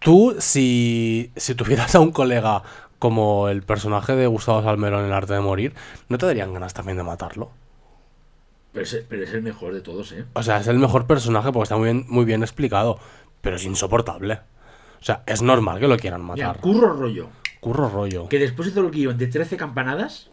tú 0.00 0.34
si, 0.40 1.30
si 1.36 1.54
tuvieras 1.54 1.94
a 1.94 2.00
un 2.00 2.10
colega 2.10 2.64
como 2.98 3.48
el 3.48 3.62
personaje 3.62 4.16
de 4.16 4.26
Gustavo 4.26 4.64
Salmerón 4.64 5.02
en 5.02 5.06
el 5.06 5.12
arte 5.12 5.34
de 5.34 5.40
morir, 5.40 5.74
¿no 6.08 6.18
te 6.18 6.26
darían 6.26 6.52
ganas 6.52 6.74
también 6.74 6.96
de 6.96 7.04
matarlo? 7.04 7.52
Pero 8.72 8.84
es, 8.84 9.04
pero 9.08 9.24
es 9.24 9.32
el 9.34 9.42
mejor 9.42 9.74
de 9.74 9.80
todos, 9.80 10.12
¿eh? 10.12 10.24
O 10.34 10.42
sea, 10.42 10.58
es 10.60 10.66
el 10.68 10.78
mejor 10.78 11.06
personaje 11.06 11.50
porque 11.52 11.64
está 11.64 11.76
muy 11.76 11.84
bien, 11.86 12.04
muy 12.08 12.24
bien 12.24 12.42
explicado, 12.42 12.98
pero 13.40 13.56
es 13.56 13.64
insoportable. 13.64 14.34
O 15.00 15.04
sea, 15.04 15.22
es 15.26 15.42
normal 15.42 15.80
que 15.80 15.88
lo 15.88 15.96
quieran 15.96 16.22
matar. 16.22 16.58
Curro 16.60 16.92
Rollo, 16.94 17.28
Curro 17.60 17.88
rollo. 17.88 18.28
que 18.28 18.38
después 18.38 18.68
hizo 18.68 18.80
el 18.80 18.90
guion 18.90 19.18
de 19.18 19.26
13 19.26 19.56
campanadas 19.56 20.30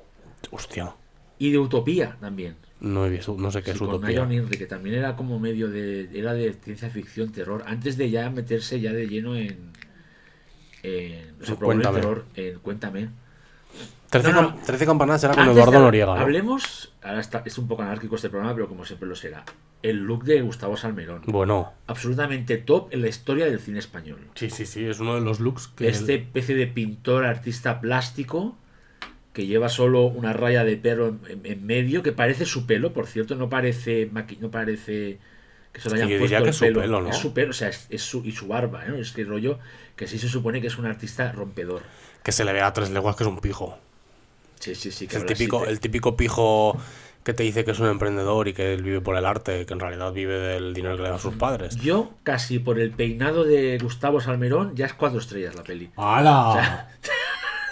Hostia, 0.51 0.93
y 1.39 1.51
de 1.51 1.57
Utopía 1.59 2.17
también. 2.19 2.55
no 2.79 3.05
he 3.05 3.09
visto, 3.09 3.35
no 3.37 3.49
sé 3.49 3.59
qué 3.63 3.71
Sí, 3.71 3.75
es 3.75 3.77
con 3.79 3.89
utopía. 3.89 4.07
Nayon 4.19 4.31
Inri, 4.33 4.57
que 4.57 4.65
también 4.67 4.95
era 4.97 5.15
como 5.15 5.39
medio 5.39 5.69
de. 5.69 6.09
Era 6.13 6.33
de 6.33 6.53
ciencia 6.53 6.89
ficción, 6.89 7.31
terror. 7.31 7.63
Antes 7.65 7.97
de 7.97 8.09
ya 8.11 8.29
meterse 8.29 8.79
ya 8.79 8.91
de 8.93 9.07
lleno 9.07 9.35
en. 9.35 9.71
en 10.83 11.35
probó 11.39 11.71
el 11.71 11.79
Cuéntame. 11.81 11.99
terror 11.99 12.25
en 12.35 12.59
Cuéntame. 12.59 13.09
Trece 14.09 14.31
No, 14.31 14.55
campanadas 14.85 15.23
era 15.25 15.33
con 15.33 15.43
Antes 15.43 15.55
Eduardo 15.57 15.73
de- 15.73 15.79
Noriega. 15.79 16.15
¿no? 16.15 16.21
Hablemos. 16.21 16.93
Ahora 17.03 17.19
está, 17.19 17.43
es 17.45 17.57
un 17.57 17.67
poco 17.67 17.81
anárquico 17.83 18.15
este 18.15 18.29
programa, 18.29 18.53
pero 18.55 18.67
como 18.69 18.85
siempre 18.85 19.07
lo 19.07 19.15
será. 19.15 19.43
El 19.83 19.97
look 19.97 20.23
de 20.23 20.41
Gustavo 20.41 20.77
Salmerón. 20.77 21.21
Bueno, 21.27 21.73
Absolutamente 21.87 22.57
top 22.57 22.87
en 22.93 23.01
la 23.01 23.07
historia 23.09 23.45
del 23.45 23.59
cine 23.59 23.79
español. 23.79 24.19
sí, 24.35 24.49
sí, 24.49 24.65
sí, 24.65 24.85
es 24.85 24.99
uno 24.99 25.15
de 25.15 25.21
los 25.21 25.39
looks 25.39 25.67
que... 25.67 25.87
Este 25.89 26.15
especie 26.15 26.55
de 26.55 26.67
pintor, 26.67 27.25
artista 27.25 27.79
plástico, 27.81 28.57
que 29.33 29.45
lleva 29.45 29.69
solo 29.69 30.03
una 30.05 30.33
raya 30.33 30.63
de 30.63 30.77
pelo 30.77 31.07
en, 31.09 31.19
en- 31.29 31.45
en 31.45 31.65
medio, 31.65 32.01
que 32.01 32.11
parece 32.13 32.45
su 32.45 32.65
pelo, 32.65 32.93
por 32.93 33.07
cierto, 33.07 33.35
no 33.35 33.49
parece 33.49 34.09
maqui- 34.11 34.39
no 34.39 34.49
parece 34.49 35.19
que 35.73 35.81
se 35.81 35.89
lo 35.89 35.95
que 35.95 36.01
hayan 36.01 36.09
yo 36.09 36.17
puesto 36.17 36.23
diría 36.23 36.37
el 36.39 36.43
que 36.45 36.49
es 36.49 36.55
su 36.55 36.65
pelo. 36.65 36.81
pelo, 36.81 37.01
¿no? 37.01 37.09
Es 37.09 37.17
su 37.17 37.33
pelo, 37.33 37.51
o 37.51 37.53
sea, 37.53 37.67
es, 37.69 37.85
es 37.91 38.01
su, 38.01 38.23
y 38.25 38.31
su 38.31 38.47
barba, 38.47 38.83
¿no? 38.85 38.95
Es 38.95 39.11
que 39.11 39.23
rollo 39.25 39.59
que 39.95 40.07
sí 40.07 40.17
se 40.17 40.27
supone 40.27 40.59
que 40.61 40.67
es 40.67 40.77
un 40.79 40.85
artista 40.87 41.31
rompedor. 41.31 41.83
Que 42.27 42.33
se 42.33 42.43
le 42.43 42.51
ve 42.51 42.61
a 42.61 42.73
tres 42.73 42.89
leguas 42.89 43.15
que 43.15 43.23
es 43.23 43.29
un 43.29 43.39
pijo. 43.39 43.77
Sí, 44.59 44.75
sí, 44.75 44.91
sí. 44.91 45.07
Que 45.07 45.15
el 45.15 45.25
típico, 45.25 45.63
el 45.65 45.79
típico 45.79 46.17
pijo 46.17 46.75
que 47.23 47.33
te 47.33 47.43
dice 47.43 47.63
que 47.63 47.71
es 47.71 47.79
un 47.79 47.87
emprendedor 47.87 48.49
y 48.49 48.53
que 48.53 48.73
él 48.73 48.83
vive 48.83 48.99
por 48.99 49.15
el 49.15 49.25
arte, 49.25 49.65
que 49.65 49.71
en 49.73 49.79
realidad 49.79 50.11
vive 50.11 50.33
del 50.37 50.73
dinero 50.73 50.97
que 50.97 51.03
le 51.03 51.09
dan 51.09 51.19
sus 51.19 51.35
padres. 51.35 51.77
Yo, 51.77 52.11
casi 52.23 52.59
por 52.59 52.81
el 52.81 52.91
peinado 52.91 53.45
de 53.45 53.77
Gustavo 53.81 54.19
Salmerón, 54.19 54.75
ya 54.75 54.87
es 54.87 54.93
cuatro 54.93 55.19
estrellas 55.19 55.55
la 55.55 55.63
peli. 55.63 55.89
¡Hala! 55.95 56.89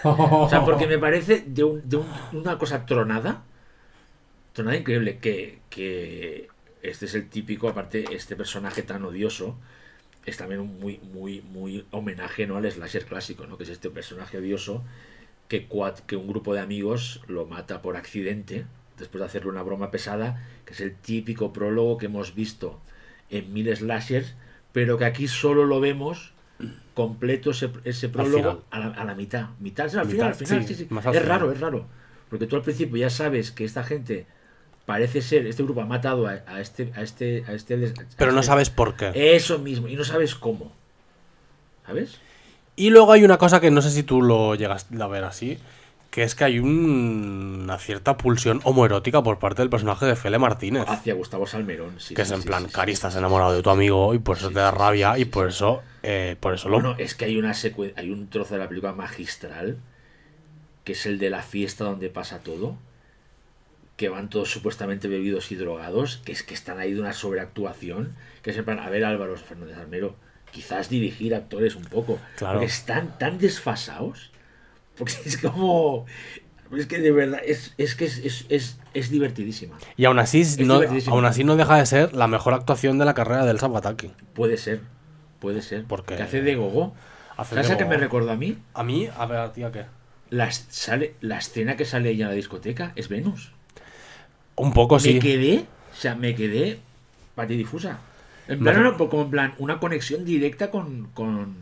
O 0.04 0.48
sea, 0.50 0.64
porque 0.66 0.88
me 0.88 1.00
parece 1.00 1.44
de, 1.46 1.66
un- 1.66 1.82
de 1.90 1.98
un- 1.98 2.08
una 2.32 2.58
cosa 2.58 2.86
tronada. 2.86 3.42
Tronada 4.54 4.78
increíble. 4.78 5.18
Que, 5.20 5.60
que 5.70 6.48
este 6.82 7.08
es 7.08 7.14
el 7.16 7.28
típico, 7.28 7.68
aparte, 7.68 8.06
este 8.16 8.38
personaje 8.38 8.84
tan 8.84 9.04
odioso. 9.04 9.58
Es 10.26 10.38
también 10.38 10.60
un 10.62 10.80
muy, 10.80 11.00
muy, 11.14 11.42
muy 11.42 11.86
homenaje 11.92 12.48
¿no? 12.48 12.58
al 12.58 12.70
slasher 12.72 13.06
clásico, 13.06 13.46
¿no? 13.48 13.58
Que 13.58 13.64
es 13.64 13.70
este 13.70 13.90
personaje 13.90 14.38
odioso 14.38 14.84
que, 15.48 15.70
cuat- 15.70 16.02
que 16.08 16.16
un 16.16 16.28
grupo 16.28 16.54
de 16.54 16.62
amigos 16.62 17.22
lo 17.28 17.46
mata 17.46 17.82
por 17.82 17.96
accidente. 17.96 18.66
Después 18.98 19.20
de 19.20 19.26
hacerle 19.26 19.50
una 19.52 19.62
broma 19.62 19.92
pesada. 19.92 20.42
Que 20.66 20.74
es 20.74 20.80
el 20.82 20.96
típico 20.96 21.54
prólogo 21.54 21.98
que 21.98 22.08
hemos 22.08 22.34
visto 22.34 22.80
en 23.30 23.54
mil 23.54 23.76
slashers. 23.76 24.36
Pero 24.72 24.98
que 24.98 25.06
aquí 25.06 25.28
solo 25.28 25.66
lo 25.66 25.80
vemos 25.80 26.34
completo 26.94 27.52
ese, 27.52 27.70
ese 27.84 28.08
prólogo 28.10 28.64
a 28.72 28.80
la, 28.80 28.88
a 28.88 29.04
la 29.06 29.14
mitad. 29.16 29.50
Mitad, 29.60 29.86
al 29.96 30.06
final, 30.08 30.28
al 30.30 30.36
final, 30.36 30.66
sí, 30.68 30.76
sí, 30.76 30.88
Es 31.20 31.26
raro, 31.28 31.52
es 31.52 31.60
raro. 31.60 31.86
Porque 32.30 32.48
tú 32.48 32.56
al 32.56 32.62
principio 32.64 32.98
ya 32.98 33.10
sabes 33.10 33.52
que 33.52 33.66
esta 33.66 33.84
gente 33.84 34.26
parece 34.86 35.22
ser, 35.22 35.46
este 35.48 35.64
grupo 35.64 35.82
ha 35.82 35.86
matado 35.86 36.28
a, 36.28 36.40
a 36.48 36.62
este, 36.62 36.92
a 36.96 37.02
este, 37.02 37.44
a 37.48 37.54
este, 37.54 37.74
a 37.74 37.78
Pero 38.18 38.32
no 38.32 38.40
este- 38.40 38.48
sabes 38.48 38.70
por 38.70 38.96
qué. 38.96 39.12
Eso 39.36 39.60
mismo, 39.60 39.88
y 39.88 39.96
no 39.96 40.04
sabes 40.04 40.36
cómo. 40.36 40.72
¿Sabes? 41.86 42.20
Y 42.76 42.90
luego 42.90 43.12
hay 43.14 43.24
una 43.24 43.38
cosa 43.38 43.60
que 43.60 43.72
no 43.72 43.82
sé 43.82 43.90
si 43.92 44.04
tú 44.04 44.22
lo 44.22 44.56
llegas 44.56 44.88
a 45.00 45.08
ver 45.08 45.24
así, 45.24 45.58
que 46.12 46.24
es 46.24 46.36
que 46.36 46.44
hay 46.46 46.60
un- 46.60 47.62
una 47.64 47.78
cierta 47.78 48.18
pulsión 48.18 48.62
homoerótica 48.64 49.22
por 49.24 49.40
parte 49.40 49.62
del 49.62 49.70
personaje 49.70 50.06
de 50.06 50.16
Fele 50.16 50.40
Martínez. 50.40 50.86
Hacia 50.88 51.14
Gustavo 51.14 51.46
Salmerón. 51.48 51.96
sí, 52.00 52.14
que 52.16 52.24
sí, 52.26 52.32
es 52.32 52.36
en 52.38 52.42
sí, 52.42 52.48
plan, 52.48 52.66
sí. 52.68 52.72
Cari, 52.74 52.92
estás 52.94 53.16
enamorado 53.16 53.54
de 53.54 53.62
tu 53.62 53.70
amigo 53.70 54.14
y 54.14 54.20
por 54.20 54.38
eso 54.38 54.50
te 54.50 54.56
da 54.60 54.72
rabia 54.72 55.18
y 55.18 55.26
por 55.26 55.48
eso, 55.50 55.82
eh, 56.04 56.36
por 56.40 56.54
eso 56.54 56.70
lo... 56.70 56.76
Bueno, 56.82 56.96
es 56.98 57.16
que 57.16 57.26
hay 57.26 57.38
una 57.38 57.54
hay 57.96 58.12
un 58.12 58.30
trozo 58.30 58.54
de 58.56 58.60
la 58.60 58.68
película 58.70 58.94
magistral, 58.94 59.78
que 60.84 60.94
es 60.94 61.06
el 61.06 61.18
de 61.20 61.30
la 61.30 61.42
fiesta 61.42 61.84
donde 61.86 62.10
pasa 62.10 62.40
todo, 62.40 62.78
que 63.96 64.10
van 64.10 64.30
todos 64.30 64.50
supuestamente 64.52 65.08
bebidos 65.08 65.52
y 65.52 65.56
drogados, 65.56 66.18
que 66.26 66.32
es 66.32 66.44
que 66.44 66.54
están 66.54 66.80
ahí 66.80 66.94
de 66.94 67.00
una 67.02 67.14
sobreactuación, 67.14 68.16
que 68.42 68.52
es 68.52 68.58
en 68.58 68.66
plan, 68.66 68.80
a 68.80 68.90
ver 68.90 69.06
Álvaro 69.06 69.36
Fernández 69.38 69.78
Armero, 69.78 70.16
quizás 70.52 70.90
dirigir 70.90 71.34
actores 71.36 71.76
un 71.76 71.84
poco, 71.86 72.20
Claro. 72.38 72.60
porque 72.60 72.72
están 72.72 73.18
tan 73.18 73.38
desfasados, 73.38 74.32
porque 74.98 75.14
es 75.26 75.38
como... 75.38 76.06
Es 76.76 76.88
que 76.88 77.00
de 77.00 77.12
verdad, 77.12 77.40
es, 77.46 77.74
es 77.78 77.94
que 77.96 78.06
es, 78.06 78.18
es, 78.18 78.46
es, 78.50 78.80
es 78.96 79.10
divertidísima. 79.12 79.78
Y 79.98 80.06
aún 80.06 80.18
así, 80.20 80.44
no, 80.66 80.82
aún 81.08 81.26
así 81.26 81.44
no 81.44 81.56
deja 81.56 81.78
de 81.78 81.86
ser 81.86 82.14
la 82.14 82.28
mejor 82.28 82.54
actuación 82.56 82.98
de 82.98 83.06
la 83.06 83.14
carrera 83.14 83.46
del 83.46 83.60
Sabataki. 83.60 84.12
Puede 84.34 84.58
ser, 84.58 84.82
puede 85.40 85.62
ser. 85.62 85.86
Porque- 85.86 86.16
Que 86.18 86.24
hace 86.24 86.42
de 86.42 86.56
gogo. 86.56 86.96
¿Sabes 87.48 87.70
a 87.70 87.78
qué 87.78 87.86
me 87.86 87.98
recordó 87.98 88.32
a 88.32 88.36
mí? 88.36 88.58
A 88.74 88.84
mí, 88.84 89.08
a 89.16 89.26
ver, 89.28 89.52
tía, 89.52 89.72
¿qué? 89.72 89.86
La, 90.32 90.52
sale, 90.52 91.14
la 91.22 91.38
escena 91.38 91.78
que 91.78 91.86
sale 91.86 92.10
ella 92.10 92.26
en 92.26 92.30
la 92.32 92.36
discoteca 92.36 92.94
es 92.96 93.10
Venus. 93.10 93.54
Un 94.56 94.74
poco 94.74 95.00
sí. 95.00 95.16
Me 95.16 95.20
quedé, 95.20 95.66
o 95.92 95.96
sea, 95.96 96.16
me 96.16 96.36
quedé 96.36 96.80
patidifusa. 97.36 98.00
En 98.48 98.60
plan, 98.60 98.76
no, 98.82 98.92
no, 98.92 98.98
como 99.10 99.24
en 99.24 99.32
plan, 99.32 99.54
una 99.58 99.80
conexión 99.80 100.24
directa 100.24 100.70
con, 100.72 101.08
con, 101.14 101.56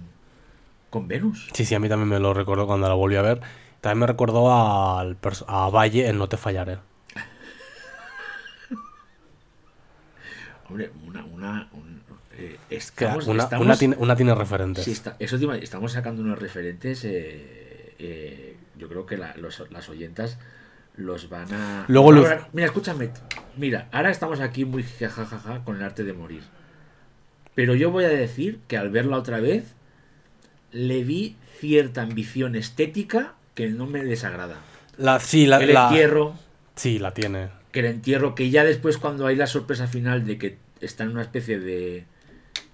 con 0.89 1.07
Venus. 1.07 1.49
Sí, 1.53 1.65
sí, 1.65 1.75
a 1.75 1.79
mí 1.79 1.89
también 1.89 2.09
me 2.09 2.19
lo 2.19 2.33
recuerdo 2.33 2.67
cuando 2.67 2.87
la 2.87 2.93
volví 2.93 3.15
a 3.15 3.21
ver. 3.21 3.41
También 3.81 3.99
me 3.99 4.07
recordó 4.07 4.53
al 4.53 5.17
a 5.47 5.69
Valle 5.69 6.07
en 6.07 6.17
No 6.17 6.29
te 6.29 6.37
fallaré. 6.37 6.77
Hombre, 10.69 10.91
una, 11.05 11.23
una, 11.25 11.69
un- 11.73 12.01
eh, 12.37 12.57
estamos, 12.69 13.27
una, 13.27 13.43
estamos- 13.43 13.65
una 13.65 13.77
tiene, 13.77 13.95
una 13.97 14.15
tiene 14.15 14.33
referentes. 14.35 14.83
sí, 14.85 14.91
está- 14.91 15.15
eso 15.19 15.37
te 15.37 15.43
iba- 15.43 15.57
estamos 15.57 15.91
sacando 15.91 16.21
unos 16.21 16.39
referentes, 16.39 17.03
eh, 17.05 17.93
eh, 17.99 18.57
yo 18.77 18.87
creo 18.89 19.05
que 19.05 19.17
la- 19.17 19.35
los- 19.37 19.69
las 19.71 19.89
oyentas 19.89 20.37
los 20.95 21.29
van 21.29 21.51
a... 21.53 21.85
Luego 21.87 22.11
Ahora, 22.13 22.47
Mira, 22.53 22.67
escúchame, 22.67 23.09
mira, 23.57 23.87
ahora 23.91 24.11
estamos 24.11 24.39
aquí 24.39 24.65
muy 24.65 24.83
jajajaja 24.83 25.63
con 25.63 25.77
el 25.77 25.83
arte 25.83 26.03
de 26.03 26.13
morir. 26.13 26.43
Pero 27.55 27.75
yo 27.75 27.91
voy 27.91 28.05
a 28.05 28.09
decir 28.09 28.59
que 28.67 28.77
al 28.77 28.89
verla 28.89 29.17
otra 29.17 29.39
vez, 29.39 29.63
le 30.71 31.03
vi 31.03 31.35
cierta 31.59 32.01
ambición 32.01 32.55
estética 32.55 33.33
que 33.55 33.69
no 33.69 33.85
me 33.85 34.03
desagrada. 34.03 34.57
La, 34.97 35.19
sí, 35.19 35.45
la, 35.45 35.57
El 35.63 35.73
la- 35.73 35.87
entierro, 35.87 36.35
Sí, 36.75 36.97
la 36.99 37.13
tiene. 37.13 37.49
que 37.71 37.79
el 37.81 37.85
entierro, 37.87 38.33
que 38.35 38.49
ya 38.49 38.63
después 38.63 38.97
cuando 38.97 39.27
hay 39.27 39.35
la 39.35 39.47
sorpresa 39.47 39.87
final 39.87 40.25
de 40.25 40.37
que 40.37 40.57
está 40.81 41.03
en 41.03 41.11
una 41.11 41.21
especie 41.21 41.59
de 41.59 42.05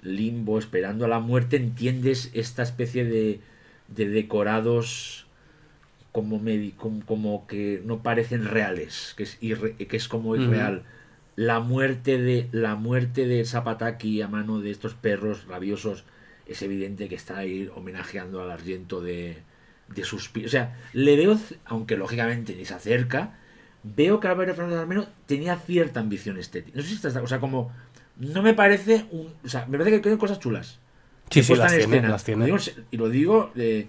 limbo 0.02 0.58
esperando 0.60 1.04
a 1.06 1.08
la 1.10 1.20
muerte, 1.20 1.58
entiendes 1.58 2.32
esta 2.34 2.64
especie 2.64 3.04
de, 3.06 3.42
de 3.90 4.08
decorados 4.10 5.28
como, 6.12 6.40
medi- 6.42 6.74
como, 6.76 7.06
como 7.06 7.48
que 7.48 7.82
no 7.86 8.02
parecen 8.04 8.46
reales, 8.46 9.14
que 9.18 9.24
es, 9.24 9.40
irre- 9.42 9.76
que 9.88 9.98
es 9.98 10.08
como 10.08 10.36
irreal. 10.36 10.84
La 11.36 11.60
muerte 11.60 12.18
de 12.18 12.50
la 12.52 12.76
muerte 12.76 13.26
de 13.26 13.46
Zapataki 13.46 14.22
a 14.22 14.28
mano 14.28 14.60
de 14.60 14.72
estos 14.72 14.94
perros 14.94 15.46
rabiosos 15.48 16.04
es 16.48 16.62
evidente 16.62 17.08
que 17.08 17.16
está 17.16 17.38
ahí 17.38 17.70
homenajeando 17.76 18.42
al 18.42 18.52
argento 18.52 19.02
de, 19.02 19.38
de 19.88 20.04
Suspiro. 20.04 20.48
O 20.48 20.50
sea, 20.50 20.78
le 20.94 21.16
veo, 21.16 21.40
aunque 21.66 21.96
lógicamente 21.96 22.56
ni 22.56 22.66
se 22.66 22.74
acerca, 22.74 23.38
veo 23.84 24.20
que 24.20 24.28
Álvaro 24.28 24.54
Fernández 24.54 24.80
Almeno 24.80 25.08
tenía 25.28 25.56
cierta 25.58 26.00
ambición 26.02 26.38
estética. 26.38 26.76
No 26.76 26.82
sé 26.84 26.90
si 26.90 26.96
estás, 26.96 27.16
o 27.16 27.28
sea, 27.28 27.40
como 27.40 27.72
no 28.18 28.42
me 28.42 28.54
parece 28.54 29.06
un, 29.12 29.32
o 29.46 29.48
sea, 29.48 29.66
me 29.68 29.78
parece 29.78 29.96
que 29.98 30.02
tiene 30.04 30.18
cosas 30.18 30.40
chulas. 30.40 30.80
Sí, 31.30 31.44
sí, 31.44 31.54
las 31.56 31.72
en 31.74 31.90
tiene, 31.92 32.10
las 32.10 32.24
tiene. 32.24 32.40
Lo 32.40 32.46
digo 32.48 32.58
y 32.92 32.98
lo 32.98 33.10
digo 33.10 33.52
de, 33.56 33.88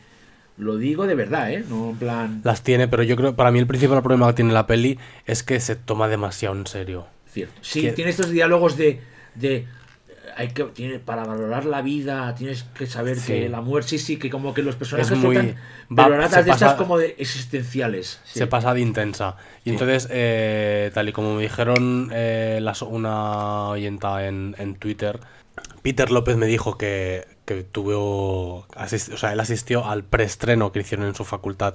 lo 0.61 0.77
digo 0.77 1.07
de 1.07 1.15
verdad, 1.15 1.51
¿eh? 1.53 1.65
No 1.69 1.91
en 1.91 1.97
plan 1.97 2.41
Las 2.45 2.63
tiene, 2.63 2.87
pero 2.89 3.03
yo 3.03 3.17
creo, 3.17 3.35
para 3.35 3.51
mí 3.51 3.59
el 3.59 3.67
principal 3.67 4.01
problema 4.03 4.27
que 4.29 4.35
tiene 4.35 4.53
la 4.53 4.67
peli 4.67 4.99
es 5.27 5.43
que 5.43 5.59
se 5.61 5.75
toma 5.77 6.07
demasiado 6.09 6.55
en 6.57 6.67
serio. 6.67 7.07
cierto. 7.33 7.55
Sí, 7.63 7.83
Que- 7.83 7.93
tiene 7.93 8.11
estos 8.11 8.31
diálogos 8.31 8.77
de, 8.77 9.01
de 9.35 9.67
hay 10.37 10.49
que 10.49 10.65
tiene 10.65 10.99
para 11.01 11.25
valorar 11.25 11.65
la 11.65 11.83
vida 11.83 12.35
tienes 12.37 12.63
que 12.63 12.87
saber 12.87 13.17
Sí. 13.19 13.27
que 13.33 13.49
la 13.49 13.61
muerte 13.61 13.91
sí 13.91 13.99
sí 13.99 14.17
que 14.17 14.31
como 14.31 14.55
que 14.55 14.63
los 14.63 14.77
personajes 14.77 15.11
Es 15.11 15.19
muy- 15.19 15.35
son 15.37 15.47
tan- 15.47 15.57
va- 15.99 16.05
pero 16.09 16.15
se 16.23 16.29
ratas 16.29 16.45
de 16.45 16.51
pasa- 16.53 16.77
como 16.77 16.99
de 16.99 17.17
existenciales. 17.19 18.21
sí. 18.25 18.39
Se 18.39 18.47
pasa 18.47 18.73
de 18.75 18.81
intensa. 18.81 19.37
Y 19.65 19.65
Sí. 19.65 19.71
entonces, 19.71 20.09
eh, 20.11 20.91
tal 20.95 21.09
y 21.09 21.13
como 21.13 21.35
me 21.35 21.43
dijeron 21.43 22.11
eh, 22.13 22.59
las- 22.63 22.83
una 22.83 23.69
oyenta 23.71 24.27
en, 24.27 24.55
en 24.59 24.77
Twitter, 24.77 25.19
Peter 25.83 26.11
López 26.11 26.37
me 26.37 26.47
dijo 26.47 26.79
que, 26.79 27.27
que 27.57 27.65
tuvo. 27.65 28.59
o 28.59 29.17
sea, 29.17 29.33
él 29.33 29.41
asistió 29.41 29.85
al 29.85 30.05
preestreno 30.05 30.71
que 30.71 30.81
hicieron 30.81 31.07
en 31.07 31.17
su 31.17 31.25
facultad 31.25 31.75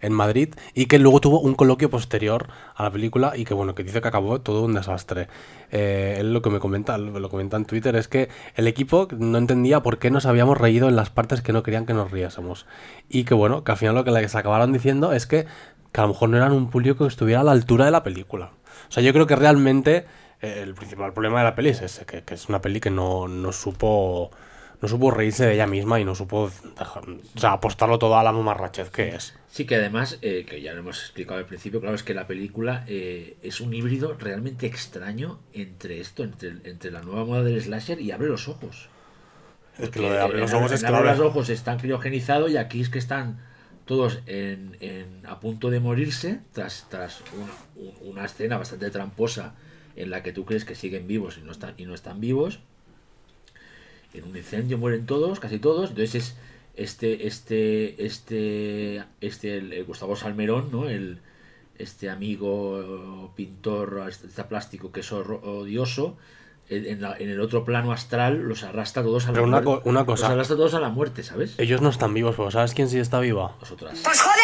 en 0.00 0.12
Madrid 0.12 0.54
y 0.72 0.86
que 0.86 0.98
luego 1.00 1.20
tuvo 1.20 1.40
un 1.40 1.54
coloquio 1.54 1.90
posterior 1.90 2.46
a 2.76 2.84
la 2.84 2.90
película 2.92 3.32
y 3.36 3.44
que 3.44 3.52
bueno, 3.52 3.74
que 3.74 3.82
dice 3.82 4.00
que 4.00 4.06
acabó 4.06 4.40
todo 4.40 4.62
un 4.62 4.72
desastre. 4.74 5.26
Eh, 5.72 6.18
él 6.20 6.32
lo 6.32 6.42
que 6.42 6.50
me 6.50 6.60
comenta, 6.60 6.96
lo 6.96 7.28
comenta 7.28 7.56
en 7.56 7.64
Twitter 7.64 7.96
es 7.96 8.06
que 8.06 8.28
el 8.54 8.68
equipo 8.68 9.08
no 9.18 9.36
entendía 9.36 9.82
por 9.82 9.98
qué 9.98 10.12
nos 10.12 10.26
habíamos 10.26 10.56
reído 10.56 10.88
en 10.88 10.94
las 10.94 11.10
partes 11.10 11.42
que 11.42 11.52
no 11.52 11.64
querían 11.64 11.86
que 11.86 11.92
nos 11.92 12.12
riésemos. 12.12 12.66
Y 13.08 13.24
que 13.24 13.34
bueno, 13.34 13.64
que 13.64 13.72
al 13.72 13.78
final 13.78 13.96
lo 13.96 14.04
que 14.04 14.12
les 14.12 14.34
acabaron 14.36 14.72
diciendo 14.72 15.12
es 15.12 15.26
que, 15.26 15.46
que 15.90 16.00
a 16.00 16.04
lo 16.04 16.10
mejor 16.10 16.28
no 16.28 16.36
eran 16.36 16.52
un 16.52 16.70
público 16.70 17.04
que 17.04 17.08
estuviera 17.08 17.40
a 17.40 17.44
la 17.44 17.52
altura 17.52 17.84
de 17.84 17.90
la 17.90 18.04
película. 18.04 18.52
O 18.88 18.92
sea, 18.92 19.02
yo 19.02 19.12
creo 19.12 19.26
que 19.26 19.36
realmente 19.36 20.06
eh, 20.40 20.60
el 20.62 20.74
principal 20.74 21.12
problema 21.12 21.40
de 21.40 21.44
la 21.44 21.56
peli 21.56 21.70
es 21.70 21.82
ese, 21.82 22.06
que, 22.06 22.22
que 22.22 22.34
es 22.34 22.48
una 22.48 22.62
peli 22.62 22.78
que 22.80 22.90
no, 22.90 23.26
no 23.26 23.52
supo 23.52 24.30
no 24.82 24.88
supo 24.88 25.10
reírse 25.10 25.44
de 25.46 25.54
ella 25.54 25.66
misma 25.66 26.00
y 26.00 26.04
no 26.04 26.14
supo 26.14 26.50
dejar- 26.78 27.04
o 27.08 27.38
sea, 27.38 27.52
apostarlo 27.52 27.98
todo 27.98 28.16
a 28.18 28.22
la 28.22 28.32
mamarrachez 28.32 28.90
que 28.90 29.10
es. 29.10 29.34
Sí, 29.50 29.66
que 29.66 29.74
además, 29.76 30.18
eh, 30.22 30.46
que 30.48 30.62
ya 30.62 30.72
lo 30.72 30.80
hemos 30.80 31.00
explicado 31.00 31.38
al 31.38 31.46
principio, 31.46 31.80
claro, 31.80 31.94
es 31.96 32.02
que 32.02 32.14
la 32.14 32.26
película 32.26 32.84
eh, 32.88 33.36
es 33.42 33.60
un 33.60 33.74
híbrido 33.74 34.14
realmente 34.18 34.66
extraño 34.66 35.38
entre 35.52 36.00
esto, 36.00 36.22
entre, 36.24 36.50
entre 36.64 36.90
la 36.90 37.02
nueva 37.02 37.24
moda 37.24 37.42
del 37.42 37.60
slasher 37.60 38.00
y 38.00 38.10
abre 38.10 38.28
los 38.28 38.48
ojos. 38.48 38.88
Es 39.78 39.88
que 39.90 40.00
lo 40.00 40.10
de 40.12 40.20
abrir 40.20 40.40
los 40.40 40.52
ojos 40.52 40.70
en 40.72 40.76
es 40.76 40.84
Abre 40.84 41.00
clave. 41.02 41.18
los 41.18 41.26
ojos 41.26 41.48
están 41.48 41.78
criogenizados 41.78 42.50
y 42.50 42.56
aquí 42.56 42.80
es 42.80 42.90
que 42.90 42.98
están 42.98 43.40
todos 43.86 44.20
en, 44.26 44.76
en- 44.80 45.26
a 45.26 45.40
punto 45.40 45.68
de 45.70 45.80
morirse 45.80 46.40
tras, 46.52 46.86
tras 46.88 47.22
una, 47.36 47.52
un- 48.00 48.10
una 48.10 48.24
escena 48.24 48.56
bastante 48.58 48.90
tramposa 48.90 49.54
en 49.96 50.10
la 50.10 50.22
que 50.22 50.32
tú 50.32 50.44
crees 50.44 50.64
que 50.64 50.74
siguen 50.74 51.06
vivos 51.06 51.38
y 51.38 51.42
no 51.42 51.52
están, 51.52 51.74
y 51.76 51.86
no 51.86 51.94
están 51.94 52.20
vivos. 52.20 52.60
En 54.14 54.24
un 54.24 54.36
incendio 54.36 54.76
mueren 54.78 55.06
todos, 55.06 55.38
casi 55.40 55.58
todos. 55.58 55.90
Entonces 55.90 56.14
es 56.14 56.36
este, 56.76 57.26
este, 57.26 58.04
este, 58.06 59.04
este, 59.20 59.56
el, 59.58 59.72
el 59.72 59.84
Gustavo 59.84 60.16
Salmerón, 60.16 60.70
¿no? 60.72 60.88
El, 60.88 61.18
este 61.78 62.10
amigo 62.10 63.32
pintor 63.36 64.00
artista 64.04 64.48
plástico 64.48 64.92
que 64.92 65.00
es 65.00 65.10
odioso, 65.12 66.16
en, 66.68 67.00
la- 67.00 67.16
en 67.18 67.28
el 67.30 67.40
otro 67.40 67.64
plano 67.64 67.90
astral 67.90 68.38
los 68.42 68.62
arrastra 68.62 69.02
todos 69.02 69.24
a 69.24 69.28
la 69.28 69.32
Pero 69.32 69.44
una 69.46 69.60
muerte. 69.60 69.82
co- 69.82 69.88
una 69.90 70.04
cosa- 70.06 70.26
Los 70.26 70.32
arrastra 70.34 70.56
todos 70.56 70.74
a 70.74 70.80
la 70.80 70.88
muerte, 70.90 71.22
¿sabes? 71.24 71.54
Ellos 71.58 71.80
no 71.80 71.88
están 71.88 72.14
vivos, 72.14 72.34
pero 72.36 72.50
¿sabes 72.50 72.74
quién 72.74 72.88
sí 72.88 72.98
está 72.98 73.18
viva? 73.18 73.56
Vosotras. 73.58 74.00
Pues 74.04 74.18
viva. 74.18 74.39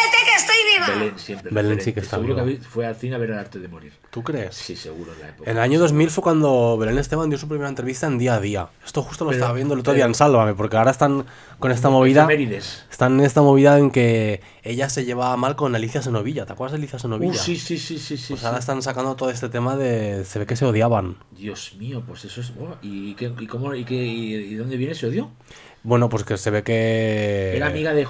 Belén 0.86 1.18
siempre. 1.18 1.50
Belén 1.52 1.80
sí 1.80 1.92
que 1.92 2.00
está 2.00 2.16
Seguro 2.16 2.44
que 2.44 2.56
fue 2.58 2.86
al 2.86 2.96
cine 2.96 3.14
a 3.14 3.18
ver 3.18 3.30
el 3.30 3.38
arte 3.38 3.58
de 3.58 3.68
morir. 3.68 3.92
¿Tú 4.10 4.22
crees? 4.22 4.54
Sí, 4.54 4.76
seguro 4.76 5.12
en 5.12 5.20
la 5.20 5.28
época. 5.28 5.50
En 5.50 5.56
el 5.56 5.62
año 5.62 5.78
2000 5.78 6.10
fue 6.10 6.22
cuando 6.22 6.76
Belén 6.78 6.98
Esteban 6.98 7.28
dio 7.28 7.38
su 7.38 7.48
primera 7.48 7.68
entrevista 7.68 8.06
en 8.06 8.18
Día 8.18 8.34
a 8.34 8.40
Día. 8.40 8.68
Esto 8.84 9.02
justo 9.02 9.24
lo 9.24 9.30
Pero- 9.30 9.38
estaba 9.40 9.54
viendo 9.54 9.74
el 9.74 9.80
otro 9.80 9.92
día 9.92 10.04
en 10.06 10.14
Sálvame, 10.14 10.54
porque 10.54 10.76
ahora 10.76 10.90
están 10.90 11.26
con 11.58 11.70
esta 11.70 11.90
movida. 11.90 12.26
Están 12.90 13.20
en 13.20 13.26
esta 13.26 13.42
movida 13.42 13.78
en 13.78 13.90
que 13.90 14.40
ella 14.62 14.88
se 14.88 15.04
llevaba 15.04 15.36
mal 15.36 15.56
con 15.56 15.74
Alicia 15.74 16.02
Senovilla. 16.02 16.46
¿Te 16.46 16.52
acuerdas 16.52 16.72
de 16.72 16.78
Alicia 16.78 16.98
Senovilla? 16.98 17.32
Uh, 17.32 17.36
sí, 17.36 17.56
sí, 17.56 17.78
sí, 17.78 17.98
sí, 17.98 18.16
sí. 18.16 18.32
Pues 18.32 18.40
sí. 18.40 18.46
ahora 18.46 18.58
están 18.58 18.82
sacando 18.82 19.14
todo 19.16 19.30
este 19.30 19.48
tema 19.48 19.76
de. 19.76 20.24
Se 20.24 20.38
ve 20.38 20.46
que 20.46 20.56
se 20.56 20.64
odiaban. 20.64 21.16
Dios 21.32 21.74
mío, 21.78 22.02
pues 22.06 22.24
eso 22.24 22.40
es. 22.40 22.52
oh, 22.58 22.76
¿Y, 22.82 23.14
qué, 23.14 23.32
y, 23.38 23.46
cómo, 23.46 23.74
y, 23.74 23.84
qué, 23.84 23.94
y, 23.94 24.34
y 24.34 24.54
dónde 24.54 24.76
viene 24.76 24.92
ese 24.92 25.06
odio? 25.06 25.30
Bueno, 25.86 26.08
pues 26.08 26.24
que 26.24 26.36
se 26.36 26.50
ve 26.50 26.64
que. 26.64 27.52
Era 27.56 27.68
amiga 27.68 27.92
de 27.94 28.04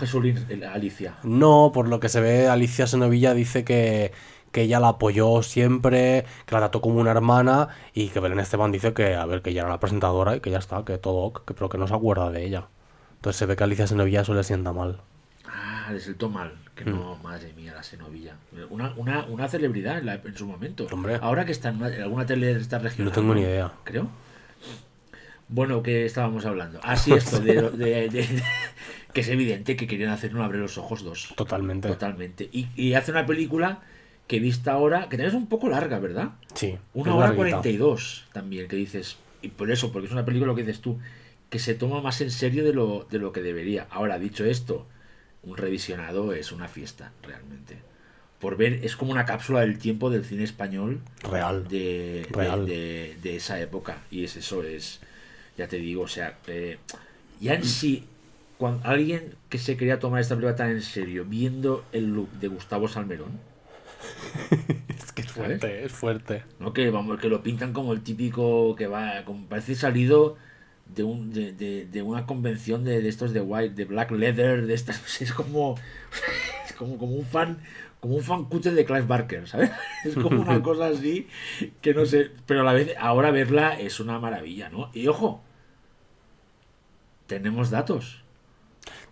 el- 0.48 0.64
Alicia. 0.64 1.16
No, 1.22 1.72
por 1.74 1.88
lo 1.88 2.00
que 2.00 2.08
se 2.08 2.22
ve, 2.22 2.48
Alicia 2.48 2.86
Senovilla 2.86 3.34
dice 3.34 3.64
que, 3.66 4.12
que 4.50 4.62
ella 4.62 4.80
la 4.80 4.88
apoyó 4.88 5.42
siempre, 5.42 6.24
que 6.46 6.54
la 6.54 6.60
trató 6.60 6.80
como 6.80 7.00
una 7.00 7.10
hermana 7.10 7.68
y 7.92 8.08
que 8.08 8.18
Belén 8.18 8.40
Esteban 8.40 8.72
dice 8.72 8.94
que, 8.94 9.14
a 9.14 9.26
ver, 9.26 9.42
que 9.42 9.50
ella 9.50 9.60
era 9.60 9.68
la 9.68 9.78
presentadora 9.78 10.34
y 10.34 10.40
que 10.40 10.50
ya 10.50 10.56
está, 10.58 10.86
que 10.86 10.96
todo 10.96 11.34
que, 11.44 11.52
pero 11.52 11.68
que 11.68 11.76
no 11.76 11.86
se 11.86 11.92
acuerda 11.94 12.30
de 12.30 12.46
ella. 12.46 12.68
Entonces 13.16 13.36
se 13.38 13.44
ve 13.44 13.56
que 13.56 13.64
Alicia 13.64 13.86
Senovilla 13.86 14.22
eso 14.22 14.32
le 14.32 14.42
sienta 14.42 14.72
mal. 14.72 15.02
Ah, 15.46 15.90
le 15.92 16.00
sentó 16.00 16.30
mal. 16.30 16.54
Que 16.74 16.84
Hmm. 16.84 16.94
no, 16.96 17.16
madre 17.16 17.52
mía, 17.52 17.74
la 17.74 17.82
Senovilla. 17.82 18.36
Una, 18.70 18.94
una, 18.96 19.26
una 19.26 19.48
celebridad 19.48 19.98
en, 19.98 20.06
la- 20.06 20.14
en 20.14 20.34
su 20.34 20.46
momento. 20.46 20.86
Hombre. 20.90 21.18
Ahora 21.20 21.44
que 21.44 21.52
está 21.52 21.68
en, 21.68 21.76
una- 21.76 21.94
en 21.94 22.00
alguna 22.00 22.24
tele 22.24 22.54
de 22.54 22.60
esta 22.60 22.78
región. 22.78 23.04
No 23.06 23.12
tengo 23.12 23.34
ni 23.34 23.42
idea. 23.42 23.70
Creo. 23.84 24.08
Bueno, 25.48 25.82
que 25.82 26.04
estábamos 26.04 26.44
hablando. 26.44 26.80
Así 26.82 27.12
esto, 27.12 27.38
de, 27.40 27.70
de- 27.70 28.08
de- 28.08 28.42
que 29.12 29.20
es 29.20 29.28
evidente 29.28 29.76
que 29.76 29.86
querían 29.86 30.10
hacer 30.10 30.34
un 30.34 30.42
Abre 30.42 30.58
los 30.58 30.76
Ojos 30.78 31.02
dos. 31.04 31.32
Totalmente. 31.36 31.88
Totalmente. 31.88 32.48
Y, 32.52 32.68
y 32.76 32.94
hace 32.94 33.12
una 33.12 33.24
película 33.26 33.80
que 34.26 34.40
vista 34.40 34.72
ahora, 34.72 35.02
que 35.04 35.10
también 35.16 35.28
es 35.28 35.34
un 35.34 35.46
poco 35.48 35.68
larga, 35.68 35.98
¿verdad? 36.00 36.30
Sí. 36.54 36.76
Una 36.94 37.14
hora 37.14 37.32
cuarenta 37.32 37.68
y 37.68 37.76
dos 37.76 38.24
también, 38.32 38.66
que 38.66 38.74
dices, 38.76 39.16
y 39.40 39.48
por 39.48 39.70
eso, 39.70 39.92
porque 39.92 40.06
es 40.06 40.12
una 40.12 40.24
película 40.24 40.48
lo 40.50 40.56
que 40.56 40.62
dices 40.64 40.80
tú, 40.80 40.98
que 41.48 41.60
se 41.60 41.74
toma 41.74 42.00
más 42.02 42.20
en 42.20 42.32
serio 42.32 42.64
de 42.64 42.72
lo, 42.72 43.06
de 43.08 43.20
lo 43.20 43.32
que 43.32 43.40
debería. 43.40 43.86
Ahora, 43.90 44.18
dicho 44.18 44.44
esto, 44.44 44.86
un 45.44 45.56
revisionado 45.56 46.32
es 46.32 46.50
una 46.50 46.66
fiesta, 46.66 47.12
realmente. 47.22 47.76
Por 48.40 48.56
ver, 48.56 48.80
es 48.84 48.96
como 48.96 49.12
una 49.12 49.24
cápsula 49.24 49.60
del 49.60 49.78
tiempo 49.78 50.10
del 50.10 50.24
cine 50.24 50.42
español 50.42 51.00
Real. 51.22 51.68
de, 51.68 52.26
de- 52.28 52.28
Real. 52.32 52.66
de- 52.66 53.16
de 53.22 53.36
esa 53.36 53.60
época. 53.60 53.98
Y 54.10 54.24
es 54.24 54.34
eso, 54.36 54.62
es, 54.64 55.00
ya 55.56 55.68
te 55.68 55.78
digo, 55.78 56.02
o 56.04 56.08
sea, 56.08 56.40
eh, 56.46 56.80
ya 57.40 57.54
en 57.54 57.64
sí, 57.64 58.08
cuando 58.56 58.86
alguien 58.88 59.36
que 59.48 59.58
se 59.58 59.76
quería 59.76 59.98
tomar 60.00 60.20
esta 60.20 60.34
película 60.36 60.56
tan 60.56 60.70
en 60.70 60.82
serio, 60.82 61.24
viendo 61.26 61.88
el 61.92 62.06
look 62.14 62.32
de 62.32 62.48
Gustavo 62.48 62.88
Salmerón, 62.88 63.42
Es 64.88 65.12
que 65.12 65.22
es 65.22 65.32
¿Sabes? 65.32 65.32
fuerte, 65.32 65.84
es 65.84 65.92
fuerte. 65.92 66.44
¿no? 66.58 66.72
Que 66.72 66.90
vamos, 66.90 67.18
que 67.20 67.28
lo 67.28 67.42
pintan 67.42 67.72
como 67.72 67.92
el 67.92 68.02
típico 68.04 68.76
que 68.76 68.86
va, 68.86 69.24
como 69.24 69.48
parece 69.48 69.74
salido 69.74 70.36
de 70.86 71.04
un 71.04 71.32
de, 71.32 71.52
de- 71.52 71.86
de 71.86 72.02
una 72.02 72.26
convención 72.26 72.84
de, 72.84 73.02
de 73.02 73.08
estos 73.08 73.32
de 73.32 73.40
white, 73.42 73.74
de 73.74 73.84
black 73.86 74.12
leather, 74.12 74.66
de 74.66 74.74
estas, 74.74 75.20
es 75.22 75.32
como 75.32 75.76
es 76.66 76.72
como, 76.74 76.98
como 76.98 77.14
un 77.16 77.26
fan, 77.26 77.60
como 78.00 78.16
un 78.16 78.22
fan 78.24 78.46
cutre 78.46 78.72
de 78.72 78.84
Clive 78.86 79.02
Barker, 79.02 79.48
¿sabes? 79.48 79.70
Es 80.04 80.16
como 80.18 80.42
una 80.42 80.62
cosa 80.62 80.88
así 80.88 81.28
que 81.82 81.94
no 81.94 82.06
sé, 82.06 82.32
pero 82.46 82.62
a 82.62 82.64
la 82.64 82.72
vez 82.74 82.94
ahora 82.98 83.30
verla 83.32 83.78
es 83.80 84.00
una 84.00 84.18
maravilla, 84.20 84.70
¿no? 84.70 84.90
Y 84.94 85.08
ojo, 85.08 85.42
tenemos 87.26 87.70
datos. 87.70 88.22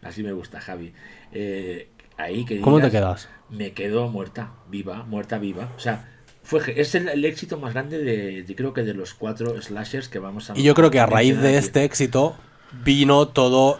Así 0.02 0.24
me 0.24 0.32
gusta, 0.34 0.60
Javi. 0.62 0.94
Eh, 1.32 1.90
ahí 2.18 2.46
que 2.46 2.62
¿Cómo 2.62 2.78
te 2.80 2.88
digas, 2.88 3.02
quedas? 3.02 3.30
Me 3.50 3.74
quedo 3.74 4.08
muerta, 4.08 4.52
viva, 4.70 5.04
muerta, 5.04 5.38
viva. 5.38 5.70
O 5.76 5.80
sea, 5.80 6.08
fue, 6.44 6.62
es 6.80 6.96
el, 6.96 7.08
el 7.10 7.26
éxito 7.26 7.58
más 7.58 7.74
grande 7.74 7.98
de, 8.00 8.44
de- 8.44 8.56
creo 8.56 8.74
que 8.74 8.84
de 8.84 8.94
los 8.94 9.14
cuatro 9.14 9.62
slashers 9.62 10.08
que 10.10 10.20
vamos 10.20 10.50
a 10.50 10.58
Y 10.58 10.64
yo 10.64 10.74
creo 10.74 10.90
que 10.92 11.00
a 11.00 11.06
raíz 11.06 11.40
de 11.40 11.58
este 11.58 11.84
éxito 11.84 12.36
vino 12.84 13.28
todo 13.28 13.80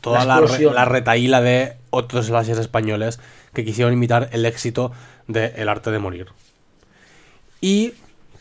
toda 0.00 0.24
La 0.24 0.40
la, 0.40 0.46
re- 0.46 0.72
la 0.72 0.84
retaíla 0.84 1.40
de 1.40 1.76
otros 1.90 2.26
slashers 2.26 2.58
españoles 2.60 3.18
que 3.52 3.64
quisieron 3.64 3.92
imitar 3.92 4.28
el 4.32 4.46
éxito 4.46 4.92
de 5.26 5.46
El 5.56 5.68
arte 5.68 5.90
de 5.90 5.98
morir. 5.98 6.28
Y 7.60 7.94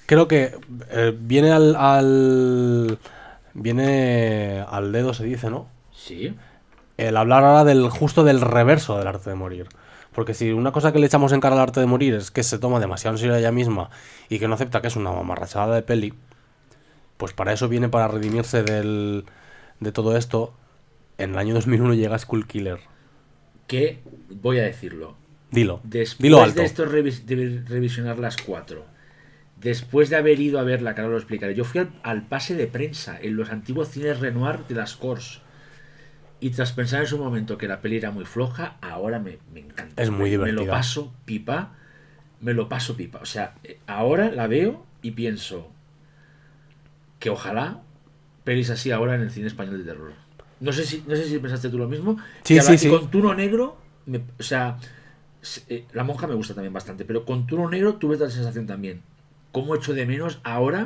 creo 0.06 0.28
que 0.28 0.56
eh, 0.92 1.16
viene 1.20 1.52
al, 1.52 1.76
al 1.76 3.00
viene 3.54 4.64
al 4.68 4.92
dedo 4.92 5.14
se 5.14 5.24
dice, 5.24 5.50
¿no? 5.50 5.68
Sí, 5.92 6.36
El 6.98 7.18
hablar 7.18 7.44
ahora 7.44 7.64
del 7.64 7.90
justo 7.90 8.24
del 8.24 8.42
reverso 8.42 8.98
del 8.98 9.08
arte 9.08 9.30
de 9.30 9.36
morir. 9.36 9.68
Porque 10.14 10.34
si 10.34 10.52
una 10.52 10.72
cosa 10.72 10.94
que 10.94 11.00
le 11.00 11.08
echamos 11.08 11.34
en 11.34 11.42
cara 11.42 11.56
al 11.56 11.62
arte 11.62 11.80
de 11.82 11.86
morir 11.88 12.14
es 12.14 12.32
que 12.32 12.44
se 12.44 12.58
toma 12.60 12.80
demasiado 12.80 13.16
en 13.16 13.20
serio 13.20 13.34
a 13.36 13.40
ella 13.40 13.52
misma 13.52 13.90
y 14.30 14.40
que 14.40 14.48
no 14.48 14.54
acepta 14.56 14.82
que 14.82 14.88
es 14.88 14.96
una 14.96 15.12
mamarrachada 15.12 15.76
de 15.76 15.82
peli, 15.82 16.14
pues 17.18 17.34
para 17.34 17.52
eso 17.54 17.68
viene 17.68 17.90
para 17.90 18.08
redimirse 18.08 18.64
del, 18.64 19.26
de 19.80 19.92
todo 19.92 20.16
esto. 20.16 20.54
En 21.18 21.32
el 21.32 21.38
año 21.38 21.54
2001 21.54 21.94
llega 21.96 22.18
Skull 22.20 22.48
Killer. 22.48 22.80
que 23.68 24.00
voy 24.30 24.60
a 24.60 24.64
decirlo. 24.64 25.16
Dilo. 25.52 25.80
Después 25.84 26.22
Dilo 26.24 26.42
alto. 26.42 26.60
de 26.60 26.66
esto 26.66 26.86
revis- 26.86 27.24
de 27.26 27.62
revisionar 27.68 28.20
las 28.20 28.36
cuatro, 28.38 28.86
después 29.60 30.10
de 30.10 30.18
haber 30.18 30.40
ido 30.40 30.60
a 30.60 30.64
verla, 30.64 30.96
que 30.96 31.02
ahora 31.02 31.14
lo 31.14 31.18
explicaré, 31.18 31.56
yo 31.56 31.64
fui 31.64 31.82
al, 31.82 31.90
al 32.04 32.24
pase 32.28 32.56
de 32.56 32.68
prensa 32.68 33.18
en 33.22 33.36
los 33.36 33.50
antiguos 33.52 33.90
cines 33.90 34.20
Renoir 34.20 34.60
de 34.68 34.76
las 34.76 34.96
Corts. 34.96 35.42
Y 36.40 36.50
tras 36.52 36.74
pensar 36.74 37.02
en 37.02 37.08
su 37.08 37.18
momento 37.18 37.58
que 37.58 37.68
la 37.68 37.82
peli 37.82 37.98
era 37.98 38.12
muy 38.12 38.26
floja, 38.26 38.76
ahora 38.82 39.20
me, 39.20 39.40
me 39.54 39.62
encanta. 39.62 40.02
Es 40.02 40.10
muy 40.12 40.32
Me- 40.32 40.38
Me 40.38 40.52
lo 40.52 40.62
divertida. 40.62 40.72
paso 40.72 41.14
pipa, 41.26 41.74
me 42.42 42.54
lo 42.54 42.68
paso 42.70 42.96
pipa. 42.98 43.20
O 43.20 43.26
sea, 43.26 43.56
ahora 43.88 44.30
la 44.32 44.48
veo 44.48 44.86
y 45.02 45.12
pienso 45.12 45.72
que 47.20 47.30
ojalá 47.30 47.82
pelis 48.44 48.70
así 48.70 48.92
ahora 48.92 49.16
en 49.16 49.22
el 49.22 49.32
cine 49.32 49.48
español 49.48 49.78
de 49.80 49.86
terror. 49.86 50.14
No 50.60 50.72
sé 50.72 50.86
si, 50.86 51.04
no 51.08 51.16
sé 51.16 51.26
si 51.26 51.40
pensaste 51.40 51.70
tú 51.70 51.78
lo 51.78 51.88
mismo. 51.88 52.18
Sí, 52.44 52.56
que 52.56 52.62
sí, 52.62 52.78
sí. 52.78 52.90
Con 52.90 53.10
Tuno 53.10 53.34
Negro, 53.34 53.78
me- 54.06 54.22
o 54.40 54.44
sea, 54.44 54.78
eh, 55.70 55.86
la 55.94 56.04
monja 56.04 56.28
me 56.28 56.36
gusta 56.36 56.54
también 56.54 56.74
bastante, 56.74 57.06
pero 57.06 57.26
con 57.26 57.48
Tuno 57.48 57.70
Negro 57.70 57.96
tuve 57.96 58.16
esta 58.16 58.30
sensación 58.30 58.68
también. 58.68 59.02
Cómo 59.56 59.76
echo 59.76 59.94
de 59.94 60.06
menos 60.06 60.40
ahora 60.44 60.82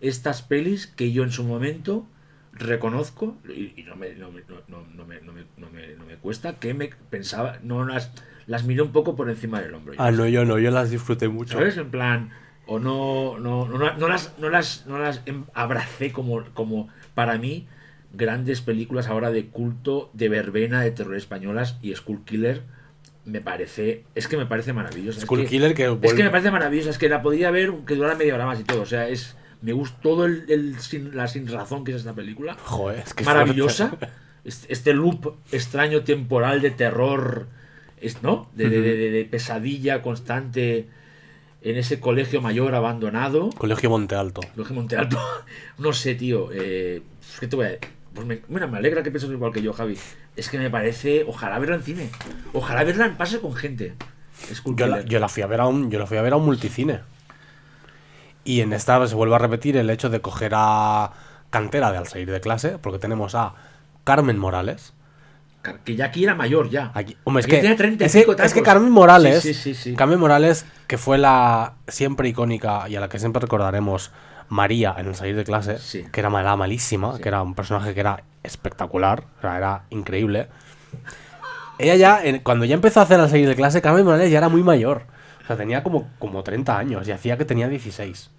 estas 0.00 0.42
pelis 0.42 0.86
que 0.86 1.12
yo 1.12 1.22
en 1.24 1.30
su 1.30 1.44
momento 1.44 2.06
reconozco 2.52 3.36
y, 3.48 3.80
y 3.80 3.84
no, 3.84 3.96
me, 3.96 4.14
no, 4.14 4.30
me, 4.30 4.42
no- 4.68 5.04
me, 5.06 5.20
no 5.20 5.32
me- 5.32 6.16
cuesta 6.16 6.54
que 6.58 6.74
me 6.74 6.90
pensaba, 7.10 7.58
no 7.62 7.84
las, 7.84 8.10
las 8.46 8.64
miré 8.64 8.82
un 8.82 8.92
poco 8.92 9.14
por 9.14 9.30
encima 9.30 9.60
del 9.60 9.74
hombro. 9.74 9.94
Ah, 9.98 10.10
no, 10.10 10.26
yo 10.26 10.44
no, 10.44 10.58
yo 10.58 10.70
las 10.70 10.90
disfruté 10.90 11.28
mucho. 11.28 11.54
¿Sabes? 11.54 11.76
En 11.76 11.90
plan, 11.90 12.30
o 12.66 12.78
no, 12.78 13.38
no, 13.38 13.68
no, 13.68 13.78
no 13.78 14.08
las, 14.08 14.38
no 14.38 14.48
las, 14.50 14.86
no 14.86 14.98
las 14.98 15.22
em- 15.26 15.44
abracé 15.54 16.12
como, 16.12 16.44
como 16.54 16.88
para 17.14 17.38
mí 17.38 17.66
grandes 18.12 18.60
películas 18.62 19.06
ahora 19.08 19.30
de 19.30 19.46
culto, 19.46 20.10
de 20.12 20.28
verbena, 20.28 20.80
de 20.82 20.90
terror 20.90 21.14
españolas 21.16 21.78
y 21.82 21.94
Skull 21.94 22.24
Killer 22.24 22.62
me 23.28 23.40
parece, 23.40 24.04
es 24.14 24.26
que 24.28 24.36
me 24.36 24.46
parece 24.46 24.72
maravillosa. 24.72 25.20
Skull 25.20 25.40
es 25.40 25.44
que, 25.44 25.50
Killer 25.50 25.74
que 25.74 25.84
es 25.84 25.90
vuelve- 25.90 26.16
que 26.16 26.22
me 26.24 26.30
parece 26.30 26.50
maravillosa, 26.50 26.90
es 26.90 26.98
que 26.98 27.08
la 27.08 27.22
podría 27.22 27.50
ver 27.50 27.72
que 27.86 27.94
durara 27.94 28.14
media 28.16 28.34
hora 28.34 28.46
más 28.46 28.58
y 28.60 28.64
todo, 28.64 28.82
o 28.82 28.86
sea, 28.86 29.08
es, 29.08 29.36
me 29.62 29.72
gusta 29.72 29.98
todo 30.02 30.24
el, 30.26 30.44
el 30.48 30.78
sin, 30.80 31.16
la 31.16 31.28
sin 31.28 31.46
razón 31.48 31.84
que 31.84 31.92
es 31.92 31.98
esta 31.98 32.14
película 32.14 32.56
Joder, 32.64 33.00
es 33.00 33.14
que 33.14 33.24
maravillosa. 33.24 33.92
Este, 34.44 34.72
este 34.72 34.94
loop 34.94 35.34
extraño 35.52 36.04
temporal 36.04 36.62
de 36.62 36.70
terror, 36.70 37.48
es, 38.00 38.22
¿no? 38.22 38.48
De, 38.54 38.70
de- 38.70 38.80
de- 38.80 38.96
de- 38.96 39.10
de 39.10 39.24
pesadilla 39.26 40.00
constante 40.00 40.86
en 41.60 41.76
ese 41.76 42.00
colegio 42.00 42.40
mayor 42.40 42.74
abandonado. 42.74 43.50
Colegio 43.50 43.90
Monte 43.90 44.14
Alto. 44.14 44.40
Colegio 44.54 44.74
Monte 44.74 44.96
Alto. 44.96 45.18
No 45.78 45.92
sé, 45.92 46.14
tío. 46.14 46.48
Eh, 46.54 47.02
¿Qué 47.40 47.46
te 47.48 47.56
voy 47.56 47.66
a 47.66 47.68
decir? 47.70 47.88
Pues 48.14 48.26
me, 48.26 48.42
mira, 48.48 48.66
me 48.66 48.78
alegra 48.78 49.02
que 49.02 49.10
pienses 49.10 49.30
igual 49.30 49.52
que 49.52 49.62
yo, 49.62 49.72
Javi. 49.72 49.96
Es 50.36 50.48
que 50.48 50.58
me 50.58 50.70
parece. 50.70 51.24
Ojalá 51.26 51.58
verla 51.58 51.76
en 51.76 51.82
cine. 51.82 52.10
Ojalá 52.52 52.84
verla 52.84 53.06
en 53.06 53.16
pase 53.16 53.40
con 53.40 53.54
gente. 53.54 53.94
Skull 54.52 54.76
Yo 54.76 54.86
la, 54.86 55.02
yo 55.02 55.18
la 55.18 55.28
fui 55.28 55.42
a 55.42 55.46
ver 55.46 55.60
a 55.60 55.66
un, 55.66 55.90
yo 55.90 55.98
la 55.98 56.06
fui 56.06 56.16
a 56.16 56.22
ver 56.22 56.32
a 56.32 56.36
un 56.36 56.44
multicine. 56.44 57.00
Y 58.44 58.60
en 58.60 58.72
esta 58.72 59.06
se 59.06 59.14
vuelve 59.14 59.34
a 59.34 59.38
repetir 59.38 59.76
el 59.76 59.90
hecho 59.90 60.08
de 60.10 60.20
coger 60.20 60.52
a 60.54 61.12
cantera 61.50 61.90
de 61.92 61.98
al 61.98 62.06
salir 62.06 62.30
de 62.30 62.40
clase, 62.40 62.78
porque 62.78 62.98
tenemos 62.98 63.34
a 63.34 63.54
Carmen 64.04 64.38
Morales. 64.38 64.94
Que 65.84 65.96
ya 65.96 66.06
aquí 66.06 66.24
era 66.24 66.34
mayor, 66.34 66.70
ya. 66.70 66.92
Aquí, 66.94 67.16
hombre, 67.24 67.40
es 67.40 67.46
que, 67.46 67.56
tenía 67.56 67.76
30 67.76 68.04
y 68.04 68.06
es, 68.06 68.12
que, 68.12 68.20
pico 68.20 68.32
es 68.32 68.38
que 68.38 68.60
tacos. 68.60 68.62
Carmen 68.62 68.90
Morales, 68.90 69.42
Sí, 69.42 69.52
sí, 69.54 69.74
sí, 69.74 69.90
sí. 69.90 69.94
Carmen 69.96 70.18
Morales, 70.20 70.64
que 70.86 70.96
fue 70.98 71.18
la 71.18 71.74
siempre 71.88 72.28
icónica 72.28 72.88
y 72.88 72.96
a 72.96 73.00
la 73.00 73.08
que 73.08 73.18
siempre 73.18 73.40
recordaremos 73.40 74.10
María 74.48 74.94
en 74.98 75.08
el 75.08 75.14
salir 75.14 75.36
de 75.36 75.44
clase, 75.44 75.78
Sí. 75.78 76.04
que 76.10 76.20
era 76.20 76.30
mala, 76.30 76.56
malísima, 76.56 77.18
que 77.18 77.28
era 77.28 77.42
un 77.42 77.54
personaje 77.54 77.92
que 77.92 78.00
era 78.00 78.22
espectacular, 78.42 79.24
o 79.38 79.40
sea, 79.42 79.58
era 79.58 79.82
increíble. 79.90 80.48
Ella 81.78 81.96
ya, 81.96 82.24
en- 82.24 82.38
cuando 82.38 82.64
ya 82.64 82.74
empezó 82.74 83.00
a 83.00 83.02
hacer 83.04 83.20
al 83.20 83.28
salir 83.28 83.48
de 83.48 83.54
clase, 83.54 83.82
Carmen 83.82 84.04
Morales 84.04 84.30
ya 84.30 84.38
era 84.38 84.48
muy 84.48 84.62
mayor. 84.62 85.02
O 85.42 85.46
sea, 85.46 85.56
tenía 85.56 85.82
como, 85.82 86.08
como 86.18 86.42
30 86.42 86.78
años 86.78 87.06
y 87.08 87.12
hacía 87.12 87.36
que 87.36 87.44
tenía 87.44 87.68
16. 87.68 88.30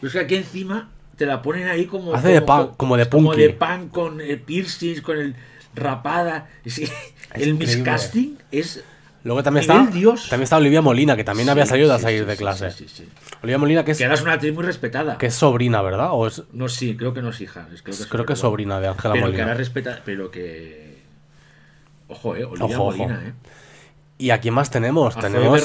Pero 0.00 0.08
es 0.08 0.12
que 0.12 0.20
aquí 0.20 0.34
encima 0.36 0.88
te 1.16 1.26
la 1.26 1.42
ponen 1.42 1.68
ahí 1.68 1.86
como. 1.86 2.14
Hace 2.14 2.28
de 2.28 2.42
pan- 2.42 2.70
como 2.76 2.96
de 2.96 3.08
Como 3.08 3.32
pan 3.58 3.88
con 3.88 4.20
el 4.20 4.40
piercings, 4.40 5.00
con 5.02 5.18
el 5.18 5.36
rapada. 5.74 6.48
Que 7.34 7.42
el 7.44 7.54
miscasting 7.54 8.38
es. 8.50 8.84
Luego 9.24 9.42
también 9.42 9.60
está, 9.62 9.86
Dios. 9.86 10.28
también 10.28 10.42
está 10.44 10.56
Olivia 10.56 10.82
Molina, 10.82 11.14
que 11.16 11.22
también 11.24 11.48
había 11.48 11.64
Sí, 11.64 11.70
salido 11.70 11.92
al 11.92 11.98
sí, 12.00 12.02
salir 12.02 12.20
sí, 12.20 12.26
de 12.26 12.32
sí, 12.32 12.38
clase. 12.38 12.70
Sí, 12.72 12.88
sí, 12.88 13.04
sí. 13.04 13.08
Olivia 13.42 13.56
Molina, 13.58 13.84
que 13.84 13.92
es, 13.92 13.98
Que 13.98 14.04
ahora 14.04 14.16
es 14.16 14.22
una 14.22 14.32
actriz 14.34 14.52
muy 14.52 14.64
respetada. 14.64 15.16
que 15.16 15.26
es 15.26 15.34
sobrina, 15.34 15.80
¿verdad? 15.80 16.08
O 16.12 16.26
es, 16.26 16.42
No, 16.52 16.68
sí, 16.68 16.96
creo 16.96 17.14
que 17.14 17.22
no 17.22 17.30
es 17.30 17.40
hija. 17.40 17.68
es- 17.72 17.82
creo 17.82 17.96
que 17.96 18.02
es, 18.02 18.06
creo 18.08 18.26
que 18.26 18.32
es 18.34 18.38
sobrina. 18.40 18.80
de 18.80 18.88
Ángela 18.88 19.14
Pero 19.14 19.26
que 19.26 19.30
Molina. 19.30 19.44
ahora 19.44 19.54
respeta. 19.54 20.02
Pero 20.04 20.30
que. 20.30 21.02
Ojo, 22.08 22.36
eh. 22.36 22.44
Olivia 22.44 22.64
Ojo, 22.78 22.88
ojo. 22.88 22.96
Molina, 22.98 23.22
eh. 23.28 23.32
¿Y 24.18 24.30
a 24.30 24.40
quién 24.40 24.54
más 24.54 24.70
tenemos? 24.70 25.16
A 25.16 25.20
tenemos... 25.20 25.62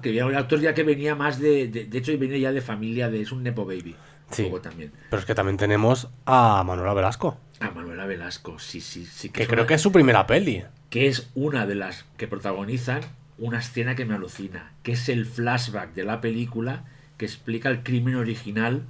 Que 0.00 0.10
viene 0.10 0.24
un 0.28 0.34
actor 0.36 0.60
ya 0.60 0.72
que 0.72 0.82
venía 0.82 1.14
más 1.14 1.38
de, 1.38 1.68
de. 1.68 1.84
de 1.84 1.98
hecho, 1.98 2.16
viene 2.16 2.40
ya 2.40 2.52
de 2.52 2.60
familia 2.60 3.10
de. 3.10 3.20
Es 3.20 3.32
un 3.32 3.42
Nepo 3.42 3.64
Baby. 3.66 3.94
Sí. 4.30 4.50
También. 4.62 4.92
Pero 5.10 5.20
es 5.20 5.26
que 5.26 5.34
también 5.34 5.58
tenemos 5.58 6.08
a 6.24 6.64
Manuela 6.64 6.94
Velasco, 6.94 7.36
A 7.62 7.70
Manuela 7.70 8.06
Velasco, 8.06 8.58
sí, 8.58 8.80
sí, 8.80 9.06
sí. 9.06 9.28
que 9.30 9.46
creo 9.46 9.60
una- 9.60 9.66
que 9.68 9.74
es 9.74 9.80
su 9.82 9.92
primera 9.92 10.26
peli. 10.26 10.64
que 10.90 11.06
es 11.08 11.30
una 11.34 11.66
de 11.66 11.74
las 11.74 12.04
que 12.16 12.26
protagonizan 12.28 13.00
una 13.38 13.58
escena 13.60 13.94
que 13.94 14.04
me 14.04 14.14
alucina, 14.14 14.72
que 14.82 14.92
es 14.92 15.08
el 15.08 15.26
flashback 15.26 15.94
de 15.94 16.04
la 16.04 16.20
película 16.20 16.84
que 17.16 17.24
explica 17.24 17.68
el 17.70 17.82
crimen 17.82 18.16
original 18.16 18.82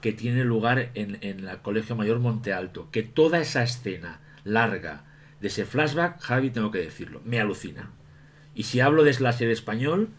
que 0.00 0.12
tiene 0.12 0.44
lugar 0.44 0.90
en, 0.94 1.18
en 1.20 1.46
el 1.48 1.58
Colegio 1.58 1.96
Mayor 1.96 2.20
Monte 2.20 2.52
Alto. 2.52 2.88
Que 2.92 3.02
toda 3.02 3.38
esa 3.40 3.62
escena 3.62 4.20
larga 4.44 5.04
de 5.40 5.48
ese 5.48 5.64
flashback, 5.64 6.20
Javi, 6.20 6.50
tengo 6.50 6.70
que 6.70 6.78
decirlo, 6.78 7.20
me 7.24 7.40
alucina. 7.40 7.90
Y 8.54 8.62
si 8.64 8.80
hablo 8.80 9.02
de 9.04 9.12
slasher 9.12 9.50
español, 9.50 10.10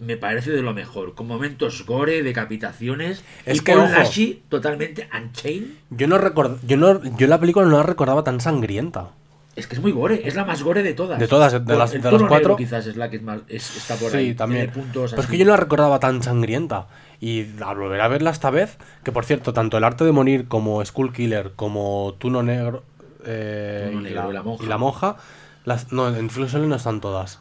me 0.00 0.16
parece 0.16 0.50
de 0.50 0.62
lo 0.62 0.74
mejor, 0.74 1.14
con 1.14 1.26
momentos 1.26 1.84
gore, 1.86 2.22
decapitaciones, 2.22 3.24
Es 3.46 3.58
y 3.58 3.60
que. 3.60 3.74
Nashi 3.74 4.42
totalmente 4.48 5.08
unchained. 5.16 5.68
Yo 5.90 6.06
no 6.08 6.18
record... 6.18 6.58
yo 6.66 6.76
no, 6.76 7.00
yo 7.16 7.26
la 7.26 7.38
película 7.40 7.64
no 7.66 7.76
la 7.76 7.82
recordaba 7.84 8.24
tan 8.24 8.40
sangrienta. 8.40 9.10
Es 9.56 9.68
que 9.68 9.76
es 9.76 9.80
muy 9.80 9.92
gore, 9.92 10.26
es 10.26 10.34
la 10.34 10.44
más 10.44 10.64
gore 10.64 10.82
de 10.82 10.94
todas. 10.94 11.18
De 11.20 11.28
todas, 11.28 11.52
de 11.52 11.76
las- 11.76 11.92
de 11.92 12.00
las 12.10 12.22
cuatro. 12.24 12.56
Quizás 12.56 12.86
es 12.88 12.96
la 12.96 13.08
que 13.08 13.16
es 13.18 13.22
más, 13.22 13.40
es- 13.46 13.76
está 13.76 13.94
por 13.94 14.14
ahí. 14.14 14.30
Sí, 14.30 14.34
también. 14.34 14.70
Tiene 14.72 14.82
puntos 14.86 15.10
Pero 15.12 15.22
es 15.22 15.28
que 15.28 15.38
yo 15.38 15.44
no 15.44 15.52
la 15.52 15.58
recordaba 15.58 16.00
tan 16.00 16.22
sangrienta. 16.24 16.88
Y 17.20 17.46
al 17.64 17.76
volver 17.78 18.00
a 18.00 18.08
verla 18.08 18.30
esta 18.30 18.50
vez, 18.50 18.76
que 19.04 19.12
por 19.12 19.24
cierto, 19.24 19.52
tanto 19.52 19.78
El 19.78 19.84
arte 19.84 20.04
de 20.04 20.10
morir 20.10 20.48
como 20.48 20.84
Skull 20.84 21.12
Killer, 21.12 21.52
como 21.54 22.16
Tuno 22.18 22.42
Negro, 22.42 22.82
eh, 23.24 23.86
Tuno 23.92 24.00
y, 24.00 24.04
Negro 24.04 24.24
la, 24.24 24.30
y 24.30 24.32
La 24.34 24.42
Monja. 24.42 24.64
y 24.64 24.66
La 24.68 24.76
Monja, 24.78 25.16
las, 25.64 25.92
no, 25.92 26.08
en 26.14 26.28
Flixolé 26.30 26.66
no 26.66 26.74
están 26.74 27.00
todas. 27.00 27.40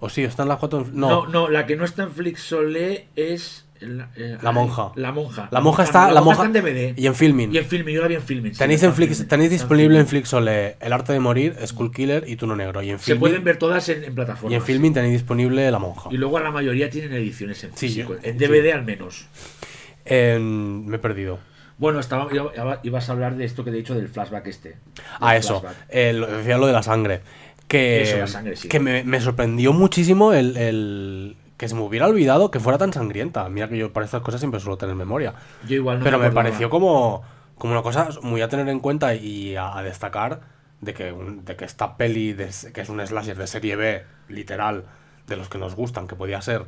¿O 0.00 0.08
sí? 0.08 0.22
¿Están 0.24 0.48
las 0.48 0.58
cuatro? 0.58 0.80
en- 0.82 0.98
no. 0.98 1.08
No, 1.08 1.26
no, 1.26 1.48
la 1.48 1.66
que 1.66 1.76
no 1.76 1.84
está 1.84 2.04
en 2.04 2.10
Flixolé 2.12 3.08
es. 3.16 3.64
La, 3.80 4.08
eh, 4.16 4.36
La 4.42 4.50
monja. 4.50 4.90
La 4.96 5.12
monja. 5.12 5.48
La 5.52 5.60
monja 5.60 5.84
está, 5.84 6.10
la 6.10 6.20
monja, 6.20 6.42
está 6.44 6.58
en 6.58 6.64
DVD. 6.64 6.94
y 6.98 7.06
en 7.06 7.14
Filming. 7.14 7.54
Y 7.54 7.58
en 7.58 7.64
Filming, 7.64 7.94
yo 7.94 8.02
la 8.02 8.08
vi 8.08 8.16
en 8.16 8.22
Filming. 8.22 8.52
sí, 8.52 8.58
Tenéis, 8.58 8.82
en 8.82 8.92
Flix, 8.92 9.10
Filming, 9.18 9.28
tenéis 9.28 9.50
disponible 9.50 10.00
en. 10.00 10.06
Flixolé 10.08 10.76
El 10.80 10.92
arte 10.92 11.12
de 11.12 11.20
morir, 11.20 11.54
Skull 11.64 11.92
Killer 11.92 12.24
y 12.26 12.34
Tuno 12.34 12.56
Negro. 12.56 12.82
Y 12.82 12.90
en 12.90 12.98
Se 12.98 13.04
Filming, 13.04 13.20
pueden 13.20 13.44
ver 13.44 13.56
todas 13.56 13.88
en, 13.88 14.02
en 14.02 14.14
plataformas. 14.16 14.50
y 14.50 14.56
en 14.56 14.62
Filming 14.62 14.94
tenéis 14.94 15.12
disponible 15.12 15.70
La 15.70 15.78
Monja. 15.78 16.08
Y 16.10 16.16
luego 16.16 16.40
la 16.40 16.50
mayoría 16.50 16.90
tienen 16.90 17.12
ediciones 17.12 17.62
en 17.62 17.70
Sí, 17.76 17.86
físico. 17.88 18.14
yo- 18.14 18.20
en 18.24 18.36
sí. 18.36 18.44
DVD 18.46 18.72
al 18.72 18.84
menos. 18.84 19.28
En- 20.04 20.86
me 20.86 20.96
he 20.96 20.98
perdido. 20.98 21.38
Bueno, 21.76 22.00
estaba, 22.00 22.26
iba- 22.32 22.80
ibas 22.82 23.08
a 23.08 23.12
hablar 23.12 23.36
de 23.36 23.44
esto 23.44 23.62
que 23.64 23.70
te 23.70 23.76
he 23.76 23.80
dicho 23.80 23.94
del 23.94 24.08
flashback 24.08 24.46
este. 24.48 24.76
Ah, 25.20 25.36
eso. 25.36 25.62
eh, 25.88 26.12
lo- 26.12 26.26
decía 26.26 26.58
lo 26.58 26.66
de 26.66 26.72
la 26.72 26.82
sangre. 26.82 27.20
Que, 27.68 28.02
Eso, 28.02 28.18
la 28.18 28.26
sangre, 28.26 28.56
sí. 28.56 28.68
que 28.68 28.80
me, 28.80 29.04
me 29.04 29.20
sorprendió 29.20 29.72
muchísimo 29.72 30.32
el, 30.32 30.56
el- 30.56 31.36
que 31.58 31.68
se 31.68 31.74
me 31.74 31.82
hubiera 31.82 32.06
olvidado 32.06 32.50
que 32.50 32.60
fuera 32.60 32.78
tan 32.78 32.92
sangrienta. 32.92 33.48
Mira 33.48 33.68
que 33.68 33.76
yo 33.76 33.92
para 33.92 34.06
estas 34.06 34.22
cosas 34.22 34.40
siempre 34.40 34.60
suelo 34.60 34.78
tener 34.78 34.94
memoria. 34.94 35.34
Yo 35.66 35.74
igual 35.76 35.98
no 35.98 36.04
Pero 36.04 36.18
me 36.18 36.30
pareció 36.30 36.70
como, 36.70 37.22
como 37.56 37.72
una 37.72 37.82
cosa 37.82 38.08
muy 38.22 38.40
a 38.42 38.48
tener 38.48 38.68
en 38.68 38.80
cuenta 38.80 39.14
y 39.14 39.56
a, 39.56 39.76
a 39.76 39.82
destacar 39.82 40.40
de 40.80 40.94
que, 40.94 41.12
un- 41.12 41.44
de 41.44 41.56
que 41.56 41.64
esta 41.64 41.96
peli, 41.96 42.32
de 42.32 42.48
que 42.72 42.80
es 42.80 42.88
un 42.88 43.04
slasher 43.04 43.36
de 43.36 43.46
serie 43.46 43.76
B, 43.76 44.04
literal, 44.28 44.84
de 45.26 45.36
los 45.36 45.48
que 45.48 45.58
nos 45.58 45.74
gustan, 45.74 46.06
que 46.06 46.14
podía 46.16 46.40
ser 46.40 46.64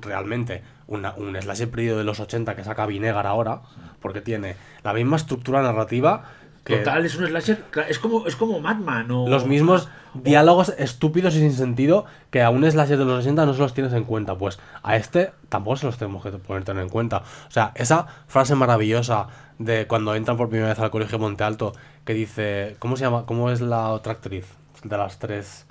realmente 0.00 0.62
una- 0.86 1.14
un 1.16 1.34
slasher 1.40 1.68
perdido 1.68 1.98
de 1.98 2.04
los 2.04 2.20
80 2.20 2.54
que 2.54 2.62
saca 2.64 2.86
Vinegar 2.86 3.26
ahora, 3.26 3.62
porque 4.00 4.20
tiene 4.20 4.54
la 4.84 4.92
misma 4.94 5.16
estructura 5.16 5.60
narrativa 5.62 6.22
que 6.68 6.76
Total, 6.76 7.06
es 7.06 7.16
un 7.16 7.26
slasher. 7.26 7.64
Es 7.88 7.98
como, 7.98 8.26
es 8.26 8.36
como 8.36 8.60
Madman 8.60 9.10
o. 9.10 9.26
los 9.26 9.46
mismos 9.46 9.88
diálogos 10.12 10.74
estúpidos 10.76 11.34
y 11.34 11.38
sin 11.38 11.54
sentido 11.54 12.04
que 12.30 12.42
a 12.42 12.50
un 12.50 12.70
slasher 12.70 12.98
de 12.98 13.06
los 13.06 13.20
80 13.20 13.46
no 13.46 13.54
se 13.54 13.60
los 13.60 13.72
tienes 13.72 13.94
en 13.94 14.04
cuenta. 14.04 14.36
Pues 14.36 14.58
a 14.82 14.96
este 14.96 15.32
tampoco 15.48 15.76
se 15.76 15.86
los 15.86 15.96
tenemos 15.96 16.22
que 16.22 16.30
poner 16.32 16.64
tener 16.64 16.82
en 16.82 16.90
cuenta. 16.90 17.22
O 17.48 17.50
sea, 17.50 17.72
esa 17.74 18.06
frase 18.26 18.54
maravillosa 18.54 19.28
de 19.58 19.86
cuando 19.86 20.14
entran 20.14 20.36
por 20.36 20.50
primera 20.50 20.68
vez 20.68 20.78
al 20.78 20.90
colegio 20.90 21.18
Monte 21.18 21.42
Alto 21.42 21.72
que 22.04 22.12
dice. 22.12 22.76
¿Cómo 22.78 22.96
se 22.96 23.04
llama? 23.04 23.24
¿Cómo 23.24 23.50
es 23.50 23.62
la 23.62 23.88
otra 23.88 24.12
actriz? 24.12 24.44
De 24.84 24.98
las 24.98 25.18
tres. 25.18 25.67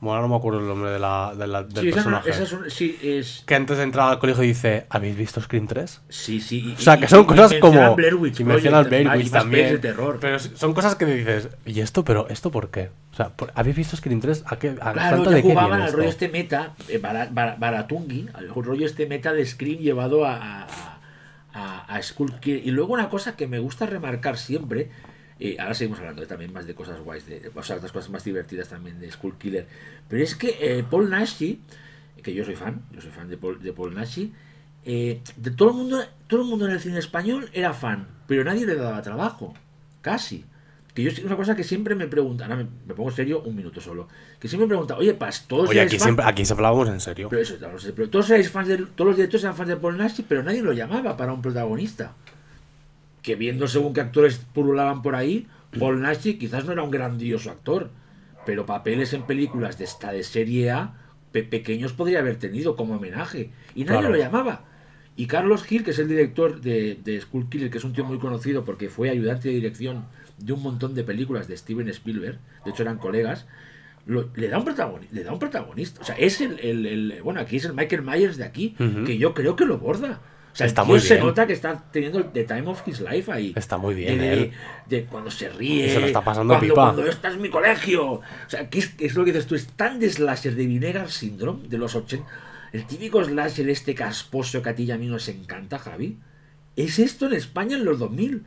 Bueno, 0.00 0.22
no 0.22 0.28
me 0.28 0.36
acuerdo 0.36 0.60
el 0.60 0.68
nombre 0.68 0.90
de 0.90 0.98
la, 1.00 1.34
de 1.36 1.46
la- 1.48 1.64
del 1.64 1.82
Sí, 1.82 1.88
esa, 1.88 1.94
personaje. 1.96 2.30
esa 2.30 2.42
es 2.44 2.52
un- 2.52 2.70
sí, 2.70 2.96
es. 3.02 3.42
Que 3.46 3.56
antes 3.56 3.78
de 3.78 3.82
entrar 3.82 4.08
al 4.08 4.20
colegio 4.20 4.44
dice: 4.44 4.86
¿Habéis 4.90 5.16
visto 5.16 5.40
Scream 5.40 5.66
3? 5.66 6.02
Sí, 6.08 6.40
sí. 6.40 6.68
y- 6.68 6.74
O 6.74 6.78
sea, 6.78 6.96
y- 6.96 7.00
que 7.00 7.08
son 7.08 7.22
y 7.22 7.26
cosas 7.26 7.50
mencionan 7.50 7.78
como. 7.86 7.96
Blair 7.96 8.14
Witch 8.14 8.38
y 8.38 8.44
mencionan 8.44 8.84
Project, 8.84 9.02
Blair 9.04 9.16
y 9.20 9.22
Witch 9.24 9.32
también. 9.32 9.68
de 9.70 9.78
terror. 9.78 10.18
Pero 10.20 10.38
son 10.38 10.72
cosas 10.72 10.94
que 10.94 11.04
dices, 11.04 11.48
¿y 11.66 11.80
esto? 11.80 12.04
¿Pero 12.04 12.28
esto 12.28 12.52
por 12.52 12.70
qué? 12.70 12.90
O 13.12 13.16
sea, 13.16 13.30
¿por- 13.30 13.50
¿habéis 13.56 13.74
visto 13.74 13.96
Scream 13.96 14.20
3? 14.20 14.44
¿A 14.46 14.56
qué? 14.56 14.76
¿A 14.80 14.92
Claro, 14.92 15.16
falta 15.16 15.30
ya 15.30 15.36
de 15.36 15.42
jugaban 15.42 15.82
al 15.82 15.92
rollo 15.92 16.08
este 16.08 16.28
meta, 16.28 16.74
eh, 16.88 16.98
bara- 16.98 17.28
bara- 17.32 17.56
Baratungi, 17.58 18.28
al 18.34 18.50
rollo 18.50 18.86
este 18.86 19.06
meta 19.06 19.32
de 19.32 19.44
Scream 19.44 19.78
llevado 19.80 20.24
a, 20.24 20.36
a, 20.36 21.00
a, 21.54 21.80
a 21.96 22.02
Skull 22.02 22.38
Killer. 22.38 22.64
Y 22.64 22.70
luego 22.70 22.92
una 22.92 23.08
cosa 23.08 23.34
que 23.34 23.48
me 23.48 23.58
gusta 23.58 23.84
remarcar 23.86 24.36
siempre, 24.38 24.90
eh, 25.40 25.56
ahora 25.58 25.74
seguimos 25.74 26.00
hablando 26.00 26.20
de, 26.20 26.26
también 26.26 26.52
más 26.52 26.66
de 26.66 26.74
cosas 26.74 27.00
guays, 27.00 27.26
de, 27.26 27.50
o 27.54 27.62
sea, 27.62 27.76
otras 27.76 27.92
cosas 27.92 28.10
más 28.10 28.24
divertidas 28.24 28.68
también 28.68 28.98
de 28.98 29.10
Skull 29.10 29.38
Killer, 29.38 29.66
pero 30.08 30.22
es 30.22 30.34
que 30.34 30.56
eh, 30.60 30.84
Paul 30.88 31.10
Nashi, 31.10 31.60
que 32.22 32.34
yo 32.34 32.44
soy 32.44 32.56
fan, 32.56 32.82
yo 32.92 33.00
soy 33.00 33.10
fan 33.10 33.28
de 33.28 33.36
Paul, 33.36 33.62
de 33.62 33.72
Paul 33.72 33.94
Nashi, 33.94 34.32
eh, 34.84 35.20
de 35.36 35.50
todo 35.50 35.70
el 35.70 35.74
mundo, 35.76 36.02
todo 36.26 36.42
el 36.42 36.46
mundo 36.46 36.66
en 36.66 36.72
el 36.72 36.80
cine 36.80 36.98
español 36.98 37.50
era 37.52 37.72
fan, 37.72 38.08
pero 38.26 38.42
nadie 38.42 38.66
le 38.66 38.74
daba 38.74 39.00
trabajo, 39.02 39.54
casi. 40.02 40.44
Que 40.94 41.04
yo 41.04 41.12
una 41.24 41.36
cosa 41.36 41.54
que 41.54 41.62
siempre 41.62 41.94
me 41.94 42.08
preguntan, 42.08 42.50
ahora 42.50 42.64
me, 42.64 42.70
me 42.86 42.94
pongo 42.94 43.12
serio 43.12 43.42
un 43.42 43.54
minuto 43.54 43.80
solo, 43.80 44.08
que 44.40 44.48
siempre 44.48 44.66
me 44.66 44.70
preguntan, 44.70 44.98
oye, 44.98 45.14
Paz, 45.14 45.44
todos 45.46 45.68
Oye, 45.68 45.80
aquí, 45.80 45.98
fan?". 45.98 46.06
siempre, 46.06 46.24
aquí 46.26 46.44
se 46.44 46.54
hablábamos 46.54 46.88
en 46.88 46.98
serio. 46.98 47.28
Pero 47.28 47.42
eso, 47.42 47.56
lo 47.60 47.78
sé, 47.78 47.92
pero 47.92 48.10
todos 48.10 48.26
fans 48.50 48.66
de, 48.66 48.78
todos 48.78 49.06
los 49.06 49.16
directores 49.16 49.44
eran 49.44 49.54
fans 49.54 49.68
de 49.68 49.76
Paul 49.76 49.96
Nashi, 49.96 50.24
pero 50.28 50.42
nadie 50.42 50.62
lo 50.62 50.72
llamaba 50.72 51.16
para 51.16 51.32
un 51.32 51.40
protagonista. 51.40 52.14
Que 53.28 53.36
viendo 53.36 53.68
según 53.68 53.92
qué 53.92 54.00
actores 54.00 54.38
pululaban 54.54 55.02
por 55.02 55.14
ahí, 55.14 55.46
Paul 55.78 56.00
Nashi 56.00 56.38
quizás 56.38 56.64
no 56.64 56.72
era 56.72 56.82
un 56.82 56.90
grandioso 56.90 57.50
actor, 57.50 57.90
pero 58.46 58.64
papeles 58.64 59.12
en 59.12 59.24
películas 59.24 59.76
de 59.76 59.84
esta 59.84 60.12
de 60.12 60.22
serie 60.22 60.70
A 60.70 60.94
pe- 61.30 61.42
pequeños 61.42 61.92
podría 61.92 62.20
haber 62.20 62.36
tenido 62.36 62.74
como 62.74 62.94
homenaje 62.96 63.50
y 63.74 63.84
nadie 63.84 63.98
Claro. 64.00 64.14
lo 64.14 64.18
llamaba. 64.18 64.64
Y 65.14 65.26
Carlos 65.26 65.62
Gil, 65.64 65.84
que 65.84 65.90
es 65.90 65.98
el 65.98 66.08
director 66.08 66.62
de, 66.62 66.98
de 67.04 67.20
Skull 67.20 67.50
Killer, 67.50 67.68
que 67.70 67.76
es 67.76 67.84
un 67.84 67.92
tío 67.92 68.06
muy 68.06 68.16
conocido 68.18 68.64
porque 68.64 68.88
fue 68.88 69.10
ayudante 69.10 69.48
de 69.48 69.56
dirección 69.56 70.06
de 70.38 70.54
un 70.54 70.62
montón 70.62 70.94
de 70.94 71.04
películas 71.04 71.48
de 71.48 71.56
Steven 71.58 71.86
Spielberg, 71.90 72.38
de 72.64 72.70
hecho 72.70 72.80
eran 72.82 72.96
colegas, 72.96 73.46
lo- 74.06 74.30
le, 74.36 74.48
da 74.48 74.56
un 74.56 74.64
protagonista, 74.64 75.14
le 75.14 75.22
da 75.24 75.34
un 75.34 75.38
protagonista. 75.38 76.00
O 76.00 76.04
sea, 76.04 76.14
es 76.14 76.40
el, 76.40 76.58
el- 76.60 76.86
el- 76.86 77.20
Bueno, 77.22 77.40
aquí 77.40 77.56
es 77.56 77.66
el 77.66 77.74
Michael 77.74 78.00
Myers 78.00 78.38
de 78.38 78.44
aquí, 78.44 78.74
que 79.04 79.18
yo 79.18 79.34
creo 79.34 79.54
que 79.54 79.66
lo 79.66 79.76
borda. 79.76 80.22
Sea, 80.58 80.66
Está 80.66 80.80
el 80.82 80.86
tío 80.88 80.94
muy 80.94 81.00
se 81.00 81.14
bien. 81.14 81.26
nota 81.26 81.46
que 81.46 81.52
está 81.52 81.84
teniendo 81.92 82.18
el 82.18 82.24
the 82.32 82.42
time 82.42 82.66
of 82.66 82.82
his 82.88 83.00
life 83.00 83.30
ahí. 83.30 83.52
Está 83.54 83.78
muy 83.78 83.94
bien, 83.94 84.18
De, 84.18 84.32
él. 84.32 84.50
de 84.88 85.04
cuando 85.04 85.30
se 85.30 85.48
ríe. 85.50 85.88
Se 85.88 86.00
lo 86.00 86.06
está 86.06 86.24
pasando 86.24 86.54
cuando, 86.54 86.66
pipa. 86.74 86.82
Cuando 86.82 87.06
esta 87.06 87.28
es 87.28 87.36
mi 87.36 87.48
colegio. 87.48 88.04
O 88.14 88.22
sea, 88.48 88.68
¿qué 88.68 88.80
es, 88.80 88.88
qué 88.88 89.06
es 89.06 89.14
lo 89.14 89.24
que 89.24 89.30
dices 89.32 89.46
tú? 89.46 89.54
Es 89.54 89.68
tan 89.68 90.00
de 90.00 90.10
slasher 90.10 90.56
de 90.56 90.66
Vinegar 90.66 91.10
Syndrome 91.12 91.68
de 91.68 91.78
los 91.78 91.94
80. 91.94 92.26
El 92.72 92.84
típico 92.86 93.22
slasher 93.24 93.68
este 93.70 93.94
casposo 93.94 94.60
que 94.60 94.70
a 94.70 94.74
ti 94.74 94.82
y 94.82 94.90
a 94.90 94.98
mí 94.98 95.06
nos 95.06 95.28
encanta, 95.28 95.78
Javi. 95.78 96.16
Es 96.74 96.98
esto 96.98 97.26
en 97.26 97.34
España 97.34 97.76
en 97.76 97.84
los 97.84 98.00
2000. 98.00 98.42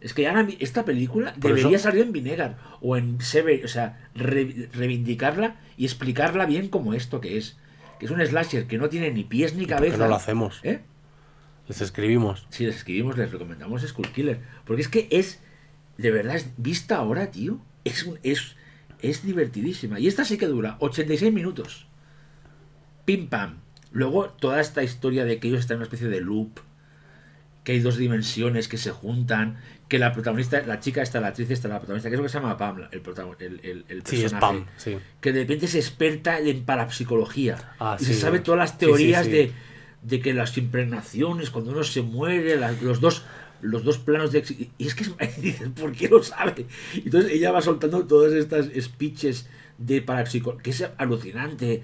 Es 0.00 0.14
que 0.14 0.26
ahora 0.28 0.48
esta 0.60 0.86
película 0.86 1.34
Por 1.34 1.54
debería 1.54 1.76
eso- 1.76 1.84
salir 1.90 2.02
en 2.04 2.12
Vinegar 2.12 2.56
o 2.80 2.96
en 2.96 3.20
Sever, 3.20 3.62
o 3.66 3.68
sea, 3.68 3.98
re- 4.14 4.70
reivindicarla 4.72 5.56
y 5.76 5.84
explicarla 5.84 6.46
bien 6.46 6.68
como 6.68 6.94
esto 6.94 7.20
que 7.20 7.36
es. 7.36 7.58
Que 7.98 8.06
es 8.06 8.10
un 8.10 8.24
slasher 8.24 8.66
que 8.66 8.78
no 8.78 8.88
tiene 8.88 9.10
ni 9.10 9.24
pies 9.24 9.54
ni 9.54 9.66
¿Por 9.66 9.74
cabeza. 9.76 9.98
no 9.98 10.08
lo 10.08 10.14
hacemos? 10.14 10.60
¿Eh? 10.62 10.80
Les 11.70 11.80
escribimos. 11.82 12.46
Si 12.50 12.66
les 12.66 12.74
escribimos, 12.76 13.16
les 13.16 13.30
recomendamos 13.30 13.82
Skull 13.82 14.08
Killer. 14.12 14.40
Porque 14.64 14.82
es 14.82 14.88
que 14.88 15.06
es, 15.12 15.38
de 15.98 16.10
verdad, 16.10 16.34
es, 16.34 16.50
vista 16.56 16.96
ahora, 16.96 17.30
tío, 17.30 17.60
es, 17.84 18.08
es, 18.24 18.56
es 19.00 19.24
divertidísima. 19.24 20.00
Y 20.00 20.08
esta 20.08 20.24
sí 20.24 20.36
que 20.36 20.46
dura 20.46 20.76
86 20.80 21.32
minutos. 21.32 21.86
Pim 23.04 23.28
pam. 23.28 23.60
Luego, 23.92 24.30
toda 24.30 24.60
esta 24.60 24.82
historia 24.82 25.24
de 25.24 25.38
que 25.38 25.46
ellos 25.46 25.60
están 25.60 25.76
en 25.76 25.78
una 25.78 25.84
especie 25.84 26.08
de 26.08 26.20
loop, 26.20 26.58
que 27.64 27.72
hay 27.72 27.78
dos 27.80 27.96
dimensiones 27.96 28.66
que 28.66 28.76
se 28.76 28.90
juntan, 28.90 29.58
que 29.88 29.98
la 30.00 30.12
protagonista, 30.12 30.62
la 30.66 30.80
chica 30.80 31.02
esta, 31.02 31.20
la 31.20 31.28
actriz 31.28 31.50
esta, 31.50 31.68
la 31.68 31.78
protagonista, 31.78 32.08
que 32.08 32.14
es 32.16 32.18
lo 32.18 32.24
que 32.24 32.28
se 32.30 32.38
llama 32.40 32.56
Pam, 32.56 32.88
el, 32.90 33.02
protagon- 33.02 33.36
el, 33.40 33.60
el, 33.64 33.84
el 33.88 34.02
Sí, 34.06 34.16
es 34.16 34.32
personaje 34.32 34.40
Pam, 34.40 34.66
sí. 34.76 34.96
que 35.20 35.32
de 35.32 35.40
repente 35.42 35.66
es 35.66 35.74
experta 35.76 36.38
en 36.40 36.64
parapsicología 36.64 37.74
Ah, 37.78 37.96
y 38.00 38.04
sí, 38.04 38.14
se 38.14 38.20
sabe 38.20 38.40
todas 38.40 38.58
las 38.58 38.70
Sí, 38.72 38.76
teorías 38.78 39.26
sí, 39.26 39.30
sí. 39.30 39.36
De, 39.36 39.52
de 40.02 40.20
que 40.20 40.32
las 40.34 40.56
impregnaciones, 40.58 41.50
cuando 41.50 41.72
uno 41.72 41.84
se 41.84 42.02
muere, 42.02 42.56
los 42.82 43.00
dos 43.00 43.24
los 43.62 43.84
dos 43.84 43.98
planos 43.98 44.32
de 44.32 44.42
y 44.78 44.86
es 44.86 44.94
que 44.94 45.04
es- 45.04 45.42
dices, 45.42 45.68
¿por 45.78 45.92
qué 45.92 46.08
lo 46.08 46.22
sabe? 46.22 46.64
Entonces 46.94 47.30
ella 47.32 47.52
va 47.52 47.60
soltando 47.60 48.06
todas 48.06 48.32
estas 48.32 48.70
speeches 48.80 49.48
de 49.76 50.00
parapsicología, 50.00 50.62
que 50.62 50.70
es 50.70 50.88
alucinante, 50.96 51.82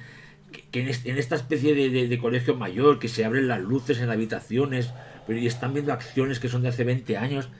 que, 0.53 0.65
que 0.71 0.81
en, 0.81 0.89
est- 0.89 1.05
en 1.07 1.19
esta 1.19 1.37
especie 1.37 1.75
de, 1.75 1.91
de- 1.91 2.09
de 2.09 2.19
colegio 2.19 2.55
mayor, 2.57 2.99
que 2.99 3.09
se 3.09 3.27
abren 3.27 3.47
las 3.49 3.61
luces 3.61 3.99
en 3.99 4.07
las 4.07 4.15
habitaciones, 4.15 4.91
pero 5.27 5.39
y 5.39 5.47
están 5.47 5.75
viendo 5.75 5.93
acciones 5.93 6.41
que 6.41 6.49
son 6.49 6.63
de 6.63 6.69
hace 6.69 6.85
20 6.85 7.17
años. 7.19 7.51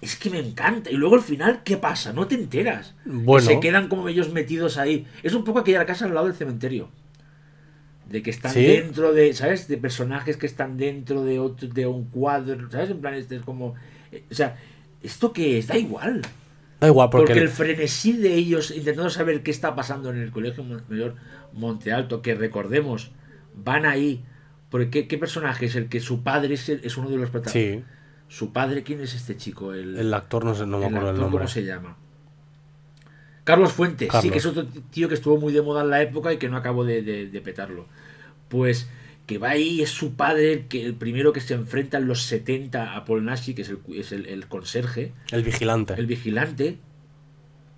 Es 0.00 0.16
que 0.16 0.30
me 0.30 0.38
encanta. 0.38 0.90
Y 0.90 0.94
luego 0.94 1.16
al 1.16 1.20
final, 1.22 1.60
¿qué 1.62 1.76
pasa? 1.76 2.12
No 2.14 2.26
te 2.26 2.34
enteras. 2.36 2.94
Bueno. 3.04 3.46
se 3.46 3.60
quedan 3.60 3.88
como 3.88 4.08
ellos 4.08 4.32
metidos 4.32 4.78
ahí. 4.78 5.06
Es 5.22 5.34
un 5.34 5.44
poco 5.44 5.58
aquella 5.58 5.84
casa 5.84 6.06
al 6.06 6.14
lado 6.14 6.26
del 6.26 6.34
cementerio. 6.36 6.88
De 8.12 8.22
que 8.22 8.30
están 8.30 8.52
¿Sí? 8.52 8.64
dentro 8.64 9.12
de, 9.12 9.32
¿sabes? 9.32 9.66
De 9.68 9.78
personajes 9.78 10.36
que 10.36 10.46
están 10.46 10.76
dentro 10.76 11.24
de 11.24 11.38
otro, 11.38 11.66
de 11.68 11.86
un 11.86 12.04
cuadro, 12.04 12.70
¿sabes? 12.70 12.90
En 12.90 13.00
plan, 13.00 13.14
este 13.14 13.36
es 13.36 13.42
como... 13.42 13.74
eh, 14.12 14.22
O 14.30 14.34
sea, 14.34 14.56
¿esto 15.02 15.32
qué 15.32 15.58
es? 15.58 15.66
Da 15.66 15.78
igual. 15.78 16.20
Da 16.78 16.88
igual, 16.88 17.08
porque, 17.10 17.28
Porque, 17.28 17.40
el- 17.40 17.48
frenesí 17.48 18.12
de 18.12 18.34
ellos 18.34 18.70
intentando 18.70 19.08
saber 19.08 19.42
qué 19.42 19.50
está 19.50 19.74
pasando 19.74 20.10
en 20.10 20.18
el 20.18 20.30
Colegio 20.30 20.62
Mayor 20.62 21.14
Monte 21.54 21.92
Alto, 21.92 22.20
que 22.22 22.34
recordemos, 22.34 23.12
van 23.54 23.86
ahí. 23.86 24.22
Porque 24.68 24.90
¿qué, 24.90 25.08
qué 25.08 25.18
personaje 25.18 25.66
es 25.66 25.74
el 25.76 25.88
que 25.88 26.00
su 26.00 26.22
padre 26.22 26.54
es, 26.54 26.68
el- 26.68 26.80
es 26.84 26.96
uno 26.98 27.08
de 27.08 27.16
los 27.16 27.30
protagonistas? 27.30 27.82
sí, 27.82 27.84
Su 28.28 28.52
padre, 28.52 28.82
¿quién 28.82 29.00
es 29.00 29.14
este 29.14 29.36
chico? 29.38 29.72
El, 29.72 29.96
el 29.96 30.12
actor 30.14 30.44
no 30.44 30.54
sé, 30.54 30.66
no 30.66 30.78
me 30.78 30.86
acuerdo 30.86 31.06
el 31.08 31.14
actor, 31.14 31.20
nombre. 31.22 31.38
¿Cómo 31.40 31.48
se 31.48 31.64
llama? 31.64 31.96
Carlos 33.44 33.72
Fuentes, 33.72 34.08
sí, 34.20 34.30
que 34.30 34.38
es 34.38 34.46
otro 34.46 34.66
tío 34.90 35.08
que 35.08 35.14
estuvo 35.14 35.36
muy 35.36 35.52
de 35.52 35.62
moda 35.62 35.82
en 35.82 35.90
la 35.90 36.00
época 36.00 36.32
y 36.32 36.36
que 36.36 36.48
no 36.48 36.60
de, 36.84 37.02
de- 37.02 37.26
de 37.26 37.40
petarlo. 37.40 37.86
Pues 38.52 38.86
que 39.26 39.38
va 39.38 39.48
ahí, 39.50 39.80
es 39.80 39.88
su 39.88 40.12
padre, 40.14 40.66
que 40.68 40.84
el 40.84 40.92
primero 40.94 41.32
que 41.32 41.40
se 41.40 41.54
enfrenta 41.54 41.96
en 41.96 42.06
los 42.06 42.24
70 42.24 42.94
a 42.94 43.04
Paul 43.06 43.24
Nashi, 43.24 43.54
que 43.54 43.62
es 43.62 43.70
el, 43.70 43.78
es 43.94 44.12
el, 44.12 44.26
el 44.26 44.46
conserje, 44.46 45.14
El 45.30 45.42
vigilante. 45.42 45.94
el 45.94 46.06
vigilante, 46.06 46.76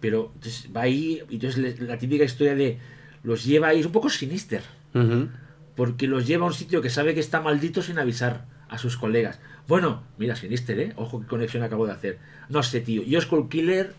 pero 0.01 0.33
entonces 0.35 0.69
va 0.75 0.81
ahí, 0.83 1.23
y 1.31 1.35
entonces 1.37 1.79
la 1.81 1.97
típica 1.97 2.25
historia 2.25 2.57
de 2.57 2.79
los 3.23 3.45
lleva 3.45 3.69
ahí, 3.69 3.79
es 3.79 3.87
un 3.87 3.93
poco 3.93 4.11
sinister, 4.11 4.63
porque 5.77 6.09
los 6.09 6.27
lleva 6.27 6.43
a 6.45 6.49
un 6.49 6.55
sitio 6.55 6.83
que 6.83 6.91
sabe 6.91 7.15
que 7.15 7.21
está 7.21 7.41
maldito 7.41 7.83
sin 7.83 7.99
avisar 8.01 8.47
a 8.69 8.77
sus 8.79 8.97
colegas. 8.97 9.39
Bueno, 9.69 10.03
mira, 10.19 10.35
Sinister, 10.35 10.79
¿eh? 10.81 10.93
Ojo 10.97 11.21
qué 11.21 11.27
conexión 11.27 11.63
acabo 11.63 11.87
de 11.87 11.93
hacer. 11.93 12.19
No 12.49 12.63
sé, 12.63 12.81
tío. 12.81 13.03
Yo 13.05 13.21
Skull 13.21 13.49
Killer 13.49 13.95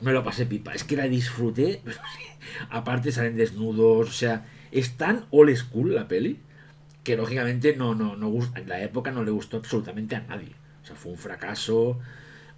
me 0.00 0.12
lo 0.12 0.22
pasé 0.24 0.46
pipa. 0.46 0.72
Es 0.72 0.84
que 0.84 0.96
la 0.96 1.08
disfruté. 1.08 1.82
Aparte 2.70 3.12
salen 3.12 3.36
desnudos, 3.36 4.08
o 4.08 4.12
sea, 4.12 4.46
es 4.78 4.96
tan 4.96 5.24
old 5.30 5.54
school 5.56 5.94
la 5.94 6.08
peli 6.08 6.38
que 7.04 7.16
lógicamente 7.16 7.76
no, 7.76 7.94
no, 7.94 8.16
no 8.16 8.28
gusta, 8.28 8.58
en 8.60 8.68
la 8.68 8.80
época 8.82 9.10
no 9.12 9.22
le 9.24 9.30
gustó 9.30 9.56
absolutamente 9.58 10.16
a 10.16 10.20
nadie. 10.20 10.52
O 10.82 10.86
sea, 10.86 10.96
fue 10.96 11.12
un 11.12 11.18
fracaso. 11.18 11.98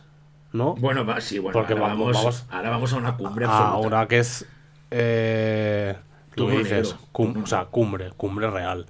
¿no? 0.54 0.76
Bueno, 0.76 1.06
va, 1.06 1.20
sí, 1.20 1.40
bueno. 1.40 1.54
Porque 1.54 1.74
ahora, 1.74 1.88
vamos- 1.88 2.46
ahora 2.50 2.70
vamos 2.70 2.94
a 2.94 2.98
una 2.98 3.18
cumbre 3.18 3.46
absoluta. 3.46 3.70
Ahora 3.72 4.08
que 4.08 4.20
es. 4.20 4.46
Eh, 4.92 5.96
lo 6.36 6.48
que 6.48 6.58
dices, 6.60 6.96
cum- 7.12 7.42
o 7.44 7.48
sea, 7.48 7.66
cumbre, 7.66 8.12
cumbre 8.16 8.50
real. 8.50 8.86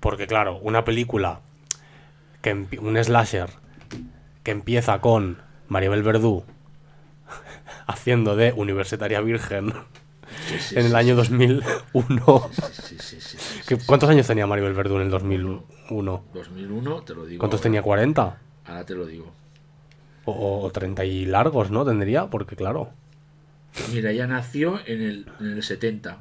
Porque, 0.00 0.26
claro, 0.26 0.56
una 0.62 0.84
película. 0.84 1.40
que 2.42 2.54
Un 2.54 2.96
slasher. 3.04 3.50
Que 4.42 4.50
empieza 4.52 5.00
con 5.00 5.38
Maribel 5.68 6.02
Verdú. 6.02 6.42
haciendo 7.86 8.34
de 8.36 8.52
universitaria 8.56 9.20
virgen. 9.20 9.74
Sí, 10.48 10.58
sí, 10.58 10.74
en 10.78 10.86
el 10.86 10.90
sí, 10.92 10.96
año 10.96 11.16
2001. 11.16 12.50
sí, 12.52 12.62
sí, 12.72 12.96
sí, 12.98 13.20
sí, 13.20 13.36
sí, 13.38 13.60
¿Qué- 13.68 13.76
sí. 13.76 13.86
¿Cuántos 13.86 14.08
años 14.08 14.26
tenía 14.26 14.46
Maribel 14.46 14.72
Verdú 14.72 14.96
en 14.96 15.02
el 15.02 15.10
2001? 15.10 16.24
2001, 16.32 17.02
te 17.02 17.14
lo 17.14 17.26
digo. 17.26 17.38
¿Cuántos 17.40 17.60
ahora. 17.60 17.62
tenía? 17.62 17.82
¿40? 17.82 18.34
Ahora 18.66 18.86
te 18.86 18.94
lo 18.94 19.04
digo. 19.06 19.32
O, 20.30 20.70
30 20.70 21.04
y 21.04 21.26
largos, 21.26 21.70
¿no? 21.70 21.84
Tendría, 21.84 22.26
porque 22.26 22.56
claro. 22.56 22.90
Mira, 23.92 24.10
ella 24.10 24.26
nació 24.26 24.80
en 24.86 25.02
el, 25.02 25.26
en 25.40 25.46
el 25.52 25.62
70. 25.62 26.18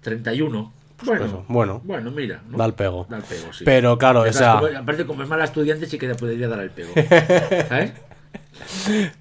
31. 0.00 0.72
Bueno, 1.04 1.24
eso, 1.26 1.44
bueno. 1.48 1.82
bueno, 1.84 2.10
mira. 2.10 2.40
¿no? 2.48 2.56
Da 2.56 2.64
el 2.64 2.74
pego. 2.74 3.06
Da 3.10 3.18
el 3.18 3.22
pego, 3.22 3.52
sí. 3.52 3.64
Pero 3.64 3.98
claro, 3.98 4.20
o 4.22 4.32
sea, 4.32 4.60
como- 4.60 4.78
aparte, 4.78 5.04
como 5.04 5.22
es 5.22 5.28
mala 5.28 5.44
estudiante, 5.44 5.86
sí 5.86 5.98
que 5.98 6.08
le 6.08 6.14
podría 6.14 6.48
dar 6.48 6.60
el 6.60 6.70
pego. 6.70 6.92
¿Sabes? 7.68 7.92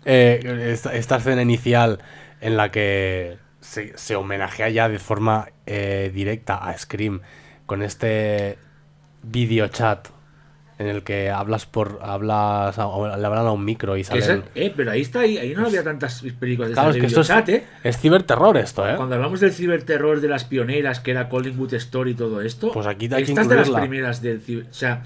eh, 0.06 0.70
esta, 0.72 0.94
esta 0.96 1.18
escena 1.18 1.42
inicial 1.42 2.00
en 2.42 2.58
la 2.58 2.72
que 2.72 3.38
se, 3.60 3.98
se 3.98 4.16
homenajea 4.16 4.70
ya 4.70 4.90
de 4.90 5.00
forma 5.00 5.50
eh, 5.66 6.12
directa 6.14 6.56
a 6.56 6.78
Scream 6.78 7.22
con 7.66 7.82
este 7.82 8.58
video 9.24 9.68
chat 9.68 10.08
en 10.78 10.88
el 10.88 11.04
que 11.04 11.30
hablas 11.30 11.66
por 11.66 12.00
hablas 12.02 12.78
a- 12.78 12.88
o 12.88 13.08
le 13.08 13.26
hablan 13.26 13.46
a 13.48 13.52
un 13.52 13.64
micro 13.64 13.96
y 13.96 14.04
salen 14.04 14.44
eh, 14.56 14.74
pero 14.76 14.92
ahí 14.92 15.02
está, 15.02 15.22
ahí, 15.22 15.38
ahí 15.38 15.54
no 15.56 15.66
había 15.66 15.84
tantas 15.84 16.22
películas 16.40 16.70
de 16.70 16.74
claro 16.74 16.90
es 16.90 16.96
de 16.96 17.02
que 17.02 17.08
esto 17.08 17.22
es, 17.22 17.30
¿eh? 17.30 17.64
es 17.84 17.98
ciberterror 17.98 18.58
esto 18.58 18.88
eh 18.90 18.96
Cuando 18.98 19.16
hablamos 19.16 19.40
del 19.40 19.52
ciberterror 19.54 20.20
de 20.20 20.28
las 20.28 20.44
pioneras, 20.44 21.00
que 21.00 21.12
era 21.12 21.30
Collingwood 21.30 21.74
Story 21.76 22.12
y 22.12 22.16
todo 22.16 22.42
esto, 22.42 22.72
Pues 22.74 22.88
aquí 22.88 23.06
hay 23.12 23.24
que 23.24 23.32
estas 23.32 23.48
de 23.48 23.56
las 23.56 23.70
primeras 23.70 24.22
del 24.22 24.42
ciber... 24.42 24.66
O 24.70 24.74
sea, 24.74 25.04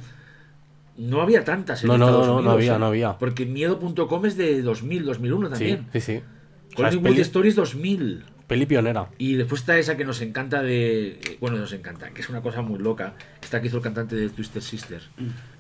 no 0.98 1.22
había 1.22 1.44
tantas 1.46 1.84
en 1.84 1.88
No, 1.88 1.98
no, 1.98 2.06
Estados 2.08 2.28
no, 2.28 2.34
no 2.34 2.38
Unidos, 2.40 2.56
había, 2.56 2.76
¿eh? 2.76 2.80
no 2.80 2.86
había. 2.88 3.18
Porque 3.18 3.46
miedo.com 3.46 4.26
es 4.26 4.36
de 4.38 4.62
2000, 4.64 5.06
2001 5.06 5.48
sí 5.48 5.52
también. 5.54 5.86
sí 5.94 6.02
sí 6.02 6.18
O 6.18 6.18
sea, 6.18 6.24
es 6.26 6.76
Collingwood 6.76 7.04
peli, 7.12 7.22
Stories 7.22 7.56
2000. 7.56 8.24
Peli 8.50 8.66
pionera 8.66 9.08
Y 9.18 9.36
después 9.36 9.62
está 9.62 9.78
esa 9.78 9.96
que 9.96 10.04
nos 10.04 10.20
encanta 10.22 10.62
de. 10.62 11.38
Bueno, 11.40 11.56
nos 11.58 11.72
encanta, 11.72 12.10
que 12.10 12.20
es 12.22 12.28
una 12.30 12.42
cosa 12.42 12.62
muy 12.62 12.80
loca. 12.80 13.14
Esta 13.42 13.62
que 13.62 13.68
hizo 13.68 13.78
el 13.78 13.84
cantante 13.84 14.16
de 14.18 14.28
Twisted 14.30 14.60
Sister. 14.62 15.02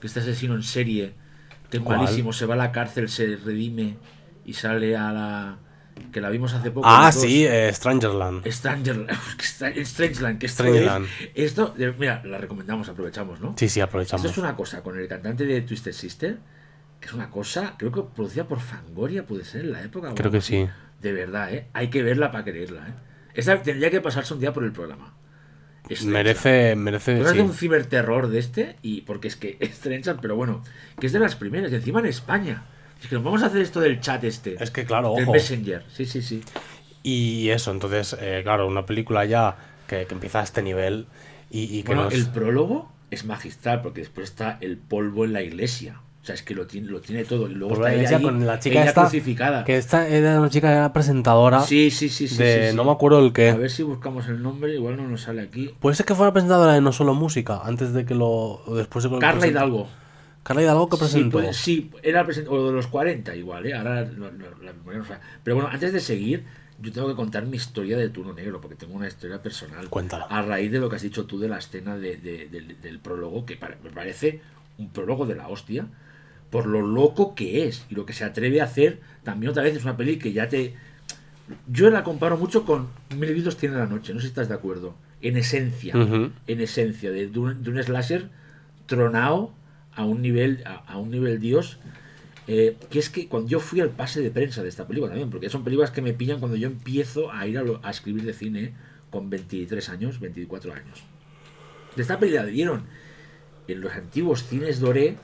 Que 0.02 0.08
este 0.08 0.20
asesino 0.20 0.56
en 0.56 0.64
serie, 0.64 1.14
que 1.70 1.78
es 1.78 1.84
¿Cuál? 1.84 2.00
malísimo, 2.00 2.34
se 2.34 2.46
va 2.46 2.56
a 2.56 2.58
la 2.58 2.72
cárcel, 2.74 3.08
se 3.08 3.38
redime 3.38 3.96
y 4.44 4.54
sale 4.54 4.98
a 4.98 5.12
la. 5.14 5.58
Que 6.12 6.22
la 6.22 6.30
vimos 6.30 6.54
hace 6.54 6.72
poco. 6.72 6.88
ah 6.88 7.12
sí 7.12 7.46
eh, 7.46 7.70
Strangerland 7.74 8.48
Stranger, 8.50 9.06
Strangeland, 9.84 10.38
que 10.40 10.46
esto 10.46 10.64
es- 10.64 10.90
Esto, 11.36 11.76
mira, 11.98 12.22
la 12.26 12.38
recomendamos, 12.38 12.88
aprovechamos, 12.90 13.42
¿no? 13.42 13.54
sí 13.58 13.68
sí 13.68 13.80
Esto 13.80 13.84
aprovechamos 13.90 14.26
es 14.32 14.38
una 14.38 14.56
cosa 14.56 14.82
con 14.82 14.98
el 14.98 15.08
cantante 15.10 15.46
de 15.46 15.62
Twisted 15.62 15.92
Sister, 15.92 16.38
que 17.02 17.08
es 17.08 17.14
una 17.14 17.30
cosa, 17.30 17.76
creo 17.78 17.92
que 17.92 18.02
producida 18.16 18.48
por 18.48 18.62
Fangoria, 18.62 19.26
puede 19.26 19.44
ser 19.44 19.66
en 19.66 19.74
la 19.74 19.84
época. 19.84 20.14
creo 20.16 20.32
que 20.32 20.38
así. 20.38 20.64
sí 20.66 20.70
De 21.02 21.14
verdad, 21.14 21.54
¿eh? 21.54 21.68
Hay 21.74 21.90
que 21.90 22.04
verla 22.04 22.32
para 22.32 22.44
creerla, 22.44 22.88
¿eh? 22.88 22.94
Esa 23.34 23.62
tendría 23.62 23.90
que 23.90 24.02
pasarse 24.02 24.34
un 24.34 24.40
día 24.40 24.54
por 24.54 24.64
el 24.64 24.72
programa. 24.72 25.14
Merece 26.06 26.76
merece 26.76 27.14
Pero 27.16 27.30
es 27.30 27.34
de 27.34 27.40
sí. 27.40 27.46
un 27.46 27.54
ciberterror 27.54 28.28
de 28.28 28.40
este, 28.40 28.76
y 28.84 29.02
porque 29.02 29.28
es 29.28 29.36
que 29.36 29.58
es 29.60 29.80
pero 30.22 30.36
bueno, 30.36 30.64
que 31.00 31.08
es 31.08 31.14
de 31.14 31.20
las 31.20 31.36
primeras, 31.36 31.72
y 31.72 31.76
encima 31.76 32.00
en 32.00 32.08
España. 32.08 32.64
Es 33.02 33.08
que 33.08 33.16
nos 33.16 33.24
vamos 33.24 33.44
a 33.44 33.48
hacer 33.48 33.62
esto 33.62 33.80
del 33.80 34.02
chat 34.02 34.24
este. 34.24 34.62
es 34.62 34.72
que 34.72 34.86
claro 34.86 35.14
del 35.16 35.24
ojo 35.24 35.32
Messenger. 35.32 35.84
Sí, 35.92 36.06
sí, 36.06 36.22
sí. 36.22 36.44
Y 37.02 37.50
eso, 37.50 37.72
entonces, 37.72 38.16
eh, 38.20 38.42
claro, 38.44 38.68
una 38.68 38.86
película 38.86 39.24
ya 39.26 39.56
que, 39.88 40.06
que 40.06 40.14
empieza 40.14 40.42
a 40.42 40.44
este 40.44 40.62
nivel 40.62 41.08
y, 41.50 41.64
y 41.64 41.84
que 41.84 41.88
Bueno, 41.88 42.04
nos... 42.04 42.14
el 42.14 42.28
prólogo 42.28 42.92
es 43.10 43.26
magistral, 43.26 43.82
porque 43.82 44.02
después 44.02 44.30
está 44.30 44.58
el 44.62 44.78
polvo 44.78 45.26
en 45.26 45.34
la 45.34 45.42
iglesia. 45.42 46.02
Sea, 46.30 46.36
es 46.36 46.44
que 46.44 46.54
lo 46.54 46.68
tiene, 46.68 46.88
lo 46.90 47.02
tiene 47.02 47.26
todo. 47.26 47.50
Y 47.50 47.56
luego 47.56 47.74
está 47.74 47.90
la 47.90 47.96
ella 47.96 48.22
con 48.22 48.46
la 48.46 48.60
chica 48.60 48.82
ella 48.82 48.90
esta, 48.90 49.02
crucificada. 49.02 49.66
Que 49.66 49.78
esta 49.78 50.08
era 50.08 50.40
una 50.40 50.50
chica 50.52 50.72
era 50.72 50.94
presentadora 50.94 51.62
Sí, 51.62 51.90
sí, 51.90 52.08
sí, 52.10 52.28
sí. 52.28 52.38
de... 52.38 52.62
sí, 52.66 52.70
sí. 52.70 52.76
No 52.76 52.84
me 52.84 52.92
acuerdo 52.92 53.20
el 53.20 53.30
A 53.30 53.34
qué. 53.34 53.54
ver 53.54 53.72
si 53.72 53.82
buscamos 53.82 54.28
el 54.28 54.44
nombre, 54.44 54.76
igual 54.76 54.96
no 54.98 55.08
nos 55.08 55.22
sale 55.22 55.42
aquí. 55.42 55.72
Puede 55.80 55.96
ser 55.96 56.06
que 56.06 56.14
fuera 56.14 56.32
presentadora 56.32 56.74
de 56.74 56.82
No 56.82 56.92
Solo 56.92 57.16
Música, 57.16 57.62
antes 57.64 57.94
de 57.94 58.06
que 58.06 58.14
lo... 58.14 58.62
después 58.76 59.02
de 59.04 59.10
que 59.10 59.16
lo 59.16 59.20
Carla 59.22 59.40
presentó. 59.40 59.60
Hidalgo. 59.60 59.88
Carla 60.44 60.62
Hidalgo 60.62 60.88
que 60.90 60.96
Sí, 60.98 61.00
presentó. 61.02 61.32
puede- 61.40 61.54
sí, 61.54 61.92
era 62.04 62.22
o 62.48 62.66
de 62.68 62.72
los 62.74 62.86
40 62.88 63.36
igual, 63.36 63.66
¿eh? 63.66 63.74
Ahora 63.74 64.06
no- 64.06 64.30
no- 64.32 64.46
la 64.64 64.74
memoria 64.74 65.00
no 65.00 65.06
sabe. 65.06 65.20
Pero 65.44 65.56
bueno, 65.56 65.70
antes 65.74 65.92
de 65.94 66.00
seguir, 66.00 66.46
yo 66.80 66.92
tengo 66.92 67.08
que 67.08 67.16
contar 67.16 67.44
mi 67.48 67.58
historia 67.58 67.98
de 67.98 68.10
Turno 68.10 68.34
Negro, 68.34 68.62
porque 68.62 68.76
tengo 68.76 68.94
una 68.94 69.08
historia 69.08 69.42
personal. 69.42 69.90
Cuéntala. 69.90 70.26
A 70.26 70.44
raíz 70.44 70.72
de 70.72 70.80
lo 70.80 70.90
que 70.90 70.96
has 70.98 71.02
dicho 71.02 71.26
tú 71.26 71.40
de 71.40 71.50
la 71.50 71.58
escena 71.58 71.98
de- 71.98 72.18
de- 72.18 72.48
del- 72.50 72.80
del 72.80 73.00
prólogo, 73.00 73.46
que 73.48 73.58
me 73.84 73.90
parece 73.90 74.42
un 74.78 74.90
prólogo 74.92 75.26
de 75.26 75.36
la 75.36 75.50
hostia, 75.50 75.88
por 76.50 76.66
lo 76.66 76.82
loco 76.82 77.36
que 77.36 77.68
es 77.68 77.86
y 77.90 77.96
lo 77.96 78.06
que 78.06 78.14
se 78.14 78.24
atreve 78.24 78.62
a 78.62 78.66
hacer. 78.66 79.00
También 79.24 79.52
otra 79.52 79.64
vez 79.64 79.76
es 79.76 79.84
una 79.84 79.98
peli 79.98 80.18
que 80.18 80.34
ya 80.34 80.50
te... 80.50 80.74
Yo 81.68 81.90
la 81.90 82.04
comparo 82.04 82.38
mucho 82.38 82.64
con 82.66 82.88
Mil 83.18 83.34
vidas 83.34 83.58
tiene 83.58 83.76
la 83.76 83.88
noche, 83.88 84.14
no 84.14 84.20
sé 84.20 84.28
si 84.28 84.30
estás 84.30 84.50
de 84.50 84.56
acuerdo. 84.56 84.96
En 85.22 85.36
esencia, 85.36 85.98
Ujú. 85.98 86.30
en 86.48 86.62
esencia, 86.62 87.12
de, 87.12 87.28
de 87.28 87.40
un, 87.40 87.64
de 87.64 87.70
un 87.72 87.84
slasher 87.84 88.30
tronado 88.86 89.52
a 89.96 90.06
un 90.06 90.22
nivel, 90.22 90.64
a, 90.66 90.76
a 90.88 90.98
un 90.98 91.10
nivel 91.12 91.40
dios. 91.40 91.78
eh, 92.48 92.78
que 92.90 92.98
es 93.00 93.10
que 93.10 93.28
cuando 93.28 93.50
yo 93.50 93.60
fui 93.60 93.80
al 93.82 93.90
pase 93.90 94.22
de 94.22 94.32
prensa 94.32 94.64
de 94.64 94.70
esta 94.70 94.88
película 94.88 95.10
también, 95.12 95.30
porque 95.30 95.50
son 95.50 95.64
películas 95.64 95.92
que 95.92 96.02
me 96.02 96.14
pillan 96.14 96.40
cuando 96.40 96.56
yo 96.58 96.68
empiezo 96.68 97.32
a 97.32 97.46
ir 97.48 97.58
a, 97.60 97.64
lo- 97.64 97.80
a 97.84 97.92
escribir 97.92 98.24
de 98.24 98.34
cine 98.34 98.74
con 99.12 99.30
23 99.30 99.90
años, 99.90 100.20
24 100.20 100.74
años. 100.74 101.04
De 101.96 102.02
esta 102.02 102.18
película 102.20 102.46
dieron 102.46 102.84
en 103.68 103.82
los 103.82 103.92
antiguos 103.94 104.44
cines 104.48 104.80
Doré, 104.80 105.18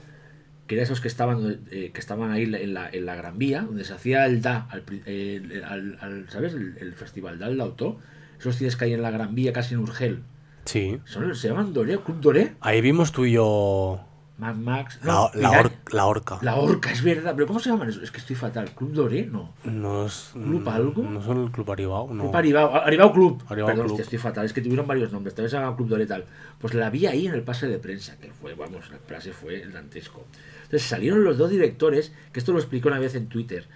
que 0.68 0.76
eran 0.76 0.84
esos 0.86 0.99
que 1.01 1.07
estaban, 1.07 1.59
eh, 1.72 1.91
que 1.93 1.99
estaban 1.99 2.32
ahí 2.32 2.43
en 2.43 2.74
la, 2.74 2.89
en 2.89 3.05
la 3.05 3.16
Gran 3.16 3.38
Vía, 3.38 3.61
donde 3.61 3.84
se 3.84 3.93
hacía 3.93 4.26
el 4.26 4.41
DA, 4.41 4.68
al, 4.72 4.84
el- 5.05 5.63
al- 5.63 5.97
al- 6.01 6.30
¿sabes? 6.30 6.53
El, 6.53 6.76
el 6.80 6.93
festival 6.93 7.38
DA, 7.39 7.47
el 7.47 7.61
auto. 7.61 7.99
Esos 8.39 8.55
cines 8.57 8.76
que 8.76 8.86
hay 8.86 8.93
en 8.93 9.01
la 9.01 9.11
Gran 9.11 9.36
Vía, 9.36 9.53
casi 9.53 9.74
en 9.76 9.80
Urgel. 9.82 10.24
Sí. 10.66 10.99
Son, 11.05 11.36
¿Se 11.36 11.47
llaman 11.49 11.74
Doré? 11.74 11.97
¿Club 11.99 12.20
Doré? 12.20 12.53
Ahí 12.61 12.82
vimos 12.82 13.11
tú 13.11 13.26
y 13.26 13.34
yo... 13.34 14.05
Mad 14.38 14.55
Max. 14.55 14.99
La, 15.03 15.13
No, 15.13 15.31
la, 15.33 15.51
or- 15.61 15.71
la 15.93 16.05
horca. 16.07 16.39
la 16.41 16.55
Orca, 16.57 16.91
es 16.91 17.01
verdad. 17.01 17.33
¿Pero 17.36 17.47
cómo 17.47 17.59
se 17.59 17.69
llaman 17.69 17.88
esos? 17.89 18.03
Es 18.03 18.11
que 18.11 18.17
estoy 18.17 18.36
fatal. 18.36 18.69
¿Club 18.71 18.91
Doré? 18.91 19.25
No. 19.25 19.53
No 19.63 20.05
es... 20.05 20.31
¿Club 20.33 20.67
algo? 20.67 21.03
No 21.03 21.21
son 21.21 21.43
el 21.43 21.51
Club 21.51 21.71
Aribao, 21.71 22.13
no. 22.13 22.23
Club 22.23 22.36
Aribao, 22.36 22.75
Aribao 22.75 23.13
Club. 23.13 23.43
Aribao 23.47 23.67
Perdón, 23.67 23.86
Club. 23.86 23.91
hostia, 23.93 24.03
estoy 24.03 24.19
fatal. 24.19 24.45
Es 24.45 24.51
que 24.51 24.61
tuvieron 24.61 24.86
varios 24.88 25.11
nombres. 25.13 25.33
Tal 25.36 25.43
vez 25.43 25.51
se 25.51 25.57
Club 25.57 25.88
Doré 25.88 26.05
tal. 26.05 26.25
Pues 26.59 26.73
la 26.73 26.89
vi 26.89 27.05
ahí 27.05 27.27
en 27.27 27.33
el 27.33 27.43
pase 27.43 27.67
de 27.67 27.79
prensa, 27.79 28.17
que 28.17 28.31
fue, 28.31 28.55
vamos, 28.55 28.89
el 28.91 28.97
pase 28.97 29.31
fue 29.31 29.65
dantesco. 29.67 30.25
Entonces 30.63 30.83
salieron 30.88 31.23
los 31.23 31.38
dos 31.38 31.49
directores, 31.49 32.11
que 32.33 32.39
esto 32.39 32.51
lo 32.51 32.59
expliqué 32.59 32.88
una 32.89 32.99
vez 32.99 33.15
en 33.15 33.27
Twitter. 33.29 33.67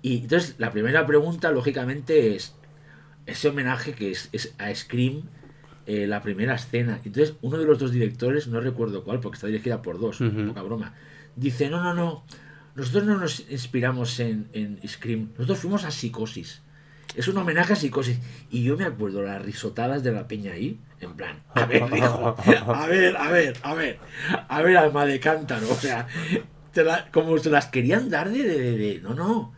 Y 0.00 0.22
entonces 0.22 0.54
la 0.56 0.70
primera 0.70 1.04
pregunta, 1.04 1.50
lógicamente, 1.50 2.34
es 2.36 2.54
ese 3.26 3.48
homenaje 3.48 3.92
que 3.92 4.12
es, 4.12 4.30
es 4.32 4.54
a 4.58 4.74
Scream, 4.74 5.24
eh, 5.92 6.06
la 6.06 6.22
primera 6.22 6.54
escena. 6.54 7.00
Entonces, 7.04 7.34
uno 7.42 7.58
de 7.58 7.64
los 7.64 7.78
dos 7.78 7.90
directores, 7.92 8.46
no 8.48 8.60
recuerdo 8.60 9.02
cuál, 9.04 9.20
porque 9.20 9.36
está 9.36 9.46
dirigida 9.46 9.82
por 9.82 9.98
dos, 9.98 10.18
poca 10.48 10.62
broma, 10.62 10.94
dice, 11.36 11.68
no, 11.70 11.82
no, 11.82 11.94
no, 11.94 12.24
nosotros 12.74 13.04
no 13.04 13.16
nos 13.18 13.40
inspiramos 13.50 14.20
en, 14.20 14.48
en 14.52 14.78
Scream, 14.88 15.30
nosotros 15.36 15.58
fuimos 15.58 15.84
a 15.84 15.90
Psicosis. 15.90 16.62
Es 17.16 17.26
un 17.26 17.36
homenaje 17.38 17.72
a 17.72 17.76
Psicosis. 17.76 18.18
Y 18.50 18.62
yo 18.62 18.76
me 18.76 18.84
acuerdo 18.84 19.20
las 19.22 19.42
risotadas 19.44 20.04
de 20.04 20.12
la 20.12 20.28
peña 20.28 20.52
ahí, 20.52 20.78
en 21.00 21.14
plan, 21.14 21.42
a 21.54 21.66
ver, 21.66 21.82
hijo, 21.96 22.36
a 22.72 22.86
ver, 22.86 23.16
a 23.16 23.30
ver, 23.30 23.56
a 23.62 23.74
ver, 23.74 23.98
a 24.48 24.62
ver, 24.62 24.76
alma 24.76 25.06
de 25.06 25.18
cántaro, 25.18 25.68
o 25.70 25.74
sea, 25.74 26.06
te 26.72 26.84
la- 26.84 27.10
como 27.10 27.36
se 27.38 27.50
las 27.50 27.66
querían 27.66 28.10
dar 28.10 28.30
de, 28.30 28.44
de, 28.44 28.58
de- 28.60 28.78
de- 28.78 29.00
no, 29.00 29.14
no, 29.14 29.52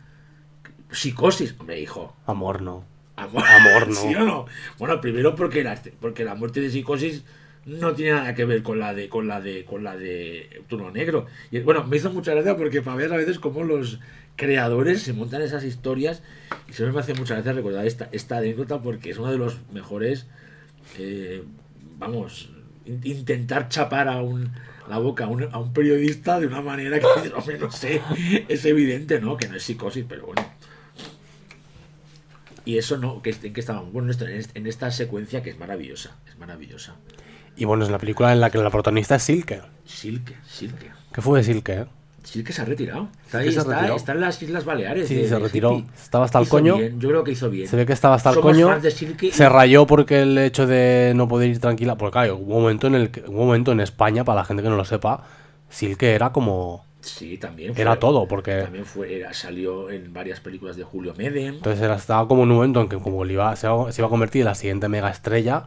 Psicosis, 0.91 1.55
hombre, 1.59 1.79
hijo, 1.79 2.15
Amor, 2.25 2.61
no. 2.61 2.85
Amor, 3.15 3.43
Amor, 3.45 3.87
¿no? 3.89 3.95
¿Sí 4.01 4.15
o 4.15 4.25
no? 4.25 4.45
Bueno, 4.79 4.99
primero 5.01 5.35
porque 5.35 5.63
la, 5.63 5.79
porque 5.99 6.23
la 6.23 6.35
muerte 6.35 6.61
de 6.61 6.69
psicosis 6.69 7.23
no 7.65 7.93
tiene 7.93 8.11
nada 8.13 8.33
que 8.35 8.43
ver 8.45 8.61
con 8.63 8.79
la 8.79 8.93
de 8.93 9.07
con 9.07 9.27
la 9.27 9.39
de 9.39 9.63
con 9.65 9.83
la 9.83 9.95
de 9.95 10.61
turno 10.67 10.91
negro. 10.91 11.27
Y 11.51 11.59
bueno, 11.59 11.83
me 11.85 11.97
hizo 11.97 12.11
mucha 12.11 12.33
gracia 12.33 12.57
porque 12.57 12.81
para 12.81 12.97
ver 12.97 13.13
a 13.13 13.17
veces 13.17 13.39
como 13.39 13.63
los 13.63 13.99
creadores 14.35 15.03
se 15.03 15.13
montan 15.13 15.41
esas 15.43 15.63
historias 15.63 16.23
y 16.67 16.73
siempre 16.73 16.93
me 16.93 16.99
hace 17.01 17.13
muchas 17.13 17.37
gracia 17.37 17.53
recordar 17.53 17.85
esta, 17.85 18.09
esta 18.11 18.37
anécdota 18.39 18.81
porque 18.81 19.11
es 19.11 19.17
uno 19.19 19.31
de 19.31 19.37
los 19.37 19.57
mejores, 19.71 20.25
eh, 20.97 21.43
vamos, 21.99 22.49
in- 22.85 22.99
intentar 23.03 23.69
chapar 23.69 24.07
a 24.09 24.21
un, 24.21 24.49
la 24.89 24.97
boca 24.97 25.25
a 25.25 25.27
un, 25.27 25.43
a 25.51 25.59
un 25.59 25.71
periodista 25.71 26.39
de 26.39 26.47
una 26.47 26.61
manera 26.61 26.99
que, 26.99 27.05
no 27.59 27.71
sé, 27.71 28.01
es 28.49 28.65
evidente, 28.65 29.21
¿no? 29.21 29.37
Que 29.37 29.47
no 29.47 29.55
es 29.55 29.63
psicosis, 29.63 30.03
pero 30.09 30.25
bueno. 30.25 30.41
Y 32.65 32.77
eso 32.77 32.97
no, 32.97 33.21
que, 33.21 33.35
¿en 33.43 33.53
qué 33.53 33.59
estábamos? 33.59 33.91
Bueno, 33.91 34.09
esto, 34.11 34.25
en, 34.25 34.37
est- 34.37 34.55
en 34.55 34.67
esta 34.67 34.89
secuencia 34.91 35.43
que 35.43 35.49
es 35.49 35.59
maravillosa, 35.59 36.15
es 36.29 36.37
maravillosa. 36.37 36.95
Y 37.57 37.65
bueno, 37.65 37.83
es 37.83 37.91
la 37.91 37.97
película 37.99 38.31
en 38.31 38.39
la 38.39 38.49
que 38.49 38.57
la 38.57 38.69
protagonista 38.69 39.15
es 39.15 39.23
Silke. 39.23 39.61
Silke, 39.85 40.35
Silke. 40.47 40.91
¿Qué 41.13 41.21
fue 41.21 41.39
de 41.39 41.43
Silke? 41.43 41.73
eh? 41.73 41.85
Silke 42.23 42.53
se 42.53 42.61
ha 42.61 42.65
retirado. 42.65 43.09
Está, 43.25 43.39
ahí, 43.39 43.51
se 43.51 43.59
está, 43.59 43.75
retiró. 43.75 43.95
está 43.97 44.11
en 44.13 44.21
las 44.21 44.41
Islas 44.41 44.63
Baleares. 44.63 45.07
Sí, 45.09 45.15
de- 45.15 45.27
se 45.27 45.37
retiró. 45.37 45.83
Estaba 45.93 46.23
hasta 46.23 46.39
el 46.39 46.45
Hizo 46.45 46.51
coño. 46.51 46.77
bien, 46.77 46.99
yo 46.99 47.09
creo 47.09 47.23
que 47.25 47.31
hizo 47.31 47.49
bien. 47.49 47.67
Se 47.67 47.75
ve 47.75 47.85
que 47.85 47.91
estaba 47.93 48.15
hasta 48.15 48.29
el 48.29 48.35
Somos 48.35 48.53
coño. 48.53 48.67
fans 48.69 48.81
de 48.83 48.91
Silke 48.91 49.25
y- 49.27 49.31
Se 49.33 49.49
rayó 49.49 49.85
porque 49.85 50.21
el 50.21 50.37
hecho 50.37 50.65
de 50.65 51.11
no 51.15 51.27
poder 51.27 51.49
ir 51.49 51.59
tranquila. 51.59 51.95
Porque 51.97 52.13
claro, 52.13 52.37
hubo 52.37 52.55
un 52.55 52.61
momento 52.63 52.87
en 52.87 52.95
el 52.95 53.11
que, 53.11 53.19
hubo 53.27 53.41
un 53.41 53.47
momento 53.47 53.73
en 53.73 53.81
España, 53.81 54.23
para 54.23 54.37
la 54.39 54.45
gente 54.45 54.63
que 54.63 54.69
no 54.69 54.77
lo 54.77 54.85
sepa, 54.85 55.25
Silke 55.69 56.13
era 56.15 56.31
como. 56.31 56.85
Sí, 57.03 57.37
también. 57.37 57.73
Era 57.75 57.97
todo, 57.99 58.27
porque. 58.27 58.61
También 58.63 58.85
fue, 58.85 59.19
era- 59.19 59.33
salió 59.33 59.89
en 59.89 60.13
varias 60.13 60.39
películas 60.39 60.75
de 60.77 60.83
Julio 60.83 61.13
Medem. 61.17 61.55
Entonces 61.55 61.81
era, 61.81 61.95
estaba 61.95 62.27
como 62.27 62.43
en 62.43 62.49
un 62.51 62.55
momento 62.55 62.81
en 62.81 62.89
que 62.89 62.97
como 62.97 63.23
le 63.25 63.33
iba, 63.33 63.55
se, 63.55 63.67
iba, 63.67 63.91
se 63.91 64.01
iba 64.01 64.07
a 64.07 64.09
convertir 64.09 64.41
en 64.41 64.45
la 64.45 64.55
siguiente 64.55 64.87
mega 64.89 65.09
estrella. 65.09 65.65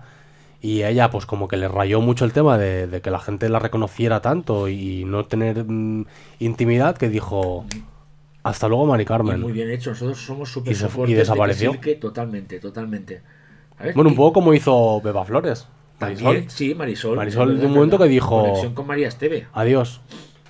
Y 0.62 0.82
ella, 0.82 1.10
pues 1.10 1.26
como 1.26 1.46
que 1.48 1.56
le 1.58 1.68
rayó 1.68 2.00
mucho 2.00 2.24
el 2.24 2.32
tema 2.32 2.56
de, 2.58 2.86
de 2.86 3.00
que 3.02 3.10
la 3.10 3.18
gente 3.20 3.48
la 3.50 3.58
reconociera 3.58 4.20
tanto 4.22 4.68
y 4.68 5.04
no 5.04 5.24
tener 5.26 5.64
mm, 5.64 6.06
intimidad, 6.40 6.96
que 6.96 7.08
dijo. 7.08 7.66
Hasta 8.42 8.68
luego, 8.68 8.86
Mari 8.86 9.02
Y 9.02 9.06
Carmen. 9.06 9.40
muy 9.40 9.52
bien 9.52 9.70
hecho. 9.70 9.90
Nosotros 9.90 10.18
somos 10.18 10.48
súper 10.50 10.72
Y 10.72 10.76
se- 10.76 10.86
y 10.86 10.88
soportes 10.88 11.08
de 11.10 11.14
que 11.14 11.18
desapareció. 11.18 11.78
Totalmente, 12.00 12.58
totalmente. 12.60 13.20
Bueno, 13.94 14.08
un 14.10 14.16
poco 14.16 14.32
como 14.34 14.54
hizo 14.54 15.00
Beba 15.02 15.24
Flores. 15.24 15.68
también- 15.98 16.24
Marisol. 16.24 16.50
Sí, 16.50 16.74
Marisol. 16.74 17.16
Marisol, 17.16 17.58
de 17.60 17.66
un 17.66 17.72
momento 17.74 17.98
que 17.98 18.04
dijo- 18.06 18.40
Conexión 18.42 18.74
con 18.74 18.86
María 18.86 19.08
Esteve. 19.08 19.46
Adiós. 19.52 20.00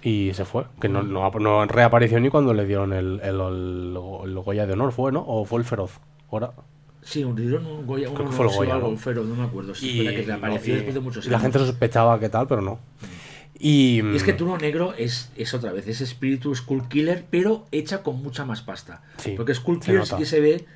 Y 0.08 0.32
se 0.34 0.44
fue. 0.44 0.64
Que 0.80 0.88
no, 0.88 1.02
no, 1.02 1.28
no 1.30 1.64
reapareció 1.66 2.20
ni 2.20 2.30
cuando 2.30 2.54
le 2.54 2.64
dieron 2.64 2.92
el, 2.92 3.18
el, 3.24 3.40
el- 3.40 3.98
el 4.24 4.38
Goya 4.38 4.64
de 4.66 4.74
honor, 4.74 4.92
¿fue, 4.92 5.10
no? 5.10 5.24
¿O 5.26 5.44
fue 5.44 5.58
el 5.58 5.64
feroz? 5.64 5.98
Ahora. 6.30 6.52
Sí, 7.02 7.24
un 7.24 7.40
un 7.40 7.86
Goya, 7.86 8.08
Creo 8.14 8.26
que 8.28 8.32
fue 8.32 8.46
el 8.46 8.52
Goya, 8.54 8.74
algo, 8.74 8.86
¿no? 8.86 8.92
un 8.92 8.98
Fero, 8.98 9.24
no 9.24 9.34
me 9.34 9.44
acuerdo. 9.44 9.74
Sí, 9.74 10.00
Y, 10.00 10.04
que 10.06 10.22
reapareció 10.22 10.74
y- 10.74 10.76
después 10.76 10.94
de 10.94 11.00
muchos 11.00 11.26
y 11.26 11.30
la 11.30 11.38
años. 11.38 11.42
gente 11.52 11.58
sospechaba 11.58 12.20
que 12.20 12.28
tal, 12.28 12.46
pero 12.46 12.60
no. 12.62 12.78
Y, 13.58 14.00
Y 14.02 14.16
es 14.16 14.22
que 14.22 14.32
Tuno 14.32 14.58
Negro 14.58 14.92
es, 14.96 15.32
es 15.36 15.54
otra 15.54 15.72
vez, 15.72 15.88
es 15.88 16.00
espíritu 16.00 16.54
Skull 16.54 16.88
Killer, 16.88 17.24
pero 17.30 17.64
hecha 17.72 18.02
con 18.02 18.22
mucha 18.22 18.44
más 18.44 18.62
pasta. 18.62 19.02
Sí, 19.16 19.32
Porque 19.36 19.54
Skull 19.54 19.80
Killer 19.80 20.06
sí 20.06 20.14
que 20.16 20.26
se 20.26 20.40
ve. 20.40 20.66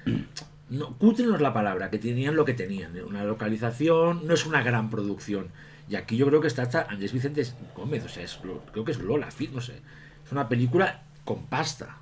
No, 0.70 0.96
cutre 0.98 1.26
no 1.26 1.34
es 1.36 1.40
la 1.42 1.52
palabra, 1.52 1.90
que 1.90 1.98
tenían 1.98 2.36
lo 2.36 2.44
que 2.44 2.54
tenían. 2.54 2.96
¿eh? 2.96 3.02
Una 3.02 3.22
localización, 3.24 4.26
no 4.26 4.34
es 4.34 4.46
una 4.46 4.62
gran 4.62 4.88
producción. 4.88 5.48
Y 5.90 5.96
aquí 5.96 6.16
yo 6.16 6.26
creo 6.26 6.40
que 6.40 6.46
está 6.46 6.62
hasta 6.62 6.82
Andrés 6.82 7.12
Vicente 7.12 7.44
Gómez, 7.74 8.04
o 8.04 8.08
sea, 8.08 8.22
es, 8.22 8.38
creo 8.70 8.84
que 8.84 8.92
es 8.92 8.98
Lola, 9.00 9.30
Fi- 9.32 9.50
no 9.52 9.60
sé. 9.60 9.82
Es 10.24 10.30
una 10.30 10.48
película 10.48 11.02
con 11.24 11.46
pasta. 11.46 11.96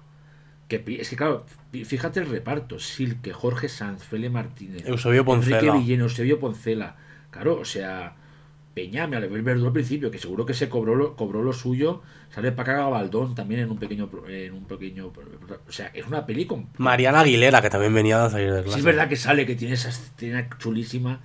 Que, 0.68 0.84
es 1.00 1.08
que 1.08 1.16
claro, 1.16 1.46
fíjate 1.72 2.20
el 2.20 2.28
reparto: 2.28 2.78
Silke, 2.78 3.32
Jorge 3.32 3.70
Sanz, 3.70 4.04
Fele 4.04 4.28
Martínez, 4.28 4.86
Eusebio 4.86 5.24
Poncela. 5.24 5.60
Enrique 5.60 5.78
Villena, 5.78 6.02
Eusebio 6.02 6.38
Poncela. 6.38 6.96
Claro, 7.30 7.58
o 7.58 7.64
sea, 7.64 8.14
Peña, 8.74 9.06
me 9.06 9.16
alegré 9.16 9.40
verlo 9.40 9.68
al 9.68 9.72
principio, 9.72 10.10
que 10.10 10.18
seguro 10.18 10.44
que 10.44 10.52
se 10.52 10.68
cobró 10.68 10.94
lo, 10.94 11.16
cobró 11.16 11.42
lo 11.42 11.54
suyo. 11.54 12.02
Sale 12.28 12.52
para 12.52 12.74
acá 12.74 12.82
Gabaldón 12.82 13.34
también 13.34 13.62
en 13.62 13.70
un 13.70 13.78
pequeño. 13.78 14.10
En 14.28 14.52
un 14.52 14.66
pequeño 14.66 15.06
o 15.66 15.72
sea, 15.72 15.86
es 15.94 16.06
una 16.06 16.26
peli 16.26 16.44
con. 16.44 16.68
Mariana 16.76 17.20
Aguilera, 17.20 17.62
que 17.62 17.70
también 17.70 17.94
venía 17.94 18.22
a 18.22 18.28
salir 18.28 18.52
de 18.52 18.62
clase. 18.62 18.74
Sí, 18.74 18.80
es 18.80 18.84
verdad 18.84 19.08
que 19.08 19.16
sale, 19.16 19.46
que 19.46 19.54
tiene 19.54 19.72
esa 19.72 19.88
escena 19.88 20.46
chulísima 20.58 21.20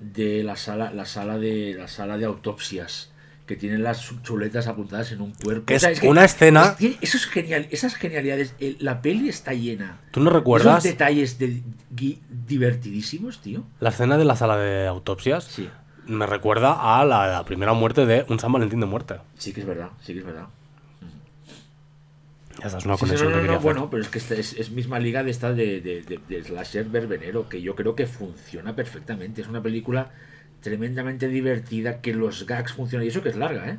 de 0.00 0.42
la 0.44 0.56
sala, 0.56 0.92
la 0.92 1.06
sala 1.06 1.38
de 1.38 1.74
la 1.78 1.88
sala 1.88 2.18
de 2.18 2.24
autopsias. 2.26 3.10
Que 3.46 3.56
tienen 3.56 3.82
las 3.82 4.10
chuletas 4.22 4.68
apuntadas 4.68 5.12
en 5.12 5.20
un 5.20 5.32
cuerpo. 5.34 5.66
Que 5.66 5.76
O 5.76 5.78
sea, 5.78 5.90
es 5.90 6.02
una 6.02 6.24
escena- 6.24 6.76
es- 6.80 6.96
eso 7.02 7.18
es 7.18 7.26
genial. 7.26 7.68
Esas 7.70 7.94
genialidades. 7.94 8.54
el- 8.58 8.78
la 8.80 9.02
peli 9.02 9.28
está 9.28 9.52
llena. 9.52 10.00
¿Tú 10.12 10.20
no 10.20 10.30
Esos 10.30 10.40
recuerdas 10.40 10.82
detalles 10.82 11.38
de- 11.38 11.62
divertidísimos, 12.46 13.40
tío. 13.40 13.64
la 13.80 13.90
escena 13.90 14.16
de 14.16 14.24
la 14.24 14.36
sala 14.36 14.56
de 14.56 14.86
autopsias? 14.86 15.44
Sí. 15.44 15.68
Me 16.06 16.26
recuerda 16.26 16.98
a 17.00 17.04
la, 17.04 17.26
la 17.28 17.44
primera 17.44 17.72
muerte 17.72 18.06
de 18.06 18.24
un 18.28 18.38
San 18.38 18.52
Valentín 18.52 18.80
de 18.80 18.86
muerte. 18.86 19.16
Sí 19.38 19.52
que 19.52 19.60
es 19.60 19.66
verdad, 19.66 19.90
sí 20.02 20.12
que 20.12 20.20
es 20.20 20.24
verdad. 20.24 20.46
Esa 22.62 22.78
es 22.78 22.84
una 22.84 22.96
sí, 22.96 23.00
conexión 23.04 23.30
no, 23.32 23.36
no, 23.36 23.42
que 23.42 23.48
no, 23.48 23.60
bueno, 23.60 23.90
pero 23.90 24.02
es 24.02 24.08
que 24.08 24.18
esta 24.18 24.34
es, 24.34 24.52
es 24.54 24.70
misma 24.70 24.98
liga 24.98 25.22
de 25.24 25.30
esta 25.30 25.52
de, 25.52 25.80
de, 25.80 26.02
de- 26.02 26.20
de 26.28 26.44
slasher 26.44 26.84
verbenero, 26.86 27.48
que 27.48 27.60
yo 27.62 27.74
creo 27.74 27.94
que 27.94 28.06
funciona 28.06 28.76
perfectamente. 28.76 29.40
Es 29.42 29.48
una 29.48 29.62
película 29.62 30.10
tremendamente 30.60 31.28
divertida, 31.28 32.00
que 32.00 32.14
los 32.14 32.46
gags 32.46 32.72
funcionan, 32.72 33.04
y 33.04 33.08
eso 33.08 33.22
que 33.22 33.28
es 33.30 33.36
larga, 33.36 33.68
¿eh? 33.70 33.78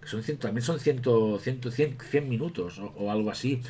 Que 0.00 0.06
son 0.08 0.22
cien- 0.22 0.38
también 0.38 0.62
son 0.62 0.80
100, 0.80 1.02
100, 1.40 1.60
100, 1.72 1.96
100 2.00 2.28
minutos 2.28 2.78
o, 2.78 2.86
o 2.96 3.10
algo 3.10 3.30
así. 3.30 3.60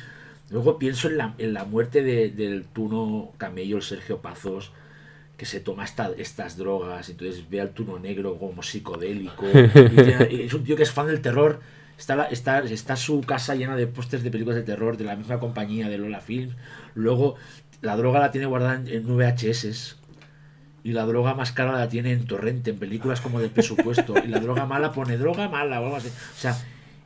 Luego 0.49 0.77
pienso 0.77 1.07
en 1.07 1.17
la, 1.17 1.33
en 1.37 1.53
la 1.53 1.63
muerte 1.65 2.03
de- 2.03 2.29
del 2.29 2.65
tuno 2.65 3.31
camello, 3.37 3.77
el 3.77 3.83
Sergio 3.83 4.17
Pazos, 4.21 4.71
que 5.37 5.45
se 5.45 5.59
toma 5.59 5.85
esta- 5.85 6.11
estas 6.17 6.57
drogas, 6.57 7.09
entonces 7.09 7.49
ve 7.49 7.61
al 7.61 7.71
tuno 7.71 7.99
negro 7.99 8.37
como 8.37 8.61
psicodélico. 8.63 9.45
y 9.53 9.95
tiene- 9.95 10.27
y 10.31 10.41
es 10.41 10.53
un 10.53 10.63
tío 10.63 10.75
que 10.75 10.83
es 10.83 10.91
fan 10.91 11.07
del 11.07 11.21
terror. 11.21 11.59
Está, 12.01 12.15
la- 12.15 12.25
está, 12.25 12.59
está 12.63 12.95
su 12.95 13.21
casa 13.21 13.53
llena 13.53 13.75
de 13.75 13.85
pósters 13.85 14.23
de 14.23 14.31
películas 14.31 14.55
de 14.57 14.63
terror 14.63 14.97
de 14.97 15.03
la 15.03 15.15
misma 15.15 15.39
compañía 15.39 15.87
de 15.87 15.99
Lola 15.99 16.19
Films. 16.19 16.55
Luego 16.95 17.35
la 17.83 17.95
droga 17.95 18.19
la 18.19 18.31
tiene 18.31 18.47
guardada 18.47 18.73
en, 18.75 18.87
en 18.87 19.05
VHS. 19.05 19.97
Y 20.83 20.93
la 20.93 21.05
droga 21.05 21.35
más 21.35 21.51
cara 21.51 21.73
la 21.73 21.87
tiene 21.89 22.11
en 22.11 22.25
torrente, 22.25 22.71
en 22.71 22.79
películas 22.79 23.21
como 23.21 23.39
de 23.39 23.49
presupuesto. 23.49 24.15
Y 24.25 24.29
la 24.29 24.39
droga 24.39 24.65
mala 24.65 24.91
pone 24.93 25.15
droga 25.19 25.47
mala 25.47 25.79
o. 25.79 25.95
O 25.95 25.99
sea, 26.35 26.57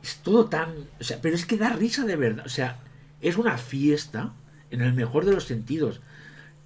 es 0.02 0.16
todo 0.22 0.46
tan. 0.46 0.70
O 0.98 1.04
sea, 1.04 1.18
pero 1.20 1.34
es 1.34 1.44
que 1.44 1.58
da 1.58 1.68
risa 1.68 2.06
de 2.06 2.16
verdad. 2.16 2.46
O 2.46 2.48
sea, 2.48 2.78
es 3.20 3.36
una 3.36 3.58
fiesta 3.58 4.32
en 4.70 4.80
el 4.80 4.94
mejor 4.94 5.26
de 5.26 5.32
los 5.34 5.44
sentidos. 5.44 6.00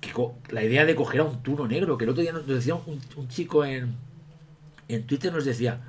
Que 0.01 0.13
la 0.51 0.63
idea 0.63 0.85
de 0.87 0.95
coger 0.95 1.23
a 1.23 1.25
un 1.25 1.43
tuno 1.43 1.67
negro, 1.67 1.99
que 1.99 2.05
el 2.05 2.11
otro 2.11 2.23
día 2.23 2.33
nos 2.33 2.47
decía 2.47 2.77
un, 2.77 3.01
un 3.17 3.27
chico 3.29 3.65
en, 3.65 3.97
en 4.87 5.03
Twitter, 5.05 5.33
nos 5.33 5.45
decía 5.45 5.81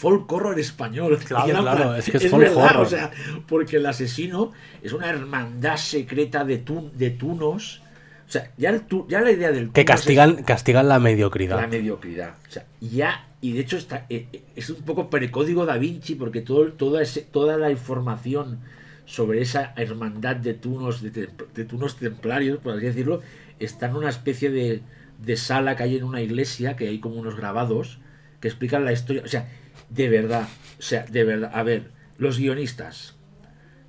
folk 0.00 0.30
horror 0.32 0.58
español. 0.58 1.18
Claro, 1.26 1.46
claro, 1.62 1.76
plan, 1.82 1.96
es 1.98 2.10
que 2.10 2.16
es 2.16 2.28
folk 2.30 2.42
verdad, 2.44 2.64
horror. 2.64 2.86
O 2.86 2.88
sea, 2.88 3.10
porque 3.46 3.76
el 3.76 3.86
asesino 3.86 4.52
es 4.82 4.92
una 4.92 5.08
hermandad 5.10 5.76
secreta 5.76 6.44
de, 6.44 6.64
tun- 6.64 6.90
de 6.92 7.10
tunos. 7.10 7.82
O 8.28 8.32
sea, 8.32 8.50
ya, 8.56 8.70
el 8.70 8.82
tu- 8.82 9.06
ya 9.08 9.20
la 9.20 9.30
idea 9.32 9.50
del 9.52 9.70
Que 9.72 9.80
es- 9.82 9.86
castigan, 9.86 10.42
castigan 10.44 10.88
la 10.88 10.98
mediocridad. 10.98 11.60
la 11.60 11.66
mediocridad. 11.66 12.34
O 12.48 12.50
sea, 12.50 12.64
ya, 12.80 13.26
y 13.40 13.52
de 13.52 13.60
hecho 13.60 13.76
está, 13.76 14.06
eh, 14.08 14.26
eh, 14.32 14.42
es 14.56 14.70
un 14.70 14.82
poco 14.82 15.10
precódigo 15.10 15.66
da 15.66 15.76
Vinci, 15.78 16.14
porque 16.14 16.40
todo, 16.40 16.72
toda, 16.72 17.02
ese- 17.02 17.22
toda 17.22 17.56
la 17.58 17.70
información 17.70 18.60
sobre 19.04 19.42
esa 19.42 19.72
hermandad 19.76 20.36
de 20.36 20.54
tunos, 20.54 21.02
de, 21.02 21.10
de 21.10 21.64
tunos 21.64 21.96
templarios, 21.96 22.58
por 22.58 22.74
así 22.76 22.86
decirlo, 22.86 23.20
está 23.58 23.86
en 23.86 23.96
una 23.96 24.08
especie 24.08 24.50
de, 24.50 24.80
de 25.18 25.36
sala 25.36 25.74
que 25.76 25.82
hay 25.82 25.96
en 25.96 26.04
una 26.04 26.20
iglesia, 26.22 26.76
que 26.76 26.86
hay 26.88 27.00
como 27.00 27.16
unos 27.16 27.34
grabados, 27.36 27.98
que 28.40 28.46
explican 28.48 28.84
la 28.84 28.92
historia. 28.92 29.22
O 29.24 29.28
sea, 29.28 29.48
de 29.90 30.08
verdad, 30.08 30.48
o 30.78 30.82
sea, 30.82 31.04
de 31.04 31.24
verdad. 31.24 31.50
A 31.54 31.62
ver, 31.62 31.90
los 32.18 32.38
guionistas, 32.38 33.16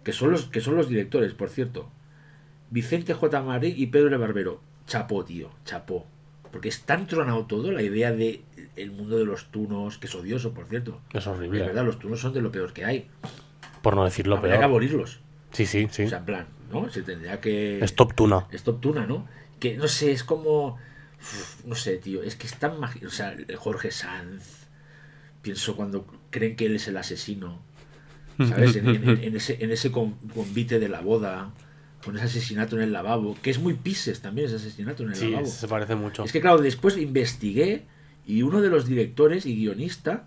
que 0.03 0.11
son 0.13 0.31
los, 0.31 0.45
que 0.45 0.61
son 0.61 0.75
los 0.75 0.89
directores, 0.89 1.33
por 1.33 1.49
cierto, 1.49 1.89
Vicente 2.69 3.13
J. 3.13 3.41
Marí 3.41 3.73
y 3.77 3.87
Pedro 3.87 4.07
L. 4.07 4.17
Barbero. 4.17 4.61
Chapó, 4.87 5.23
tío, 5.23 5.49
chapó. 5.65 6.05
Porque 6.51 6.67
es 6.67 6.81
tan 6.81 7.07
tronado 7.07 7.45
todo 7.45 7.71
la 7.71 7.81
idea 7.81 8.11
de 8.11 8.41
el 8.75 8.91
mundo 8.91 9.17
de 9.17 9.23
los 9.25 9.51
tunos, 9.51 9.97
que 9.97 10.07
es 10.07 10.15
odioso, 10.15 10.53
por 10.53 10.65
cierto. 10.65 10.99
Es 11.13 11.23
De 11.25 11.31
horrible. 11.31 11.63
verdad, 11.63 11.85
los 11.85 11.97
tunos 11.99 12.19
son 12.19 12.33
de 12.33 12.41
lo 12.41 12.51
peor 12.51 12.73
que 12.73 12.83
hay. 12.83 13.07
Por 13.81 13.95
no 13.95 14.03
decir 14.03 14.27
lo 14.27 14.35
Habría 14.37 14.53
que 14.55 14.59
peor. 14.59 14.69
abolirlos. 14.69 15.21
Sí, 15.51 15.65
sí, 15.65 15.87
sí. 15.91 16.03
O 16.03 16.09
sea, 16.09 16.17
en 16.19 16.25
plan, 16.25 16.47
¿no? 16.71 16.89
Se 16.89 17.03
tendría 17.03 17.39
que... 17.39 17.79
Stop 17.85 18.15
tuna. 18.15 18.47
Stop 18.51 18.81
tuna, 18.81 19.05
¿no? 19.05 19.27
Que, 19.59 19.77
no 19.77 19.87
sé, 19.87 20.11
es 20.11 20.23
como... 20.25 20.77
uf, 21.19 21.65
no 21.65 21.75
sé, 21.75 21.97
tío, 21.97 22.21
es 22.23 22.35
que 22.35 22.47
es 22.47 22.55
tan 22.55 22.79
mágico. 22.79 23.07
O 23.07 23.11
sea, 23.11 23.31
el 23.31 23.55
Jorge 23.55 23.91
Sanz. 23.91 24.60
Pienso 25.41 25.75
cuando 25.75 26.05
creen 26.29 26.55
que 26.55 26.65
él 26.67 26.75
es 26.75 26.87
el 26.87 26.97
asesino. 26.97 27.59
¿Sabes? 28.37 28.75
En, 28.75 28.87
en- 28.89 29.23
en 29.23 29.35
ese, 29.35 29.57
en 29.63 29.71
ese 29.71 29.91
con- 29.91 30.13
convite 30.33 30.79
de 30.79 30.89
la 30.89 31.01
boda. 31.01 31.51
Con 32.03 32.15
ese 32.15 32.25
asesinato 32.25 32.75
en 32.77 32.81
el 32.83 32.91
lavabo. 32.93 33.37
Que 33.41 33.49
es 33.51 33.59
muy 33.59 33.73
Pisces 33.75 34.21
también, 34.21 34.47
ese 34.47 34.55
asesinato 34.55 35.03
en 35.03 35.09
el 35.09 35.15
Sí, 35.15 35.29
lavabo. 35.29 35.47
se 35.47 35.67
parece 35.67 35.95
mucho. 35.95 36.23
Es 36.23 36.31
que 36.31 36.41
claro, 36.41 36.59
después 36.59 36.97
investigué 36.97 37.83
y 38.25 38.41
uno 38.43 38.61
de 38.61 38.69
los 38.69 38.85
directores 38.87 39.45
y 39.45 39.55
guionista 39.55 40.25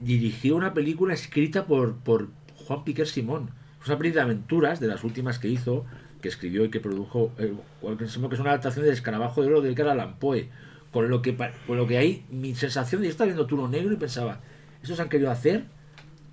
dirigió 0.00 0.56
una 0.56 0.74
película 0.74 1.14
escrita 1.14 1.66
por, 1.66 1.96
por 1.96 2.28
Juan 2.66 2.84
Piquer 2.84 3.06
Simón. 3.06 3.50
Es 3.82 3.88
una 3.88 3.98
película 3.98 4.24
de 4.24 4.30
aventuras, 4.32 4.80
de 4.80 4.86
las 4.88 5.04
últimas 5.04 5.38
que 5.38 5.48
hizo, 5.48 5.84
que 6.22 6.28
escribió 6.28 6.64
y 6.64 6.70
que 6.70 6.80
produjo, 6.80 7.32
eh, 7.38 7.52
que 7.98 8.04
es 8.04 8.16
una 8.16 8.28
adaptación 8.50 8.84
del 8.84 8.94
Escarabajo 8.94 9.40
de 9.42 9.48
Oro 9.48 9.60
de 9.60 9.70
Edgar 9.70 9.88
Allan 9.88 10.18
Poe. 10.18 10.48
Con 10.92 11.10
lo 11.10 11.20
que, 11.22 11.36
con 11.66 11.76
lo 11.76 11.86
que 11.86 11.98
hay, 11.98 12.24
mi 12.30 12.54
sensación 12.54 13.02
de 13.02 13.08
yo 13.08 13.10
estaba 13.12 13.26
viendo 13.26 13.46
Turno 13.46 13.68
Negro 13.68 13.92
y 13.92 13.96
pensaba, 13.96 14.40
estos 14.82 14.98
han 15.00 15.08
querido 15.08 15.30
hacer 15.30 15.64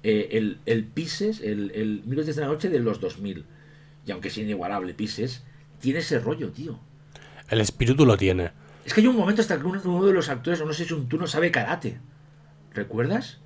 eh, 0.04 0.30
el, 0.32 0.60
el 0.66 0.86
Pisces, 0.86 1.42
el, 1.42 1.72
el 1.76 2.04
1900 2.06 2.36
de 2.36 2.42
la 2.42 2.48
noche 2.48 2.70
de 2.70 2.80
los 2.80 3.00
2000. 3.02 3.46
y 4.08 4.12
aunque 4.12 4.30
es 4.30 4.38
inigualable 4.38 4.94
Pises, 4.94 5.44
tiene 5.82 6.00
ese 6.00 6.20
rollo, 6.20 6.52
tío. 6.52 6.80
El 7.50 7.60
espíritu 7.62 8.06
lo 8.06 8.16
tiene. 8.18 8.52
Es 8.86 8.94
que 8.94 9.02
hay 9.02 9.08
un 9.08 9.16
momento 9.18 9.42
hasta 9.42 9.60
que 9.60 9.66
uno, 9.66 10.06
de 10.06 10.14
los 10.14 10.30
actores, 10.30 10.62
o 10.62 10.66
no 10.66 10.74
sé 10.74 10.86
si 10.86 10.94
un 10.94 11.10
turno, 11.10 11.28
sabe 11.28 11.52
karate. 11.52 11.98
¿Recuerdas? 12.74 13.40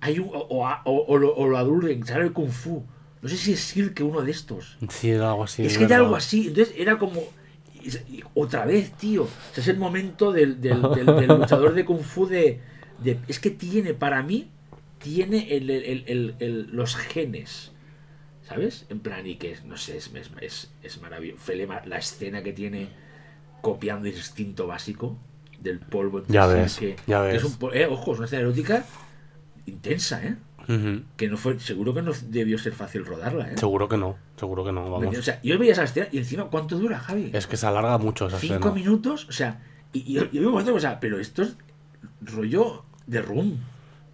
Hay 0.00 0.18
un, 0.18 0.28
o, 0.32 0.38
o, 0.48 0.64
o- 0.84 1.04
o 1.08 1.18
lo, 1.18 1.34
o 1.34 1.48
lo 1.48 1.58
adulten, 1.58 2.06
sabe 2.06 2.24
el 2.24 2.32
kung 2.32 2.50
fu. 2.50 2.84
No 3.20 3.28
sé 3.28 3.36
si 3.36 3.52
es 3.52 3.60
Silke 3.60 4.02
uno 4.04 4.22
de 4.22 4.30
estos. 4.30 4.78
Sí, 4.88 5.10
era 5.10 5.30
algo 5.30 5.44
así. 5.44 5.64
es 5.66 5.72
que 5.72 5.80
verdad. 5.80 5.96
era 5.96 6.04
algo 6.04 6.16
así. 6.16 6.48
Entonces 6.48 6.74
era 6.76 6.98
como. 6.98 7.20
Y- 8.08 8.22
otra 8.34 8.64
vez, 8.64 8.92
tío. 8.92 9.24
O 9.24 9.28
sea, 9.52 9.62
es 9.62 9.68
el 9.68 9.76
momento 9.78 10.32
del, 10.32 10.60
del- 10.60 10.82
del- 10.82 11.06
del 11.06 11.28
luchador 11.28 11.74
de 11.74 11.84
kung 11.84 12.00
fu 12.02 12.26
de, 12.26 12.60
de- 13.02 13.18
Es 13.28 13.38
que 13.40 13.50
tiene, 13.50 13.94
para 13.94 14.22
mí, 14.22 14.50
tiene 14.98 15.56
el- 15.56 15.70
el- 15.70 16.04
el- 16.06 16.34
el- 16.38 16.68
los 16.72 16.96
genes. 16.96 17.72
¿Sabes? 18.42 18.86
En 18.88 19.00
plan, 19.00 19.26
y 19.26 19.36
que 19.36 19.56
no 19.66 19.76
sé, 19.76 19.98
es, 19.98 20.10
es, 20.14 20.30
es, 20.40 20.70
es 20.82 21.00
maravilloso. 21.02 21.38
Felema, 21.42 21.82
la 21.84 21.98
escena 21.98 22.42
que 22.42 22.54
tiene 22.54 22.88
copiando 23.60 24.08
instinto 24.08 24.66
básico 24.66 25.18
del 25.60 25.80
polvo. 25.80 26.22
Ya 26.28 26.46
ves, 26.46 26.78
que- 26.78 26.96
ya 27.06 27.28
que 27.28 27.36
es 27.36 27.42
ves. 27.42 27.58
un 27.60 27.70
eh, 27.74 27.86
ojo, 27.86 28.12
es 28.12 28.18
una 28.18 28.24
escena 28.24 28.42
erótica 28.42 28.86
intensa, 29.66 30.24
¿eh? 30.24 30.36
Que 31.16 31.28
no 31.28 31.36
fue, 31.38 31.58
seguro 31.58 31.94
que 31.94 32.02
no 32.02 32.12
debió 32.28 32.58
ser 32.58 32.74
fácil 32.74 33.06
rodarla, 33.06 33.50
¿eh? 33.52 33.56
Seguro 33.56 33.88
que 33.88 33.96
no, 33.96 34.16
seguro 34.36 34.64
que 34.64 34.72
no, 34.72 34.90
vamos. 34.90 35.16
O 35.16 35.22
sea, 35.22 35.40
yo 35.42 35.58
veía 35.58 35.72
esa 35.72 35.84
escena 35.84 36.08
y 36.12 36.18
encima, 36.18 36.44
¿cuánto 36.44 36.78
dura, 36.78 36.98
Javi? 37.00 37.30
Es 37.32 37.46
que 37.46 37.56
se 37.56 37.66
alarga 37.66 37.96
mucho 37.96 38.26
esa 38.26 38.38
Cinco 38.38 38.54
escena. 38.56 38.72
minutos, 38.74 39.26
o 39.28 39.32
sea, 39.32 39.62
y, 39.94 40.00
y, 40.00 40.16
y 40.18 40.18
había 40.18 40.42
un 40.42 40.50
momento, 40.52 40.74
o 40.74 40.80
sea, 40.80 41.00
pero 41.00 41.18
esto 41.18 41.42
es 41.42 41.56
rollo 42.20 42.84
de 43.06 43.22
room. 43.22 43.58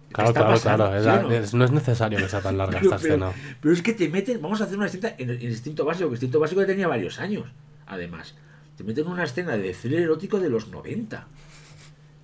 ¿Qué 0.07 0.13
Claro, 0.13 0.33
claro, 0.33 0.49
pasando? 0.51 0.85
claro. 0.89 1.01
¿Sí 1.03 1.07
o 1.09 1.11
es- 1.17 1.23
no? 1.23 1.31
es- 1.31 1.53
no 1.55 1.65
es 1.65 1.71
necesario 1.71 2.19
que 2.19 2.29
sea 2.29 2.39
tan 2.41 2.57
larga 2.57 2.79
Pero, 2.79 2.91
esta 2.95 3.01
pero- 3.01 3.15
escena. 3.29 3.55
pero 3.59 3.73
es 3.73 3.81
que 3.81 3.93
te 3.93 4.07
meten, 4.07 4.41
vamos 4.41 4.61
a 4.61 4.63
hacer 4.63 4.77
una 4.77 4.85
escena 4.85 5.13
en 5.17 5.29
el 5.31 5.43
instinto 5.43 5.83
básico, 5.83 6.07
que 6.09 6.13
instinto 6.15 6.39
básico 6.39 6.61
ya 6.61 6.67
tenía 6.67 6.87
varios 6.87 7.19
años, 7.19 7.47
además. 7.85 8.35
Te 8.77 8.83
meten 8.85 9.07
una 9.07 9.23
escena 9.25 9.57
de 9.57 9.73
thriller 9.73 10.03
erótico 10.03 10.39
de 10.39 10.49
los 10.49 10.69
90. 10.69 11.27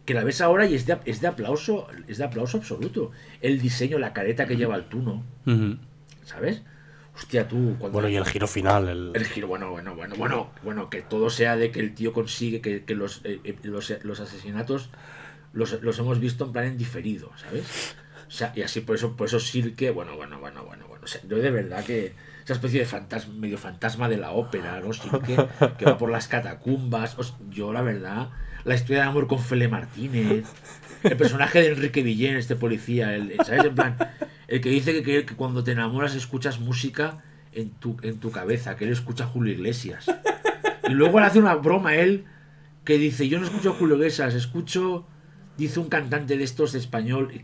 Que 0.05 0.13
la 0.13 0.23
ves 0.23 0.41
ahora 0.41 0.65
y 0.65 0.75
es 0.75 0.85
de, 0.85 0.97
es 1.05 1.21
de 1.21 1.27
aplauso, 1.27 1.87
es 2.07 2.17
de 2.17 2.23
aplauso 2.23 2.57
absoluto. 2.57 3.11
El 3.41 3.61
diseño, 3.61 3.99
la 3.99 4.13
careta 4.13 4.47
que 4.47 4.57
lleva 4.57 4.75
el 4.75 4.85
tuno, 4.85 5.23
Ujú. 5.45 5.77
¿sabes? 6.25 6.63
Hostia, 7.15 7.47
tú, 7.47 7.75
cuando 7.77 7.93
Bueno, 7.93 8.09
y 8.09 8.15
el 8.15 8.25
giro 8.25 8.47
final. 8.47 8.87
El... 8.87 9.11
el 9.13 9.25
giro, 9.25 9.47
bueno, 9.47 9.69
bueno, 9.69 9.95
bueno, 9.95 10.15
bueno, 10.15 10.51
bueno, 10.63 10.89
que 10.89 11.01
todo 11.01 11.29
sea 11.29 11.55
de 11.55 11.69
que 11.71 11.79
el 11.81 11.93
tío 11.93 12.13
consigue 12.13 12.61
que, 12.61 12.83
que 12.83 12.95
los, 12.95 13.21
eh, 13.25 13.41
eh, 13.43 13.55
los, 13.63 13.93
los 14.03 14.19
asesinatos 14.21 14.89
los, 15.53 15.81
los 15.83 15.99
hemos 15.99 16.19
visto 16.19 16.45
en 16.45 16.51
plan 16.53 16.65
en 16.65 16.77
diferido, 16.77 17.29
¿sabes? 17.37 17.95
O 18.27 18.31
sea, 18.31 18.53
y 18.55 18.61
así 18.61 18.79
por 18.79 18.95
eso, 18.95 19.15
por 19.17 19.27
eso 19.27 19.39
Silke, 19.41 19.91
bueno, 19.91 20.15
bueno, 20.15 20.39
bueno, 20.39 20.63
bueno, 20.63 20.87
bueno. 20.87 21.03
O 21.03 21.07
sea, 21.07 21.21
yo 21.27 21.37
de 21.37 21.51
verdad 21.51 21.83
que 21.83 22.13
esa 22.45 22.53
especie 22.53 22.79
de 22.79 22.85
fantasma, 22.85 23.33
medio 23.33 23.57
fantasma 23.57 24.07
de 24.07 24.15
la 24.17 24.31
ópera, 24.31 24.79
¿no? 24.79 24.93
Silke, 24.93 25.35
que 25.77 25.85
va 25.85 25.97
por 25.97 26.09
las 26.09 26.29
catacumbas. 26.29 27.19
os- 27.19 27.35
yo, 27.49 27.73
la 27.73 27.81
verdad, 27.81 28.29
la 28.65 28.75
historia 28.75 29.03
de 29.03 29.07
amor 29.09 29.27
con 29.27 29.39
Fele 29.39 29.67
Martínez, 29.67 30.45
el 31.03 31.17
personaje 31.17 31.61
de 31.61 31.67
Enrique 31.69 32.03
Villén, 32.03 32.35
este 32.37 32.55
policía, 32.55 33.15
el, 33.15 33.33
¿sabes? 33.45 33.65
En 33.65 33.75
plan, 33.75 33.97
el 34.47 34.61
que 34.61 34.69
dice 34.69 35.01
que, 35.03 35.25
que- 35.25 35.35
cuando 35.35 35.63
te 35.63 35.71
enamoras 35.71 36.15
escuchas 36.15 36.59
música 36.59 37.23
en 37.53 37.71
tu, 37.71 37.97
en 38.03 38.19
tu 38.19 38.31
cabeza, 38.31 38.75
que 38.75 38.85
él 38.85 38.91
escucha 38.91 39.23
a 39.25 39.27
Julio 39.27 39.53
Iglesias. 39.53 40.05
Y 40.87 40.93
luego 40.93 41.19
le 41.19 41.25
hace 41.25 41.39
una 41.39 41.55
broma 41.55 41.95
él 41.95 42.25
que 42.85 42.97
dice, 42.97 43.27
yo 43.27 43.39
no 43.39 43.45
escucho 43.45 43.71
a 43.71 43.73
Julio 43.73 43.95
Iglesias, 43.95 44.33
escucho, 44.35 45.05
dice 45.57 45.79
un 45.79 45.89
cantante 45.89 46.37
de 46.37 46.43
estos 46.43 46.71
de 46.73 46.79
español. 46.79 47.31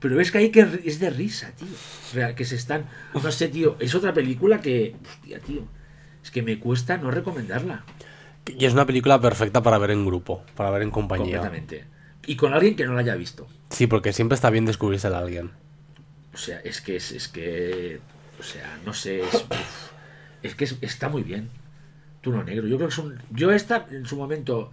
Pero 0.00 0.16
ves 0.16 0.30
que 0.30 0.38
ahí 0.38 0.50
que 0.50 0.66
es 0.84 0.98
de 1.00 1.08
risa, 1.10 1.52
tío. 1.52 2.34
Que 2.34 2.44
se 2.44 2.56
están... 2.56 2.84
No 3.14 3.32
sé, 3.32 3.48
tío, 3.48 3.76
es 3.80 3.94
otra 3.94 4.12
película 4.12 4.60
que... 4.60 4.94
Hostia, 5.02 5.38
tío. 5.40 5.66
Es 6.22 6.30
que 6.30 6.42
me 6.42 6.58
cuesta 6.58 6.98
no 6.98 7.10
recomendarla. 7.10 7.84
Y 8.46 8.64
es 8.66 8.72
una 8.72 8.86
película 8.86 9.20
perfecta 9.20 9.62
para 9.62 9.78
ver 9.78 9.90
en 9.90 10.04
grupo, 10.04 10.42
para 10.56 10.70
ver 10.70 10.82
en 10.82 10.90
compañía. 10.90 11.38
Completamente. 11.38 11.84
Y 12.26 12.36
con 12.36 12.52
alguien 12.54 12.76
que 12.76 12.84
no 12.86 12.94
la 12.94 13.00
haya 13.00 13.14
visto. 13.16 13.46
Sí, 13.70 13.86
porque 13.86 14.12
siempre 14.12 14.34
está 14.34 14.50
bien 14.50 14.64
descubrirse 14.66 15.08
a 15.08 15.18
alguien. 15.18 15.50
O 16.32 16.36
sea, 16.36 16.58
es 16.60 16.80
que 16.80 16.96
es, 16.96 17.12
es 17.12 17.28
que. 17.28 18.00
O 18.38 18.42
sea, 18.42 18.78
no 18.84 18.92
sé. 18.92 19.20
Es, 19.20 19.34
uf, 19.34 19.90
es 20.42 20.54
que 20.54 20.64
es- 20.64 20.76
está 20.80 21.08
muy 21.08 21.22
bien. 21.22 21.48
Tuno 22.20 22.42
negro. 22.42 22.66
Yo 22.66 22.76
creo 22.76 22.88
que 22.88 22.92
es 22.94 22.98
un. 22.98 23.18
Yo 23.30 23.50
esta, 23.52 23.86
en 23.90 24.06
su 24.06 24.16
momento. 24.16 24.72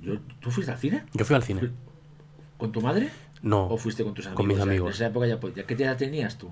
Yo- 0.00 0.18
¿Tú 0.40 0.50
fuiste 0.50 0.72
al 0.72 0.78
cine? 0.78 1.04
Yo 1.14 1.24
fui 1.24 1.36
al 1.36 1.42
cine. 1.42 1.70
¿Con 2.58 2.72
tu 2.72 2.80
madre? 2.80 3.10
No, 3.42 3.66
¿O 3.66 3.76
fuiste 3.76 4.04
con 4.04 4.14
tus 4.14 4.26
amigos? 4.26 4.36
con 4.36 4.46
mis 4.46 4.56
O 4.56 4.58
sea, 4.62 4.70
amigos. 4.70 4.88
En 4.90 4.94
esa 4.94 5.06
época 5.06 5.26
ya, 5.26 5.40
podía- 5.40 5.64
¿Qué 5.64 5.74
edad 5.74 5.96
tenías 5.96 6.38
tú? 6.38 6.48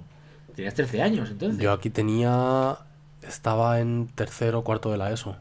Tenías 0.57 0.75
13 0.75 1.03
años, 1.03 1.31
entonces. 1.31 1.61
yo 1.63 1.73
aquí 1.73 1.91
tenía... 1.91 2.77
Estaba 3.23 3.81
en 3.81 4.09
tercero 4.15 4.61
o 4.61 4.65
cuarto 4.65 4.91
de 4.91 4.97
la 4.99 5.13
ESO. 5.13 5.37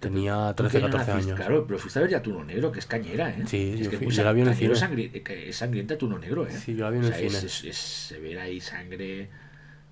Tenía 0.00 0.52
¿Tú 0.56 0.62
13 0.64 0.78
qué 0.78 0.84
año 0.84 0.92
14 0.92 1.10
naciste? 1.12 1.32
años. 1.32 1.46
Claro, 1.46 1.66
pero 1.66 1.78
fuiste 1.78 1.98
a 1.98 2.02
ver 2.02 2.10
ya 2.10 2.22
Tuno 2.22 2.44
Negro, 2.44 2.70
que 2.70 2.78
es 2.78 2.86
cañera, 2.86 3.30
¿eh? 3.30 3.42
Sí, 3.46 3.72
es 3.74 3.80
yo 3.86 3.90
que 3.90 3.98
fui- 3.98 4.10
yo 4.10 4.24
la 4.24 4.32
vi 4.32 4.42
en 4.42 4.48
el 4.48 4.54
cine. 4.54 4.74
sangri- 4.74 5.22
es 5.30 5.56
sangrienta 5.56 5.96
Tuno 5.96 6.18
Negro, 6.18 6.46
¿eh? 6.46 6.52
Sí, 6.52 6.74
yo 6.76 6.84
la 6.84 6.90
vi 6.90 6.98
en 6.98 7.04
el 7.04 7.10
O 7.12 7.14
sea, 7.14 7.24
es- 7.26 7.32
cine. 7.32 7.46
Es, 7.46 7.64
es- 7.64 7.76
se 8.08 8.20
ve 8.20 8.38
ahí 8.38 8.60
sangre, 8.60 9.30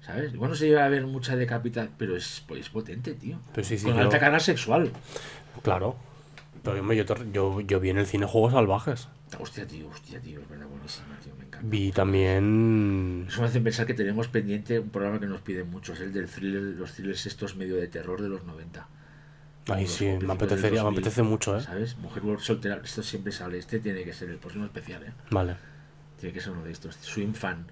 ¿sabes? 0.04 0.36
Bueno, 0.36 0.54
se 0.54 0.66
lleva 0.68 0.84
a 0.84 0.88
ver 0.88 1.06
mucha 1.06 1.36
decapitación, 1.36 1.94
pero 1.98 2.16
es, 2.16 2.42
pues, 2.46 2.60
es 2.62 2.68
potente, 2.68 3.14
tío. 3.14 3.38
Pero 3.54 3.66
sí, 3.66 3.78
sí, 3.78 3.86
Con 3.86 3.96
yo- 3.96 4.02
alta 4.02 4.18
carga 4.18 4.40
sexual. 4.40 4.90
Claro. 5.62 5.96
Pero 6.62 6.80
hombre, 6.80 6.96
yo, 6.96 7.04
yo, 7.32 7.60
yo 7.60 7.80
vi 7.80 7.90
en 7.90 7.98
el 7.98 8.06
cine 8.06 8.26
Juegos 8.26 8.52
Salvajes. 8.54 9.08
Hostia, 9.38 9.66
tío, 9.66 9.88
hostia, 9.88 10.20
tío, 10.20 10.40
es 10.40 10.48
verdad, 10.48 10.66
buenísima, 10.66 11.18
tío, 11.22 11.34
me 11.36 11.44
encanta. 11.44 11.66
Vi 11.68 11.92
también... 11.92 13.26
Eso 13.28 13.40
me 13.42 13.48
hace 13.48 13.60
pensar 13.60 13.84
que 13.86 13.94
tenemos 13.94 14.28
pendiente 14.28 14.78
un 14.78 14.90
programa 14.90 15.18
que 15.20 15.26
nos 15.26 15.40
piden 15.40 15.68
mucho, 15.70 15.92
es 15.92 16.00
el 16.00 16.12
del 16.12 16.28
thriller, 16.28 16.62
los 16.62 16.92
thrillers 16.92 17.26
estos 17.26 17.56
medio 17.56 17.76
de 17.76 17.88
terror 17.88 18.22
de 18.22 18.28
los 18.28 18.44
90. 18.44 18.86
Ay, 19.68 19.86
sí, 19.86 20.04
me 20.20 20.32
apetecería, 20.34 20.80
me 20.80 20.84
2000, 20.84 20.98
apetece 21.00 21.22
mucho, 21.22 21.56
¿eh? 21.56 21.60
¿Sabes? 21.62 21.96
Mujer 21.96 22.22
soltera, 22.40 22.80
esto 22.84 23.02
siempre 23.02 23.32
sale, 23.32 23.58
este 23.58 23.80
tiene 23.80 24.04
que 24.04 24.12
ser 24.12 24.30
el 24.30 24.36
próximo 24.36 24.64
especial, 24.66 25.02
¿eh? 25.02 25.12
Vale. 25.30 25.56
Tiene 26.20 26.32
que 26.34 26.40
ser 26.40 26.52
uno 26.52 26.62
de 26.64 26.70
estos. 26.72 26.94
Swim 26.96 27.32
Fan. 27.34 27.66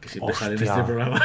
Que 0.00 0.08
siempre 0.08 0.34
sale 0.34 0.54
en 0.56 0.62
Hostia. 0.62 0.72
este 0.72 0.84
programa. 0.84 1.22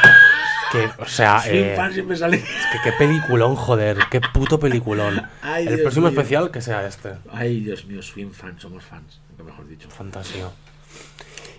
Que, 0.71 0.89
o 0.97 1.05
sea, 1.05 1.41
eh, 1.47 1.73
Fan 1.75 1.93
siempre 1.93 2.17
sale. 2.17 2.37
es 2.37 2.43
que 2.43 2.79
qué 2.83 2.91
peliculón, 2.97 3.55
joder, 3.55 3.97
qué 4.09 4.21
puto 4.21 4.59
peliculón. 4.59 5.21
Ay, 5.41 5.63
el 5.63 5.69
Dios 5.69 5.81
próximo 5.81 6.07
mío. 6.09 6.19
especial 6.19 6.51
que 6.51 6.61
sea 6.61 6.85
este. 6.87 7.13
Ay, 7.31 7.59
Dios 7.59 7.85
mío, 7.85 8.01
Swim 8.01 8.31
Fan, 8.31 8.59
somos 8.59 8.83
fans, 8.83 9.19
mejor 9.43 9.67
dicho. 9.67 9.89
Fantasía. 9.89 10.49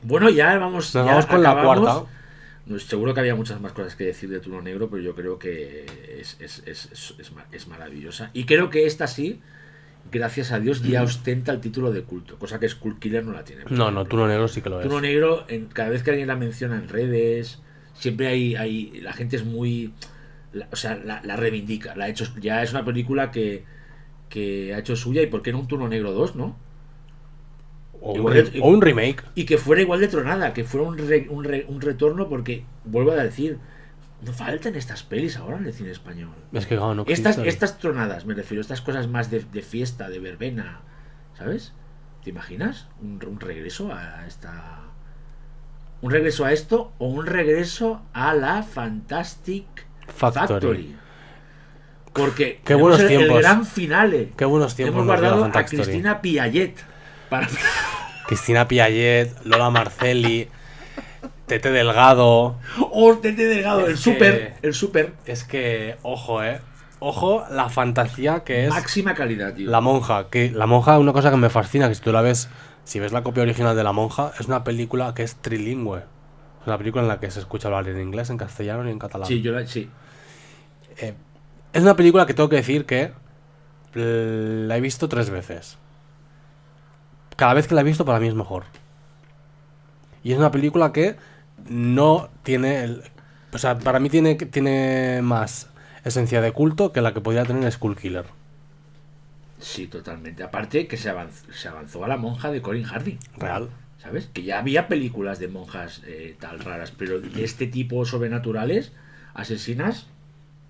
Bueno, 0.02 0.28
ya 0.30 0.58
vamos. 0.58 0.92
Nos 0.94 1.06
ya 1.06 1.12
vamos 1.12 1.26
con 1.26 1.42
la 1.42 1.62
cuarta. 1.62 2.02
Seguro 2.78 3.12
que 3.12 3.20
había 3.20 3.34
muchas 3.34 3.60
más 3.60 3.72
cosas 3.72 3.94
que 3.94 4.04
decir 4.04 4.30
de 4.30 4.40
Tuno 4.40 4.62
Negro, 4.62 4.88
pero 4.88 5.02
yo 5.02 5.14
creo 5.14 5.38
que 5.38 5.84
es, 6.18 6.36
es, 6.40 6.62
es, 6.66 7.14
es 7.52 7.68
maravillosa. 7.68 8.30
Y 8.32 8.44
creo 8.46 8.70
que 8.70 8.86
esta 8.86 9.06
sí, 9.06 9.42
gracias 10.18 10.52
a 10.52 10.60
Dios, 10.60 10.82
ya 10.82 11.02
ostenta 11.02 11.52
el 11.52 11.60
título 11.60 11.92
de 11.92 12.02
culto, 12.02 12.38
cosa 12.38 12.58
que 12.58 12.68
Skull 12.68 12.98
Killer 12.98 13.24
no 13.24 13.32
la 13.32 13.44
tiene. 13.44 13.64
No, 13.70 13.90
no, 13.90 14.04
Tuno 14.06 14.26
Negro 14.26 14.48
sí 14.48 14.62
que 14.62 14.70
lo 14.70 14.80
es. 14.80 14.86
Tuno 14.86 15.00
Negro, 15.00 15.44
en, 15.48 15.66
cada 15.66 15.90
vez 15.90 16.02
que 16.02 16.10
alguien 16.10 16.28
la 16.28 16.36
menciona 16.36 16.76
en 16.76 16.88
redes, 16.88 17.60
siempre 17.94 18.28
hay, 18.28 18.54
hay 18.54 19.00
la 19.02 19.12
gente 19.12 19.36
es 19.36 19.44
muy, 19.44 19.92
la- 20.52 20.68
o 20.72 20.76
sea, 20.76 20.96
la, 20.96 21.20
la 21.22 21.36
reivindica, 21.36 21.94
la 21.96 22.04
ha 22.04 22.08
hecho, 22.08 22.24
ya 22.40 22.62
es 22.62 22.70
una 22.72 22.84
película 22.84 23.30
que, 23.30 23.64
que 24.28 24.74
ha 24.74 24.78
hecho 24.78 24.96
suya 24.96 25.20
y 25.22 25.26
por 25.26 25.42
qué 25.42 25.52
no 25.52 25.60
un 25.60 25.68
Tuno 25.68 25.88
Negro 25.88 26.12
2, 26.12 26.36
¿no? 26.36 26.56
O 28.00 28.12
un, 28.12 28.18
Igual- 28.18 28.50
re- 28.52 28.60
o 28.60 28.68
un 28.68 28.80
remake. 28.82 29.24
Y 29.34 29.44
que 29.44 29.58
fuera 29.58 29.80
igual 29.82 30.00
de 30.00 30.08
tronada, 30.08 30.52
que 30.52 30.64
fuera 30.64 30.86
un, 30.88 30.98
re- 30.98 31.26
un, 31.30 31.44
re- 31.44 31.64
un 31.68 31.80
retorno 31.80 32.28
porque, 32.28 32.64
vuelvo 32.84 33.12
a 33.12 33.16
decir, 33.16 33.58
no 34.24 34.32
faltan 34.32 34.74
estas 34.76 35.02
pelis 35.02 35.36
ahora 35.36 35.58
en 35.58 35.66
el 35.66 35.72
cine 35.72 35.90
español. 35.90 36.34
Es 36.52 36.66
que 36.66 36.76
claro, 36.76 36.94
no 36.94 37.04
Estas, 37.06 37.36
existe. 37.38 37.48
estas 37.48 37.78
tronadas, 37.78 38.24
me 38.26 38.34
refiero, 38.34 38.60
estas 38.60 38.80
cosas 38.80 39.06
más 39.08 39.30
de, 39.30 39.40
de 39.40 39.62
fiesta, 39.62 40.08
de 40.08 40.18
verbena, 40.18 40.80
¿sabes? 41.36 41.72
¿Te 42.22 42.30
imaginas? 42.30 42.88
Un, 43.02 43.20
un 43.26 43.40
regreso 43.40 43.92
a 43.92 44.26
esta... 44.26 44.80
Un 46.00 46.10
regreso 46.10 46.44
a 46.44 46.52
esto 46.52 46.92
o 46.98 47.06
un 47.08 47.26
regreso 47.26 48.02
a 48.12 48.34
la 48.34 48.62
Fantastic 48.62 49.64
Factory. 50.08 50.48
Factory. 50.48 50.96
Porque 52.12 52.60
Qué 52.64 52.74
buenos 52.74 53.00
el, 53.00 53.06
el 53.10 53.18
tiempos. 53.18 53.38
gran 53.40 53.64
finale. 53.66 54.32
Qué 54.36 54.44
buenos 54.44 54.76
tiempos 54.76 54.94
Hemos 55.02 55.06
guardado 55.06 55.44
a. 55.46 55.64
Cristina 55.64 56.20
Piaget. 56.20 56.76
Para... 57.28 57.48
Cristina 58.26 58.68
Piaget, 58.68 59.44
Lola 59.44 59.70
Marcelli, 59.70 60.48
Tete 61.46 61.70
Delgado. 61.70 62.56
¡Oh, 62.90 63.14
Tete 63.20 63.44
Delgado! 63.46 63.80
Es 63.80 63.86
el 63.88 63.94
que- 63.94 64.00
super, 64.00 64.54
el 64.62 64.74
super. 64.74 65.12
Es 65.26 65.44
que, 65.44 65.96
ojo, 66.02 66.42
eh. 66.42 66.60
Ojo 67.00 67.44
la 67.50 67.68
fantasía 67.68 68.44
que 68.44 68.64
es 68.64 68.70
Máxima 68.70 69.12
calidad, 69.14 69.52
tío. 69.52 69.70
La 69.70 69.82
Monja. 69.82 70.28
Que 70.30 70.50
la 70.50 70.66
Monja, 70.66 70.98
una 70.98 71.12
cosa 71.12 71.30
que 71.30 71.36
me 71.36 71.50
fascina, 71.50 71.88
que 71.88 71.94
si 71.94 72.00
tú 72.00 72.12
la 72.12 72.22
ves, 72.22 72.48
si 72.84 72.98
ves 72.98 73.12
la 73.12 73.22
copia 73.22 73.42
original 73.42 73.76
de 73.76 73.84
La 73.84 73.92
Monja, 73.92 74.32
es 74.40 74.46
una 74.46 74.64
película 74.64 75.12
que 75.14 75.22
es 75.22 75.36
trilingüe. 75.36 75.98
Es 75.98 76.66
una 76.66 76.78
película 76.78 77.02
en 77.02 77.08
la 77.08 77.20
que 77.20 77.30
se 77.30 77.40
escucha 77.40 77.68
hablar 77.68 77.86
en 77.88 78.00
inglés, 78.00 78.30
en 78.30 78.38
castellano 78.38 78.88
y 78.88 78.90
en 78.92 78.98
catalán. 78.98 79.28
Sí, 79.28 79.42
yo 79.42 79.52
la... 79.52 79.66
Sí. 79.66 79.90
Eh, 80.98 81.12
es 81.74 81.82
una 81.82 81.94
película 81.94 82.24
que 82.24 82.32
tengo 82.32 82.48
que 82.48 82.56
decir 82.56 82.86
que 82.86 83.12
la 83.92 84.76
he 84.76 84.80
visto 84.80 85.06
tres 85.08 85.28
veces. 85.28 85.76
Cada 87.36 87.52
vez 87.52 87.66
que 87.68 87.74
la 87.74 87.82
he 87.82 87.84
visto 87.84 88.06
para 88.06 88.18
mí 88.18 88.28
es 88.28 88.34
mejor. 88.34 88.64
Y 90.22 90.32
es 90.32 90.38
una 90.38 90.50
película 90.50 90.90
que 90.92 91.16
no 91.68 92.28
tiene... 92.42 92.84
el- 92.84 93.02
o 93.52 93.58
sea, 93.58 93.78
para 93.78 94.00
mí 94.00 94.10
tiene, 94.10 94.34
tiene 94.34 95.20
más 95.22 95.68
esencia 96.04 96.40
de 96.40 96.52
culto 96.52 96.92
que 96.92 97.00
la 97.00 97.14
que 97.14 97.20
podría 97.20 97.44
tener 97.44 97.70
Skull 97.70 97.96
Killer. 97.96 98.24
Sí, 99.60 99.86
totalmente. 99.86 100.42
Aparte 100.42 100.86
que 100.86 100.96
se 100.96 101.08
avanzó, 101.10 101.44
se 101.52 101.68
avanzó 101.68 102.04
a 102.04 102.08
la 102.08 102.16
monja 102.16 102.50
de 102.50 102.60
Corin 102.60 102.84
Hardy. 102.84 103.18
Real. 103.38 103.70
¿Sabes? 103.98 104.28
Que 104.34 104.42
ya 104.42 104.58
había 104.58 104.88
películas 104.88 105.38
de 105.38 105.48
monjas 105.48 106.02
eh, 106.06 106.36
tal 106.38 106.58
raras, 106.58 106.90
pero 106.90 107.20
de 107.20 107.42
este 107.44 107.66
tipo 107.66 108.04
sobrenaturales, 108.04 108.92
asesinas, 109.32 110.08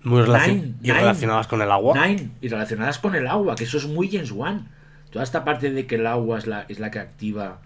Muy 0.03 0.21
relacion- 0.21 0.53
Nine, 0.55 0.73
y 0.81 0.87
Nine. 0.87 0.93
relacionadas 0.93 1.47
con 1.47 1.61
el 1.61 1.71
agua. 1.71 2.07
Nine, 2.07 2.29
y 2.39 2.47
relacionadas 2.47 2.99
con 2.99 3.13
el 3.15 3.27
agua, 3.27 3.55
que 3.55 3.65
eso 3.65 3.77
es 3.77 3.87
muy 3.87 4.09
James 4.09 4.31
Wan. 4.31 4.69
Toda 5.09 5.23
esta 5.23 5.43
parte 5.43 5.71
de 5.71 5.85
que 5.87 5.95
el 5.95 6.07
agua 6.07 6.37
es 6.37 6.47
la, 6.47 6.65
es 6.69 6.79
la 6.79 6.91
que 6.91 6.99
activa 6.99 7.59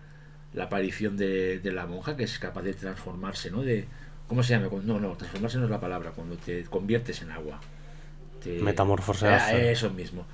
la 0.54 0.66
aparición 0.66 1.16
de, 1.18 1.60
de 1.60 1.72
la 1.72 1.86
monja, 1.86 2.16
que 2.18 2.24
es 2.24 2.40
capaz 2.40 2.64
de 2.64 2.74
transformarse, 2.74 3.52
¿no? 3.52 3.62
De, 3.62 3.86
¿Cómo 4.28 4.44
se 4.44 4.54
llama? 4.54 4.70
No, 4.84 5.00
no, 5.00 5.14
transformarse 5.16 5.58
no 5.58 5.66
es 5.66 5.70
la 5.72 5.80
palabra, 5.80 6.12
cuando 6.12 6.36
te 6.38 6.64
conviertes 6.66 7.22
en 7.22 7.32
agua. 7.32 7.60
Te- 8.44 8.60
Metamorfosearse. 8.60 9.52
Ah, 9.56 9.72
eso 9.72 9.90
mismo. 9.90 10.26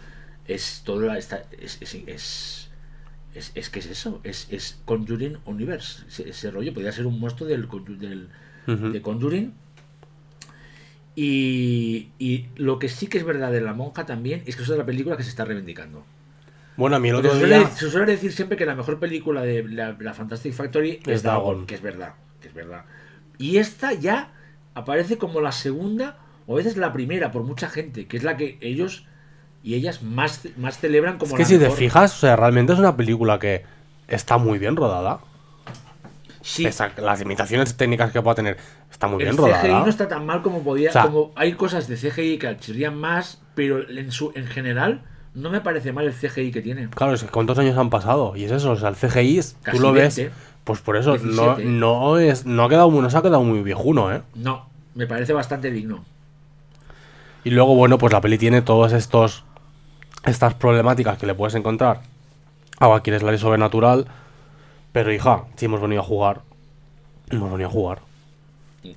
Es 0.47 0.81
todo 0.85 1.01
la- 1.01 1.17
esta- 1.17 1.43
es, 1.59 1.77
es, 1.81 1.93
es, 1.95 2.69
es- 3.33 3.51
es 3.55 3.69
que 3.69 3.79
es 3.79 3.85
eso, 3.87 4.21
es, 4.23 4.47
es 4.51 4.79
Conjuring 4.85 5.37
Universe. 5.45 6.03
Ese, 6.07 6.29
ese 6.29 6.51
rollo 6.51 6.73
podría 6.73 6.91
ser 6.91 7.05
un 7.07 7.19
monstruo 7.19 7.47
del, 7.49 7.67
del, 7.99 8.29
de 8.93 9.01
Conjuring. 9.01 9.53
Y, 11.15 12.09
y 12.19 12.47
lo 12.57 12.77
que 12.79 12.89
sí 12.89 13.07
que 13.07 13.17
es 13.17 13.23
verdad 13.23 13.51
de 13.51 13.61
la 13.61 13.73
monja 13.73 14.05
también 14.05 14.43
es 14.45 14.55
que 14.55 14.63
es 14.63 14.67
la 14.69 14.85
película 14.85 15.15
que 15.15 15.23
se 15.23 15.29
está 15.29 15.45
reivindicando. 15.45 16.05
Bueno, 16.77 16.95
a 16.97 16.99
mí 16.99 17.09
el 17.09 17.15
otro 17.15 17.31
suele, 17.31 17.59
día... 17.59 17.67
se 17.69 17.89
suele 17.89 18.11
decir 18.11 18.33
siempre 18.33 18.57
que 18.57 18.65
la 18.65 18.75
mejor 18.75 18.99
película 18.99 19.41
de 19.41 19.63
la, 19.63 19.95
la 19.99 20.13
Fantastic 20.13 20.53
Factory 20.53 20.99
es, 21.05 21.07
Es 21.07 21.23
Dagon, 21.23 21.43
Dagon. 21.45 21.65
que 21.67 21.75
es 21.75 21.81
verdad, 21.81 22.13
que 22.41 22.47
es 22.49 22.53
verdad. 22.53 22.85
Y 23.37 23.57
esta 23.57 23.93
ya 23.93 24.31
aparece 24.73 25.17
como 25.17 25.39
la 25.41 25.51
segunda 25.51 26.17
o 26.47 26.53
a 26.53 26.57
veces 26.57 26.77
la 26.77 26.91
primera 26.93 27.31
por 27.31 27.43
mucha 27.43 27.69
gente, 27.69 28.07
que 28.07 28.17
es 28.17 28.23
la 28.23 28.37
que 28.37 28.57
ellos 28.61 29.05
y 29.63 29.73
ellas 29.75 30.03
más, 30.03 30.41
más 30.57 30.77
celebran 30.77 31.17
como 31.17 31.31
Es 31.31 31.37
que 31.37 31.43
la 31.43 31.47
si 31.49 31.65
te 31.65 31.71
fijas, 31.71 32.13
o 32.13 32.19
sea, 32.19 32.35
realmente 32.35 32.73
es 32.73 32.79
una 32.79 32.95
película 32.95 33.39
que 33.39 33.63
está 34.07 34.37
muy 34.37 34.59
bien 34.59 34.75
rodada. 34.75 35.19
Sí, 36.41 36.67
las 36.97 37.19
limitaciones 37.19 37.75
técnicas 37.75 38.11
que 38.11 38.21
pueda 38.21 38.35
tener, 38.35 38.57
está 38.91 39.07
muy 39.07 39.23
el 39.23 39.29
bien 39.31 39.35
CGI 39.35 39.51
rodada. 39.51 39.79
no 39.79 39.87
está 39.87 40.07
tan 40.07 40.25
mal 40.27 40.43
como 40.43 40.63
podía. 40.63 40.89
O 40.89 40.93
sea- 40.93 41.03
como 41.03 41.31
hay 41.35 41.53
cosas 41.53 41.87
de 41.87 41.95
CGI 41.97 42.37
que 42.37 42.55
chirrían 42.59 42.95
más, 42.95 43.41
pero 43.55 43.89
en, 43.89 44.11
su, 44.11 44.31
en 44.35 44.45
general 44.45 45.01
no 45.35 45.49
me 45.49 45.61
parece 45.61 45.91
mal 45.93 46.05
el 46.05 46.13
CGI 46.13 46.51
que 46.51 46.61
tiene. 46.61 46.89
Claro, 46.89 47.13
es 47.13 47.23
que 47.23 47.29
cuántos 47.29 47.57
años 47.59 47.77
han 47.77 47.89
pasado. 47.89 48.35
Y 48.35 48.45
es 48.45 48.51
eso, 48.51 48.71
o 48.71 48.75
sea, 48.75 48.89
el 48.89 48.95
CGI, 48.95 49.37
es- 49.37 49.57
Casi 49.61 49.77
tú 49.77 49.83
lo 49.83 49.93
ves. 49.93 50.15
20. 50.15 50.33
Pues 50.63 50.79
por 50.81 50.97
eso, 50.97 51.11
no, 51.17 51.55
17. 51.57 51.65
no, 51.65 52.17
es, 52.17 52.45
no, 52.45 52.63
ha 52.63 52.69
quedado, 52.69 52.89
no 52.89 53.09
se 53.09 53.17
ha 53.17 53.21
quedado 53.21 53.43
muy 53.43 53.61
viejuno, 53.61 54.11
¿eh? 54.11 54.21
No, 54.33 54.67
me 54.95 55.05
parece 55.05 55.31
bastante 55.33 55.69
digno. 55.69 56.03
Y 57.43 57.51
luego, 57.51 57.75
bueno, 57.75 57.99
pues 57.99 58.11
la 58.11 58.21
peli 58.21 58.37
tiene 58.39 58.61
todos 58.63 58.91
estos. 58.93 59.43
Estas 60.25 60.55
problemáticas 60.55 61.19
que 61.19 61.27
le 61.27 61.35
puedes 61.35 61.53
encontrar 61.53 62.01
a 62.79 62.87
cualquier 62.87 63.19
slayer 63.19 63.37
sobrenatural. 63.39 64.07
Pero 64.91 65.13
hija, 65.13 65.43
si 65.55 65.65
hemos 65.65 65.81
venido 65.81 66.01
a 66.01 66.05
jugar. 66.05 66.41
Hemos 67.29 67.51
venido 67.51 67.69
a 67.69 67.71
jugar. 67.71 67.99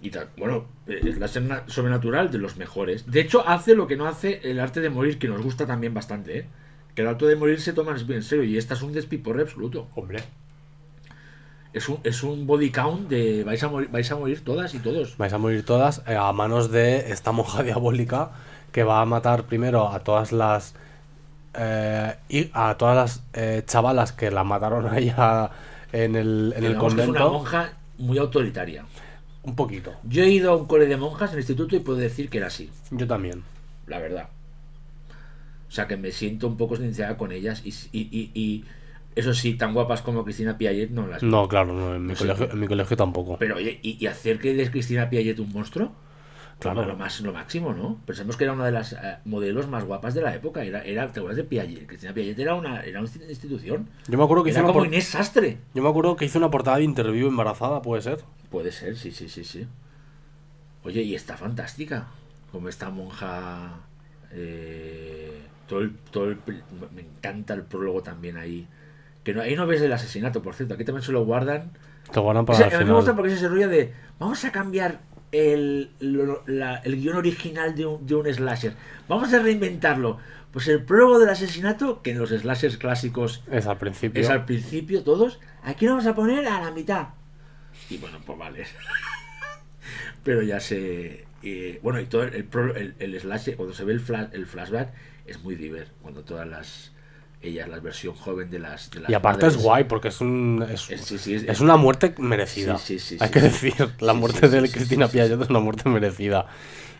Y 0.02 0.10
tal, 0.10 0.28
bueno, 0.36 0.66
eh, 0.86 1.00
es 1.04 1.18
la 1.18 1.28
sena- 1.28 1.62
sobrenatural 1.66 2.30
de 2.30 2.38
los 2.38 2.56
mejores. 2.56 3.10
De 3.10 3.20
hecho, 3.20 3.46
hace 3.48 3.74
lo 3.74 3.86
que 3.86 3.96
no 3.96 4.06
hace 4.06 4.40
el 4.44 4.60
arte 4.60 4.80
de 4.80 4.90
morir, 4.90 5.18
que 5.18 5.28
nos 5.28 5.40
gusta 5.40 5.66
también 5.66 5.94
bastante, 5.94 6.38
¿eh? 6.40 6.46
Que 6.94 7.02
el 7.02 7.08
arte 7.08 7.26
de 7.26 7.36
morir 7.36 7.60
se 7.60 7.72
toma 7.72 7.94
en 7.96 8.22
serio 8.22 8.44
y 8.44 8.58
esta 8.58 8.74
es 8.74 8.82
un 8.82 8.92
despiporre 8.92 9.42
absoluto. 9.42 9.88
Hombre. 9.94 10.22
Es 11.72 11.88
un, 11.88 12.00
es 12.02 12.22
un 12.22 12.46
body 12.46 12.70
count 12.70 13.08
de 13.08 13.44
vais 13.44 13.62
a 13.62 13.68
morir, 13.68 13.88
vais 13.90 14.10
a 14.10 14.16
morir 14.16 14.42
todas 14.42 14.74
y 14.74 14.78
todos. 14.78 15.16
Vais 15.18 15.32
a 15.32 15.38
morir 15.38 15.64
todas 15.64 16.02
eh, 16.08 16.16
a 16.16 16.32
manos 16.32 16.70
de 16.70 17.12
esta 17.12 17.30
monja 17.30 17.62
diabólica 17.68 18.30
que 18.72 18.82
va 18.84 19.00
a 19.00 19.04
matar 19.04 19.44
primero 19.44 19.88
a 19.88 20.00
todas 20.00 20.32
las. 20.32 20.74
eh, 21.54 22.14
y 22.28 22.50
a 22.52 22.74
todas 22.76 22.96
las 22.96 23.22
eh, 23.34 23.62
chavalas 23.66 24.12
que 24.12 24.30
la 24.30 24.44
mataron 24.44 24.86
a 24.86 24.98
ella 24.98 25.50
en 25.92 26.16
el, 26.16 26.52
en 26.56 26.64
el 26.64 26.78
que 26.78 26.86
es 26.86 26.92
una 26.94 27.04
convento. 27.04 27.30
monja 27.32 27.72
muy 27.98 28.18
autoritaria. 28.18 28.84
Un 29.48 29.56
poquito. 29.56 29.94
Yo 30.04 30.22
he 30.24 30.28
ido 30.30 30.52
a 30.52 30.56
un 30.56 30.66
cole 30.66 30.86
de 30.86 30.96
monjas 30.98 31.30
en 31.30 31.34
el 31.38 31.40
instituto 31.40 31.74
y 31.74 31.78
puedo 31.80 31.98
decir 31.98 32.28
que 32.28 32.36
era 32.38 32.48
así, 32.48 32.70
Yo 32.90 33.06
también. 33.06 33.42
la 33.86 33.98
verdad. 33.98 34.28
O 35.68 35.70
sea 35.70 35.86
que 35.86 35.96
me 35.96 36.12
siento 36.12 36.46
un 36.48 36.56
poco 36.56 36.76
silenciada 36.76 37.16
con 37.16 37.32
ellas 37.32 37.62
y, 37.64 37.70
y, 37.92 38.08
y- 38.10 38.30
y 38.34 38.64
eso 39.16 39.34
sí, 39.34 39.54
tan 39.54 39.74
guapas 39.74 40.02
como 40.02 40.22
Cristina 40.24 40.56
Piaget 40.58 40.90
no 40.90 41.06
las 41.06 41.22
No, 41.22 41.48
claro, 41.48 41.72
no, 41.72 41.94
en 41.94 42.06
mi, 42.06 42.14
colegio, 42.14 42.50
en 42.50 42.60
mi 42.60 42.66
colegio 42.66 42.96
tampoco. 42.96 43.36
Pero 43.38 43.56
oye, 43.56 43.80
¿y, 43.82 44.06
hacer 44.06 44.38
que 44.38 44.54
de 44.54 44.70
Cristina 44.70 45.08
Piaget 45.10 45.38
un 45.40 45.50
monstruo? 45.52 45.92
Claro. 46.58 46.84
Lo, 46.84 46.96
más, 46.96 47.20
lo 47.20 47.32
máximo, 47.32 47.72
¿no? 47.72 48.00
Pensemos 48.04 48.36
que 48.36 48.42
era 48.44 48.52
una 48.52 48.64
de 48.66 48.72
las 48.72 48.92
eh, 48.92 48.98
modelos 49.24 49.68
más 49.68 49.84
guapas 49.84 50.14
de 50.14 50.22
la 50.22 50.34
época. 50.34 50.64
Era, 50.64 50.82
era, 50.82 51.12
¿Te 51.12 51.20
acuerdas 51.20 51.36
de 51.36 51.44
Piaget? 51.44 51.86
Cristina 51.86 52.12
Piaget 52.12 52.36
era 52.38 52.54
una, 52.56 52.80
era 52.82 53.00
una 53.00 53.08
institución. 53.28 53.88
Yo 54.08 54.18
me 54.18 54.24
acuerdo 54.24 54.42
que 54.42 54.50
hizo 54.50 54.58
Era 54.58 54.64
una 54.66 54.72
como 54.72 54.84
por- 54.84 54.92
Inés 54.92 55.06
Sastre. 55.08 55.58
Yo 55.74 55.82
me 55.82 55.88
acuerdo 55.88 56.16
que 56.16 56.24
hizo 56.24 56.38
una 56.38 56.50
portada 56.50 56.78
de 56.78 56.84
interview 56.84 57.28
embarazada, 57.28 57.80
puede 57.82 58.02
ser. 58.02 58.18
Puede 58.50 58.72
ser, 58.72 58.96
sí, 58.96 59.10
sí, 59.12 59.28
sí, 59.28 59.44
sí. 59.44 59.66
Oye, 60.84 61.02
y 61.02 61.14
está 61.14 61.36
fantástica. 61.36 62.06
Como 62.52 62.68
esta 62.68 62.88
monja. 62.90 63.74
eh, 64.32 65.42
todo 65.66 65.80
el, 65.80 65.94
todo 66.10 66.24
el, 66.30 66.38
me 66.94 67.02
encanta 67.02 67.52
el 67.54 67.62
prólogo 67.62 68.02
también 68.02 68.36
ahí. 68.38 68.66
Que 69.24 69.34
no, 69.34 69.42
ahí 69.42 69.54
no 69.54 69.66
ves 69.66 69.82
el 69.82 69.92
asesinato, 69.92 70.42
por 70.42 70.54
cierto. 70.54 70.74
Aquí 70.74 70.84
también 70.84 71.02
se 71.04 71.12
lo 71.12 71.24
guardan. 71.24 71.72
Te 72.10 72.20
guardan 72.20 72.46
para 72.46 72.58
Ese- 72.58 72.68
el 72.68 72.74
a 72.74 72.78
mí 72.84 72.84
me 72.90 72.94
gusta 72.96 73.14
porque 73.14 73.32
es 73.32 73.38
ese 73.38 73.48
rollo 73.48 73.68
de 73.68 73.92
vamos 74.18 74.42
a 74.46 74.52
cambiar 74.52 75.00
el, 75.32 75.90
lo- 76.00 76.42
la- 76.46 76.76
el 76.76 76.96
guion 76.96 77.16
original 77.16 77.74
de 77.74 77.84
un, 77.84 78.06
de 78.06 78.14
un 78.14 78.32
slasher. 78.32 78.72
Vamos 79.08 79.32
a 79.34 79.40
reinventarlo. 79.40 80.18
Pues 80.52 80.66
el 80.68 80.82
prólogo 80.82 81.18
del 81.18 81.28
asesinato, 81.28 82.00
que 82.00 82.12
en 82.12 82.18
los 82.18 82.30
slashers 82.30 82.78
clásicos 82.78 83.42
Es 83.50 83.66
al 83.66 83.76
principio. 83.76 84.22
es 84.22 84.30
al 84.30 84.46
principio 84.46 85.02
todos, 85.04 85.38
aquí 85.62 85.84
lo 85.84 85.92
vamos 85.92 86.06
a 86.06 86.14
poner 86.14 86.46
a 86.48 86.62
la 86.62 86.70
mitad. 86.70 87.08
Y 87.90 87.98
bueno, 87.98 88.20
pues 88.24 88.38
vale. 88.38 88.64
Pero 90.24 90.42
ya 90.42 90.60
se... 90.60 91.24
eh, 91.42 91.80
bueno, 91.82 92.00
y 92.00 92.06
todo 92.06 92.24
el, 92.24 92.34
el, 92.76 92.94
el- 92.98 93.20
slasher, 93.20 93.56
cuando 93.56 93.74
se 93.74 93.84
ve 93.84 93.92
el, 93.92 94.00
flash, 94.00 94.28
el 94.32 94.46
flashback, 94.46 94.90
es 95.26 95.42
muy 95.42 95.54
diver. 95.54 95.88
Cuando 96.02 96.22
todas 96.22 96.46
las... 96.46 96.92
Ellas, 97.40 97.68
la 97.68 97.78
versión 97.78 98.14
joven 98.14 98.50
de 98.50 98.58
las... 98.58 98.90
de 98.90 99.00
las 99.00 99.10
Y 99.10 99.14
aparte 99.14 99.46
es 99.46 99.56
guay 99.56 99.84
porque 99.84 100.08
es 100.08 100.20
un 100.20 100.66
es, 100.68 100.90
Es- 100.90 101.02
sí, 101.04 101.18
sí, 101.18 101.34
es- 101.34 101.44
es 101.44 101.60
una 101.60 101.76
muerte 101.76 102.14
merecida. 102.18 102.76
Sí, 102.78 102.98
Hay 103.20 103.30
que 103.30 103.40
decir, 103.40 103.74
la 104.00 104.12
muerte 104.12 104.48
de 104.48 104.68
Cristina 104.70 105.06
Piaget 105.08 105.40
es 105.40 105.48
una 105.48 105.60
muerte 105.60 105.88
merecida. 105.88 106.46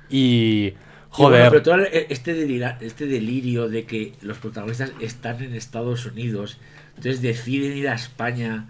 Y 0.08 0.74
joder, 1.10 1.50
bueno, 1.50 1.50
pero 1.50 1.62
todo 1.62 1.84
este, 2.08 2.34
delira- 2.34 2.78
este 2.80 3.06
delirio 3.06 3.68
de 3.68 3.84
que 3.84 4.12
los 4.22 4.38
protagonistas 4.38 4.92
están 5.00 5.42
en 5.42 5.54
Estados 5.54 6.06
Unidos, 6.06 6.58
entonces 6.96 7.20
deciden 7.20 7.76
ir 7.76 7.88
a 7.88 7.94
España 7.94 8.68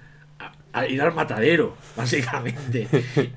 a, 0.81 0.87
ir 0.89 1.01
al 1.03 1.14
matadero, 1.14 1.76
básicamente. 1.97 2.89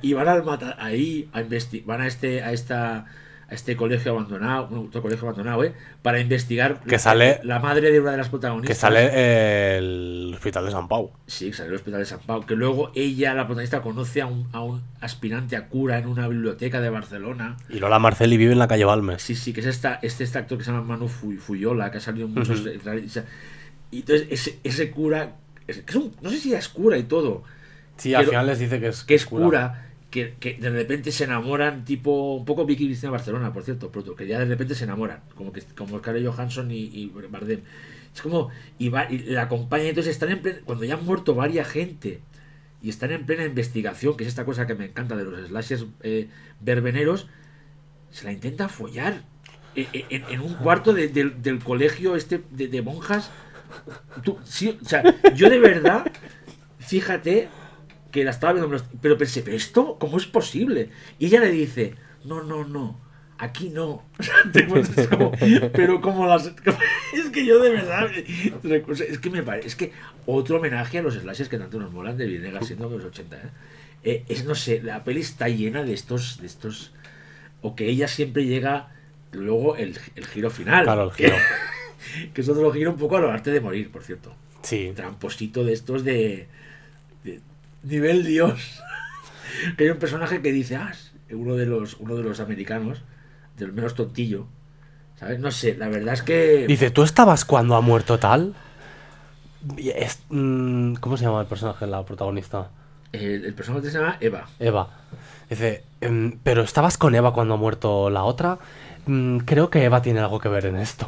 y 0.02 0.14
van 0.14 0.28
al 0.28 0.44
mata 0.44 0.76
ahí 0.80 1.30
a 1.34 1.42
investi- 1.42 1.84
van 1.86 2.02
a 2.02 2.08
este 2.08 2.42
a 2.44 2.52
esta 2.54 3.06
a 3.50 3.54
este 3.54 3.76
colegio 3.76 4.14
abandonado, 4.14 4.68
bueno, 4.68 4.86
otro 4.86 5.02
colegio 5.02 5.28
abandonado, 5.28 5.66
¿eh? 5.66 5.74
para 6.02 6.22
investigar 6.22 6.80
Que 6.84 6.92
la, 6.94 7.00
sale- 7.00 7.40
la 7.44 7.60
madre 7.60 7.92
de 7.92 8.00
una 8.00 8.12
de 8.12 8.18
las 8.18 8.30
protagonistas. 8.30 8.78
que 8.78 8.80
sale 8.80 9.78
el 9.78 10.32
hospital 10.34 10.64
de 10.64 10.72
San 10.72 10.88
Pau. 10.88 11.12
Sí, 11.28 11.48
que 11.48 11.54
sale 11.58 11.68
del 11.68 11.76
hospital 11.76 12.00
de 12.00 12.06
San 12.06 12.20
Pau. 12.22 12.46
Que 12.46 12.56
luego 12.56 12.94
ella, 12.96 13.34
la 13.34 13.48
protagonista, 13.48 13.82
conoce 13.82 14.22
a 14.22 14.28
un, 14.28 14.48
a 14.54 14.64
un 14.64 14.82
aspirante 15.02 15.58
a 15.58 15.68
cura 15.68 15.98
en 16.00 16.08
una 16.08 16.30
biblioteca 16.30 16.80
de 16.80 16.90
Barcelona. 16.90 17.58
Y 17.70 17.80
Lola 17.80 18.00
Marceli 18.00 18.38
vive 18.38 18.54
en 18.54 18.60
la 18.60 18.70
calle 18.70 18.86
Balmes. 18.86 19.22
Sí, 19.22 19.36
sí, 19.36 19.52
que 19.52 19.60
es 19.60 19.66
esta, 19.66 20.00
este, 20.02 20.24
este 20.24 20.38
actor 20.40 20.58
que 20.58 20.64
se 20.64 20.72
llama 20.72 20.84
Manu 20.86 21.10
Fu- 21.10 21.34
Fuyola, 21.38 21.92
que 21.92 21.98
ha 21.98 22.02
salido 22.02 22.28
en 22.28 22.34
muchos. 22.34 22.62
Y 23.92 24.00
entonces 24.00 24.28
ese, 24.30 24.60
ese 24.64 24.92
cura, 24.92 25.36
es- 25.68 25.78
que 25.82 25.92
es 25.92 25.96
un- 25.96 26.14
no 26.22 26.30
sé 26.30 26.38
si 26.38 26.54
es 26.54 26.68
cura 26.70 26.98
y 26.98 27.04
todo, 27.04 27.44
Sí, 27.98 28.14
al 28.16 28.26
final 28.26 28.48
les 28.48 28.60
dice 28.60 28.80
que 28.80 28.88
es, 28.88 29.04
que 29.04 29.14
es 29.16 29.26
cura, 29.26 29.88
que, 30.10 30.34
que 30.40 30.56
de 30.56 30.70
repente 30.72 31.12
se 31.12 31.24
enamoran, 31.26 31.86
tipo 31.86 32.36
un 32.36 32.46
poco 32.46 32.66
Vicky 32.66 32.86
Cristina 32.88 33.12
Barcelona, 33.12 33.54
por 33.54 33.64
cierto, 33.64 33.92
pronto, 33.92 34.16
que 34.16 34.26
ya 34.28 34.40
de 34.40 34.46
repente 34.46 34.74
se 34.76 34.84
enamoran, 34.86 35.20
como 35.36 35.54
que 35.54 35.62
como 35.78 36.00
Scarlett 36.00 36.26
Johansson 36.28 36.72
y, 36.72 36.78
y 36.86 37.12
Bardem. 37.30 37.62
Es 38.14 38.22
como, 38.22 38.50
y, 38.80 38.90
va, 38.90 39.10
y 39.10 39.20
la 39.20 39.44
acompaña, 39.44 39.86
entonces 39.86 40.12
están 40.12 40.30
en 40.32 40.42
plena, 40.42 40.60
cuando 40.66 40.84
ya 40.84 40.96
han 40.96 41.06
muerto 41.06 41.34
varias 41.36 41.68
gente 41.70 42.20
y 42.82 42.90
están 42.90 43.12
en 43.12 43.26
plena 43.26 43.46
investigación, 43.46 44.18
que 44.18 44.24
es 44.24 44.30
esta 44.30 44.44
cosa 44.46 44.66
que 44.68 44.74
me 44.76 44.86
encanta 44.86 45.16
de 45.16 45.24
los 45.24 45.48
slashers 45.48 45.86
eh, 46.02 46.28
verbeneros, 46.60 47.28
se 48.10 48.26
la 48.26 48.32
intenta 48.34 48.68
follar 48.68 49.22
eh, 49.76 49.88
eh, 49.94 50.06
en, 50.10 50.24
en 50.30 50.42
un 50.42 50.56
cuarto 50.56 50.92
de- 50.94 51.08
del- 51.08 51.42
del 51.42 51.60
colegio 51.60 52.16
este 52.18 52.42
de, 52.52 52.68
de 52.68 52.82
monjas. 52.82 53.30
Tú- 54.24 54.38
sí, 54.44 54.78
o 54.82 54.86
sea, 54.88 55.04
yo 55.36 55.50
de 55.50 55.60
verdad, 55.60 56.06
fíjate 56.80 57.50
que 58.12 58.24
la 58.24 58.32
estaba 58.32 58.54
viendo, 58.54 58.76
pero 59.02 59.18
pensé, 59.18 59.42
¿pero 59.42 59.56
esto 59.58 59.98
cómo 60.00 60.18
es 60.18 60.26
posible? 60.26 60.90
Y 61.20 61.28
ella 61.28 61.40
le 61.40 61.52
dice, 61.52 61.96
no, 62.26 62.44
no, 62.44 62.66
no, 62.66 63.00
aquí 63.38 63.70
no. 63.70 64.04
Como- 65.10 65.32
pero 65.74 66.02
como 66.02 66.28
las... 66.28 66.48
Es 67.14 67.30
que 67.32 67.46
yo 67.46 67.60
de 67.62 67.72
verdad... 67.72 68.10
Es 68.14 69.20
que 69.20 69.30
me 69.30 69.44
parece... 69.44 69.68
Es 69.68 69.76
que 69.76 69.92
otro 70.26 70.58
homenaje 70.58 71.00
a 71.00 71.02
los 71.02 71.16
slashes 71.16 71.50
que 71.50 71.58
tanto 71.58 71.80
nos 71.80 71.92
molan 71.92 72.18
de 72.18 72.26
Vinegar 72.26 72.64
siendo 72.66 72.90
de 72.90 72.98
los 72.98 73.06
80. 73.06 73.36
¿eh? 73.38 73.40
Eh, 74.04 74.26
es, 74.30 74.46
no 74.46 74.56
sé, 74.56 74.82
la 74.82 75.04
peli 75.04 75.22
está 75.22 75.48
llena 75.50 75.84
de 75.84 75.94
estos... 75.94 76.40
De 76.42 76.48
estos 76.48 76.92
o 77.62 77.76
que 77.76 77.88
ella 77.90 78.08
siempre 78.08 78.46
llega... 78.46 78.90
Luego 79.34 79.78
el, 79.78 79.98
el 80.18 80.26
giro 80.28 80.50
final. 80.50 80.84
Claro, 80.84 81.06
el 81.06 81.12
giro. 81.12 81.36
Que, 82.34 82.42
es 82.42 82.50
otro 82.50 82.72
giro 82.72 82.92
un 82.92 82.98
poco 82.98 83.18
a 83.18 83.20
lo 83.22 83.32
arte 83.32 83.52
de 83.52 83.62
morir, 83.62 83.92
por 83.92 84.04
cierto 84.04 84.34
Sí. 84.64 84.92
tramposito 84.96 85.64
de 85.64 85.74
estos 85.74 86.04
de, 86.04 86.48
de 87.24 87.40
nivel 87.84 88.24
Dios. 88.26 88.82
que 89.78 89.84
hay 89.86 89.90
un 89.90 89.98
personaje 89.98 90.42
que 90.42 90.52
dice, 90.52 90.76
ah, 90.76 90.92
uno 91.32 91.56
de 91.56 91.66
los, 91.66 91.96
uno 92.00 92.16
de 92.16 92.24
los 92.24 92.40
americanos, 92.40 93.02
del 93.58 93.74
menos 93.74 93.96
tontillo. 93.96 94.46
¿Sabes? 95.20 95.40
No 95.40 95.52
sé, 95.52 95.76
la 95.78 95.88
verdad 95.88 96.16
es 96.16 96.24
que. 96.24 96.66
Dice, 96.68 96.90
¿tú 96.90 97.04
estabas 97.04 97.46
cuando 97.46 97.76
ha 97.76 97.82
muerto 97.82 98.18
tal? 98.18 98.56
Es- 99.78 100.20
mm, 100.30 100.96
¿Cómo 100.96 101.18
se 101.18 101.26
llama 101.26 101.42
el 101.42 101.48
personaje, 101.48 101.86
la 101.86 102.04
protagonista? 102.04 102.70
El, 103.12 103.46
el 103.46 103.54
personaje 103.54 103.90
se 103.92 104.00
llama 104.00 104.18
Eva. 104.20 104.48
Eva. 104.60 104.90
Dice, 105.50 105.84
em, 106.02 106.40
¿pero 106.44 106.64
estabas 106.64 106.98
con 106.98 107.14
Eva 107.14 107.34
cuando 107.34 107.54
ha 107.54 107.58
muerto 107.58 108.10
la 108.10 108.24
otra? 108.24 108.58
Mm, 109.06 109.40
creo 109.40 109.70
que 109.70 109.84
Eva 109.84 110.02
tiene 110.02 110.20
algo 110.22 110.40
que 110.40 110.50
ver 110.50 110.66
en 110.66 110.78
esto. 110.78 111.08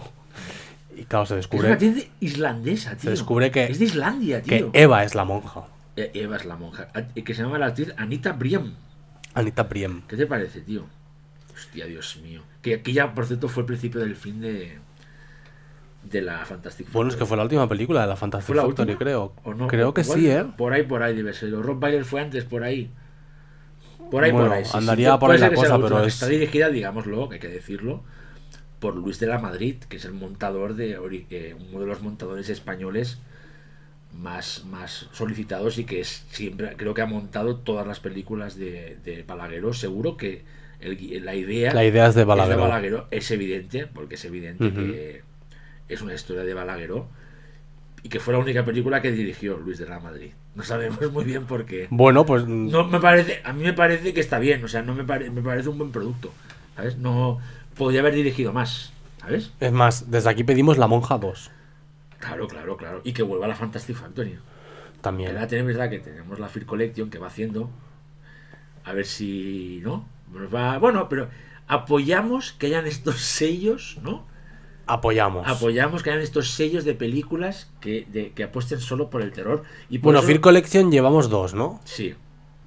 Y 0.96 1.06
claro, 1.06 1.26
se 1.26 1.34
Es 1.40 1.48
una 1.50 1.58
descubre 1.58 1.72
actriz 1.74 2.10
islandesa, 2.20 2.96
tío. 2.98 3.10
descubre 3.12 3.52
que- 3.52 3.66
Es 3.66 3.80
de 3.80 3.86
Islandia, 3.86 4.42
que 4.42 4.58
tío. 4.58 4.70
Eva 4.74 5.04
es 5.04 5.16
la 5.16 5.24
monja. 5.26 5.64
E- 5.96 6.12
Eva 6.14 6.36
es 6.38 6.46
la 6.46 6.56
monja. 6.56 6.88
A- 6.94 7.04
Que 7.04 7.34
se 7.34 7.44
llama 7.44 7.58
la 7.60 7.68
actriz 7.68 7.94
Anita 7.98 8.34
Briem. 8.34 8.74
Anita 9.34 9.64
Briem. 9.64 10.02
¿Qué 10.08 10.16
te 10.18 10.26
parece, 10.28 10.62
tío? 10.62 10.86
Hostia, 11.54 11.86
Dios 11.86 12.18
mío. 12.24 12.42
Que 12.62 12.76
aquí 12.76 12.94
ya, 12.94 13.14
por 13.14 13.26
cierto, 13.26 13.48
fue 13.50 13.62
el 13.62 13.68
principio 13.68 14.02
del 14.02 14.16
fin 14.16 14.42
de. 14.42 14.78
De 16.04 16.22
la 16.22 16.46
Fantastic. 16.46 16.92
Bueno, 16.92 17.10
es 17.12 17.16
que 17.16 17.26
fue 17.26 17.38
la 17.38 17.44
última 17.44 17.68
película 17.70 18.02
de 18.02 18.08
la 18.08 18.16
Fantastic 18.18 18.48
¿Fue 18.48 18.56
la 18.58 18.64
Factory, 18.64 18.92
última? 18.92 19.00
creo. 19.00 19.34
¿O 19.44 19.54
no? 19.54 19.68
Creo 19.68 19.94
que 19.94 20.02
Igual, 20.02 20.20
sí, 20.20 20.30
¿eh? 20.30 20.46
Por 20.58 20.74
ahí, 20.74 20.84
por 20.84 21.02
ahí 21.02 21.16
debe 21.16 21.34
ser. 21.34 21.52
Rob 21.52 21.80
Byler 21.80 22.04
fue 22.04 22.20
antes, 22.22 22.44
por 22.44 22.64
ahí. 22.64 22.92
Por 24.12 24.24
ahí, 24.24 24.32
Bueno, 24.32 24.48
por 24.50 24.58
ahí. 24.58 24.66
sí, 24.66 24.72
sí. 24.72 24.78
andaría 24.78 25.12
por 25.18 25.30
Puede 25.30 25.36
ahí 25.36 25.42
la 25.42 25.50
que 25.50 25.56
cosa, 25.56 25.76
última, 25.76 25.88
pero 25.90 26.02
que 26.02 26.08
es- 26.10 26.14
Está 26.16 26.28
dirigida, 26.28 26.70
digámoslo, 26.70 27.30
que 27.30 27.36
hay 27.36 27.40
que 27.42 27.48
decirlo, 27.48 28.04
por 28.84 28.96
Luis 28.96 29.18
de 29.20 29.28
la 29.28 29.40
Madrid, 29.40 29.76
que 29.88 29.96
es 29.96 30.04
el 30.04 30.12
montador 30.14 30.76
de... 30.76 30.98
eh, 31.30 31.56
uno 31.70 31.80
de 31.80 31.86
los 31.88 32.02
montadores 32.02 32.50
españoles 32.50 33.18
más, 34.14 34.66
más 34.70 35.08
solicitados 35.14 35.78
y 35.78 35.86
que 35.86 36.02
es 36.02 36.26
siempre... 36.32 36.76
Creo 36.76 36.94
que 36.94 37.02
ha 37.02 37.06
montado 37.06 37.56
todas 37.56 37.88
las 37.88 38.00
películas 38.02 38.58
de, 38.58 38.98
de 39.06 39.24
Balagueró. 39.24 39.74
Seguro 39.74 40.18
que 40.18 40.44
el 40.82 41.24
la 41.24 41.34
idea... 41.34 41.74
La 41.74 41.86
idea 41.86 42.08
es 42.08 42.16
de 42.16 42.22
es 42.24 42.50
de 42.50 42.56
Balagueró. 42.56 43.08
Es 43.10 43.32
evidente, 43.32 43.88
porque 43.88 44.16
es 44.16 44.26
evidente 44.26 44.74
que 44.74 45.22
es 45.88 46.02
una 46.02 46.14
historia 46.14 46.44
de 46.44 46.54
Balagueró 46.54 47.08
y 48.04 48.10
que 48.10 48.20
fue 48.20 48.34
la 48.34 48.40
única 48.40 48.66
película 48.66 49.02
que 49.02 49.12
dirigió 49.14 49.58
Luis 49.58 49.78
de 49.80 49.88
la 49.88 50.00
Madrid. 50.02 50.32
No 50.56 50.64
sabemos 50.64 51.10
muy 51.14 51.24
bien 51.24 51.46
por 51.46 51.66
qué. 51.66 51.88
Bueno, 51.90 52.26
pues 52.26 52.46
No 52.46 52.86
me 52.90 53.00
parece, 53.00 53.40
a 53.46 53.54
mí 53.54 53.64
me 53.64 53.74
parece 53.74 54.14
que 54.14 54.20
está 54.20 54.40
bien, 54.40 54.62
o 54.64 54.68
sea, 54.68 54.82
no 54.82 54.94
me, 54.94 55.06
pare- 55.06 55.30
me 55.32 55.42
parece 55.42 55.70
un 55.70 55.78
buen 55.78 55.92
producto, 55.92 56.34
¿sabes? 56.76 56.98
No 56.98 57.40
podría 57.76 58.02
haber 58.02 58.16
dirigido 58.16 58.54
más, 58.54 58.94
¿sabes? 59.20 59.52
es 59.60 59.72
más, 59.72 60.10
desde 60.12 60.30
aquí 60.30 60.44
pedimos 60.44 60.78
La 60.78 60.88
Monja 60.88 61.18
2. 61.18 61.52
Claro, 62.20 62.48
claro, 62.48 62.78
claro. 62.78 63.02
Y 63.04 63.14
que 63.14 63.24
vuelva 63.24 63.48
la 63.48 63.56
Fantastic 63.56 63.96
Factory. 63.98 64.32
Que 64.32 64.40
También. 65.02 65.32
ahora 65.32 65.48
tenemos 65.48 65.74
verdad 65.74 65.90
que 65.90 66.00
tenemos 66.00 66.40
la 66.40 66.48
Fear 66.48 66.66
Collection 66.66 67.10
que 67.10 67.20
va 67.20 67.28
haciendo. 67.28 67.70
A 68.86 68.94
ver 68.94 69.06
si. 69.06 69.82
¿No? 69.84 70.06
Nos 70.34 70.54
va. 70.54 70.78
Bueno, 70.78 71.10
pero 71.10 71.28
apoyamos 71.68 72.54
que 72.54 72.68
hayan 72.68 72.86
estos 72.88 73.22
sellos, 73.22 73.98
¿no? 74.02 74.26
Apoyamos. 74.86 75.48
Apoyamos 75.48 76.04
que 76.04 76.10
hayan 76.12 76.22
estos 76.22 76.52
sellos 76.52 76.84
de 76.86 76.94
películas 76.94 77.70
que, 77.80 78.06
de- 78.12 78.32
que 78.32 78.44
apuesten 78.44 78.80
solo 78.82 79.10
por 79.10 79.22
el 79.22 79.32
terror. 79.32 79.64
Y 79.90 80.00
por 80.00 80.06
bueno, 80.06 80.20
eso- 80.20 80.28
Fear 80.28 80.42
Collection 80.42 80.92
llevamos 80.92 81.30
dos, 81.30 81.54
¿no? 81.54 81.80
Sí, 81.86 82.16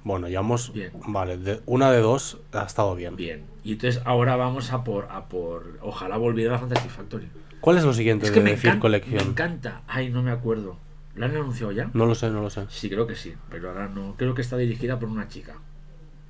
Bueno, 0.07 0.29
llevamos. 0.29 0.71
Bien. 0.71 0.91
Vale, 1.05 1.37
de- 1.37 1.61
una 1.65 1.91
de 1.91 1.99
dos 1.99 2.37
ha 2.53 2.63
estado 2.63 2.95
bien. 2.95 3.17
bien. 3.17 3.43
Y 3.65 3.73
entonces 3.73 4.01
ahora 4.05 4.37
vamos 4.37 4.71
a 4.71 4.85
por. 4.85 5.09
A 5.11 5.25
por 5.27 5.77
ojalá 5.81 6.15
volviera 6.15 6.57
a 6.57 6.61
la 6.61 6.75
Factory. 6.79 7.27
¿Cuál 7.59 7.77
es 7.77 7.83
lo 7.83 7.93
siguiente 7.93 8.25
Es 8.27 8.31
que 8.31 8.39
de 8.39 8.45
me 8.45 8.51
encanta, 8.53 8.87
me 8.87 9.21
encanta. 9.21 9.81
Ay, 9.85 10.09
no 10.09 10.23
me 10.23 10.31
acuerdo. 10.31 10.77
¿La 11.15 11.25
han 11.25 11.35
anunciado 11.35 11.73
ya? 11.73 11.89
No 11.93 12.05
lo 12.05 12.15
sé, 12.15 12.29
no 12.29 12.41
lo 12.41 12.49
sé. 12.49 12.65
Sí, 12.69 12.89
creo 12.89 13.05
que 13.05 13.15
sí, 13.15 13.33
pero 13.49 13.67
ahora 13.69 13.89
no. 13.89 14.15
Creo 14.17 14.33
que 14.33 14.41
está 14.41 14.55
dirigida 14.55 14.97
por 14.97 15.09
una 15.09 15.27
chica. 15.27 15.57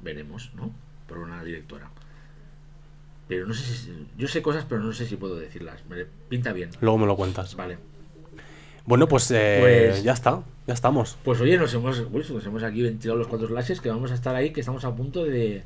Veremos, 0.01 0.51
¿no? 0.55 0.71
Por 1.07 1.19
una 1.19 1.43
directora. 1.43 1.91
Pero 3.27 3.45
no 3.45 3.53
sé 3.53 3.61
si. 3.75 4.07
Yo 4.17 4.27
sé 4.27 4.41
cosas, 4.41 4.65
pero 4.67 4.81
no 4.81 4.91
sé 4.91 5.05
si 5.05 5.17
puedo 5.17 5.35
decirlas. 5.35 5.83
Me 5.87 6.05
pinta 6.29 6.51
bien. 6.51 6.71
Luego 6.81 6.97
me 6.97 7.05
lo 7.05 7.15
cuentas. 7.15 7.55
Vale. 7.55 7.77
Bueno, 8.87 9.07
pues, 9.07 9.29
eh, 9.31 9.57
Pues- 9.91 10.03
ya 10.03 10.13
está. 10.13 10.39
Ya 10.65 10.73
estamos. 10.73 11.17
Pues 11.23 11.39
oye, 11.39 11.57
nos 11.57 11.71
hemos, 11.75 11.99
uy, 12.11 12.25
nos 12.33 12.45
hemos 12.45 12.63
aquí 12.63 12.81
ventilado 12.81 13.17
los 13.19 13.27
cuatro 13.27 13.47
slashes 13.47 13.79
que 13.81 13.89
vamos 13.89 14.11
a 14.11 14.15
estar 14.15 14.33
ahí, 14.35 14.51
que 14.51 14.61
estamos 14.61 14.83
a 14.85 14.95
punto 14.95 15.23
de, 15.23 15.61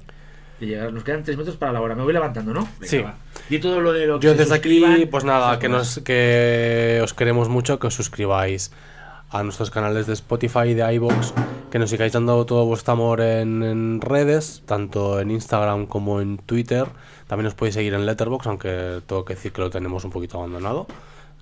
de 0.60 0.66
llegar. 0.68 0.92
Nos 0.92 1.04
quedan 1.04 1.24
tres 1.24 1.38
metros 1.38 1.56
para 1.56 1.72
la 1.72 1.82
hora. 1.82 1.96
Me 1.96 2.04
voy 2.04 2.14
levantando, 2.14 2.54
¿no? 2.54 2.68
Venga, 2.80 2.88
Sí. 2.88 2.98
va. 3.00 3.16
Di 3.50 3.60
todo 3.60 3.80
lo 3.80 3.94
de 3.94 4.06
lo 4.08 4.20
que 4.20 4.26
Yo 4.28 4.34
desde 4.36 4.56
aquí, 4.56 5.06
pues 5.10 5.24
nada, 5.24 5.58
que, 5.60 5.70
nos, 5.70 6.00
que 6.00 7.00
os 7.04 7.14
queremos 7.14 7.48
mucho, 7.50 7.80
que 7.80 7.88
os 7.88 7.94
suscribáis 7.96 8.72
a 9.30 9.44
nuestros 9.44 9.72
canales 9.72 10.08
de 10.08 10.14
Spotify 10.14 10.70
y 10.70 10.74
de 10.74 10.94
iVoox, 10.96 11.32
que 11.72 11.80
nos 11.80 11.90
sigáis 11.90 12.12
dando 12.14 12.46
todo 12.46 12.66
vuestro 12.66 12.94
amor 12.94 13.22
en, 13.22 13.64
en 13.64 14.02
redes, 14.02 14.62
tanto 14.66 15.20
en 15.22 15.32
Instagram 15.32 15.86
como 15.86 16.22
en 16.22 16.38
Twitter. 16.38 16.86
También 17.28 17.48
os 17.48 17.54
podéis 17.54 17.76
seguir 17.76 17.94
en 17.94 18.06
Letterboxd, 18.06 18.48
aunque 18.50 19.02
tengo 19.08 19.24
que 19.26 19.36
decir 19.36 19.52
que 19.54 19.62
lo 19.62 19.70
tenemos 19.70 20.04
un 20.06 20.12
poquito 20.12 20.38
abandonado 20.38 20.86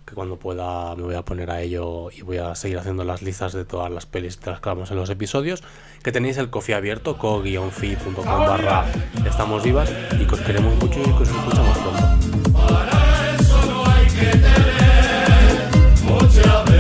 que 0.10 0.16
cuando 0.16 0.38
pueda 0.38 0.96
me 0.96 1.04
voy 1.04 1.16
a 1.16 1.22
poner 1.24 1.52
a 1.52 1.62
ello 1.62 2.10
y 2.12 2.24
voy 2.24 2.38
a 2.38 2.56
seguir 2.56 2.80
haciendo 2.80 3.04
las 3.04 3.22
listas 3.22 3.54
de 3.54 3.64
todas 3.64 3.92
las 3.92 4.08
pelis 4.08 4.40
de 4.40 4.52
las 4.52 4.60
que 4.60 4.70
en 4.70 4.96
los 4.96 5.10
episodios. 5.10 5.64
Que 6.04 6.12
tenéis 6.12 6.38
el 6.38 6.50
coffee 6.50 6.76
abierto, 6.76 7.18
co-fi.com 7.18 8.26
barra 8.26 8.86
estamos 9.26 9.64
vivas 9.64 9.92
y 10.20 10.26
que 10.26 10.36
os 10.36 10.42
queremos 10.42 10.76
mucho 10.82 11.00
y 11.00 11.04
que 11.04 11.24
os 11.24 11.30
escuchamos 11.30 11.78
pronto. 11.78 12.58
Para 12.58 13.36
eso 13.36 13.86
hay 13.86 14.08
que 14.08 14.32
tener 14.38 15.70
mucha 16.04 16.79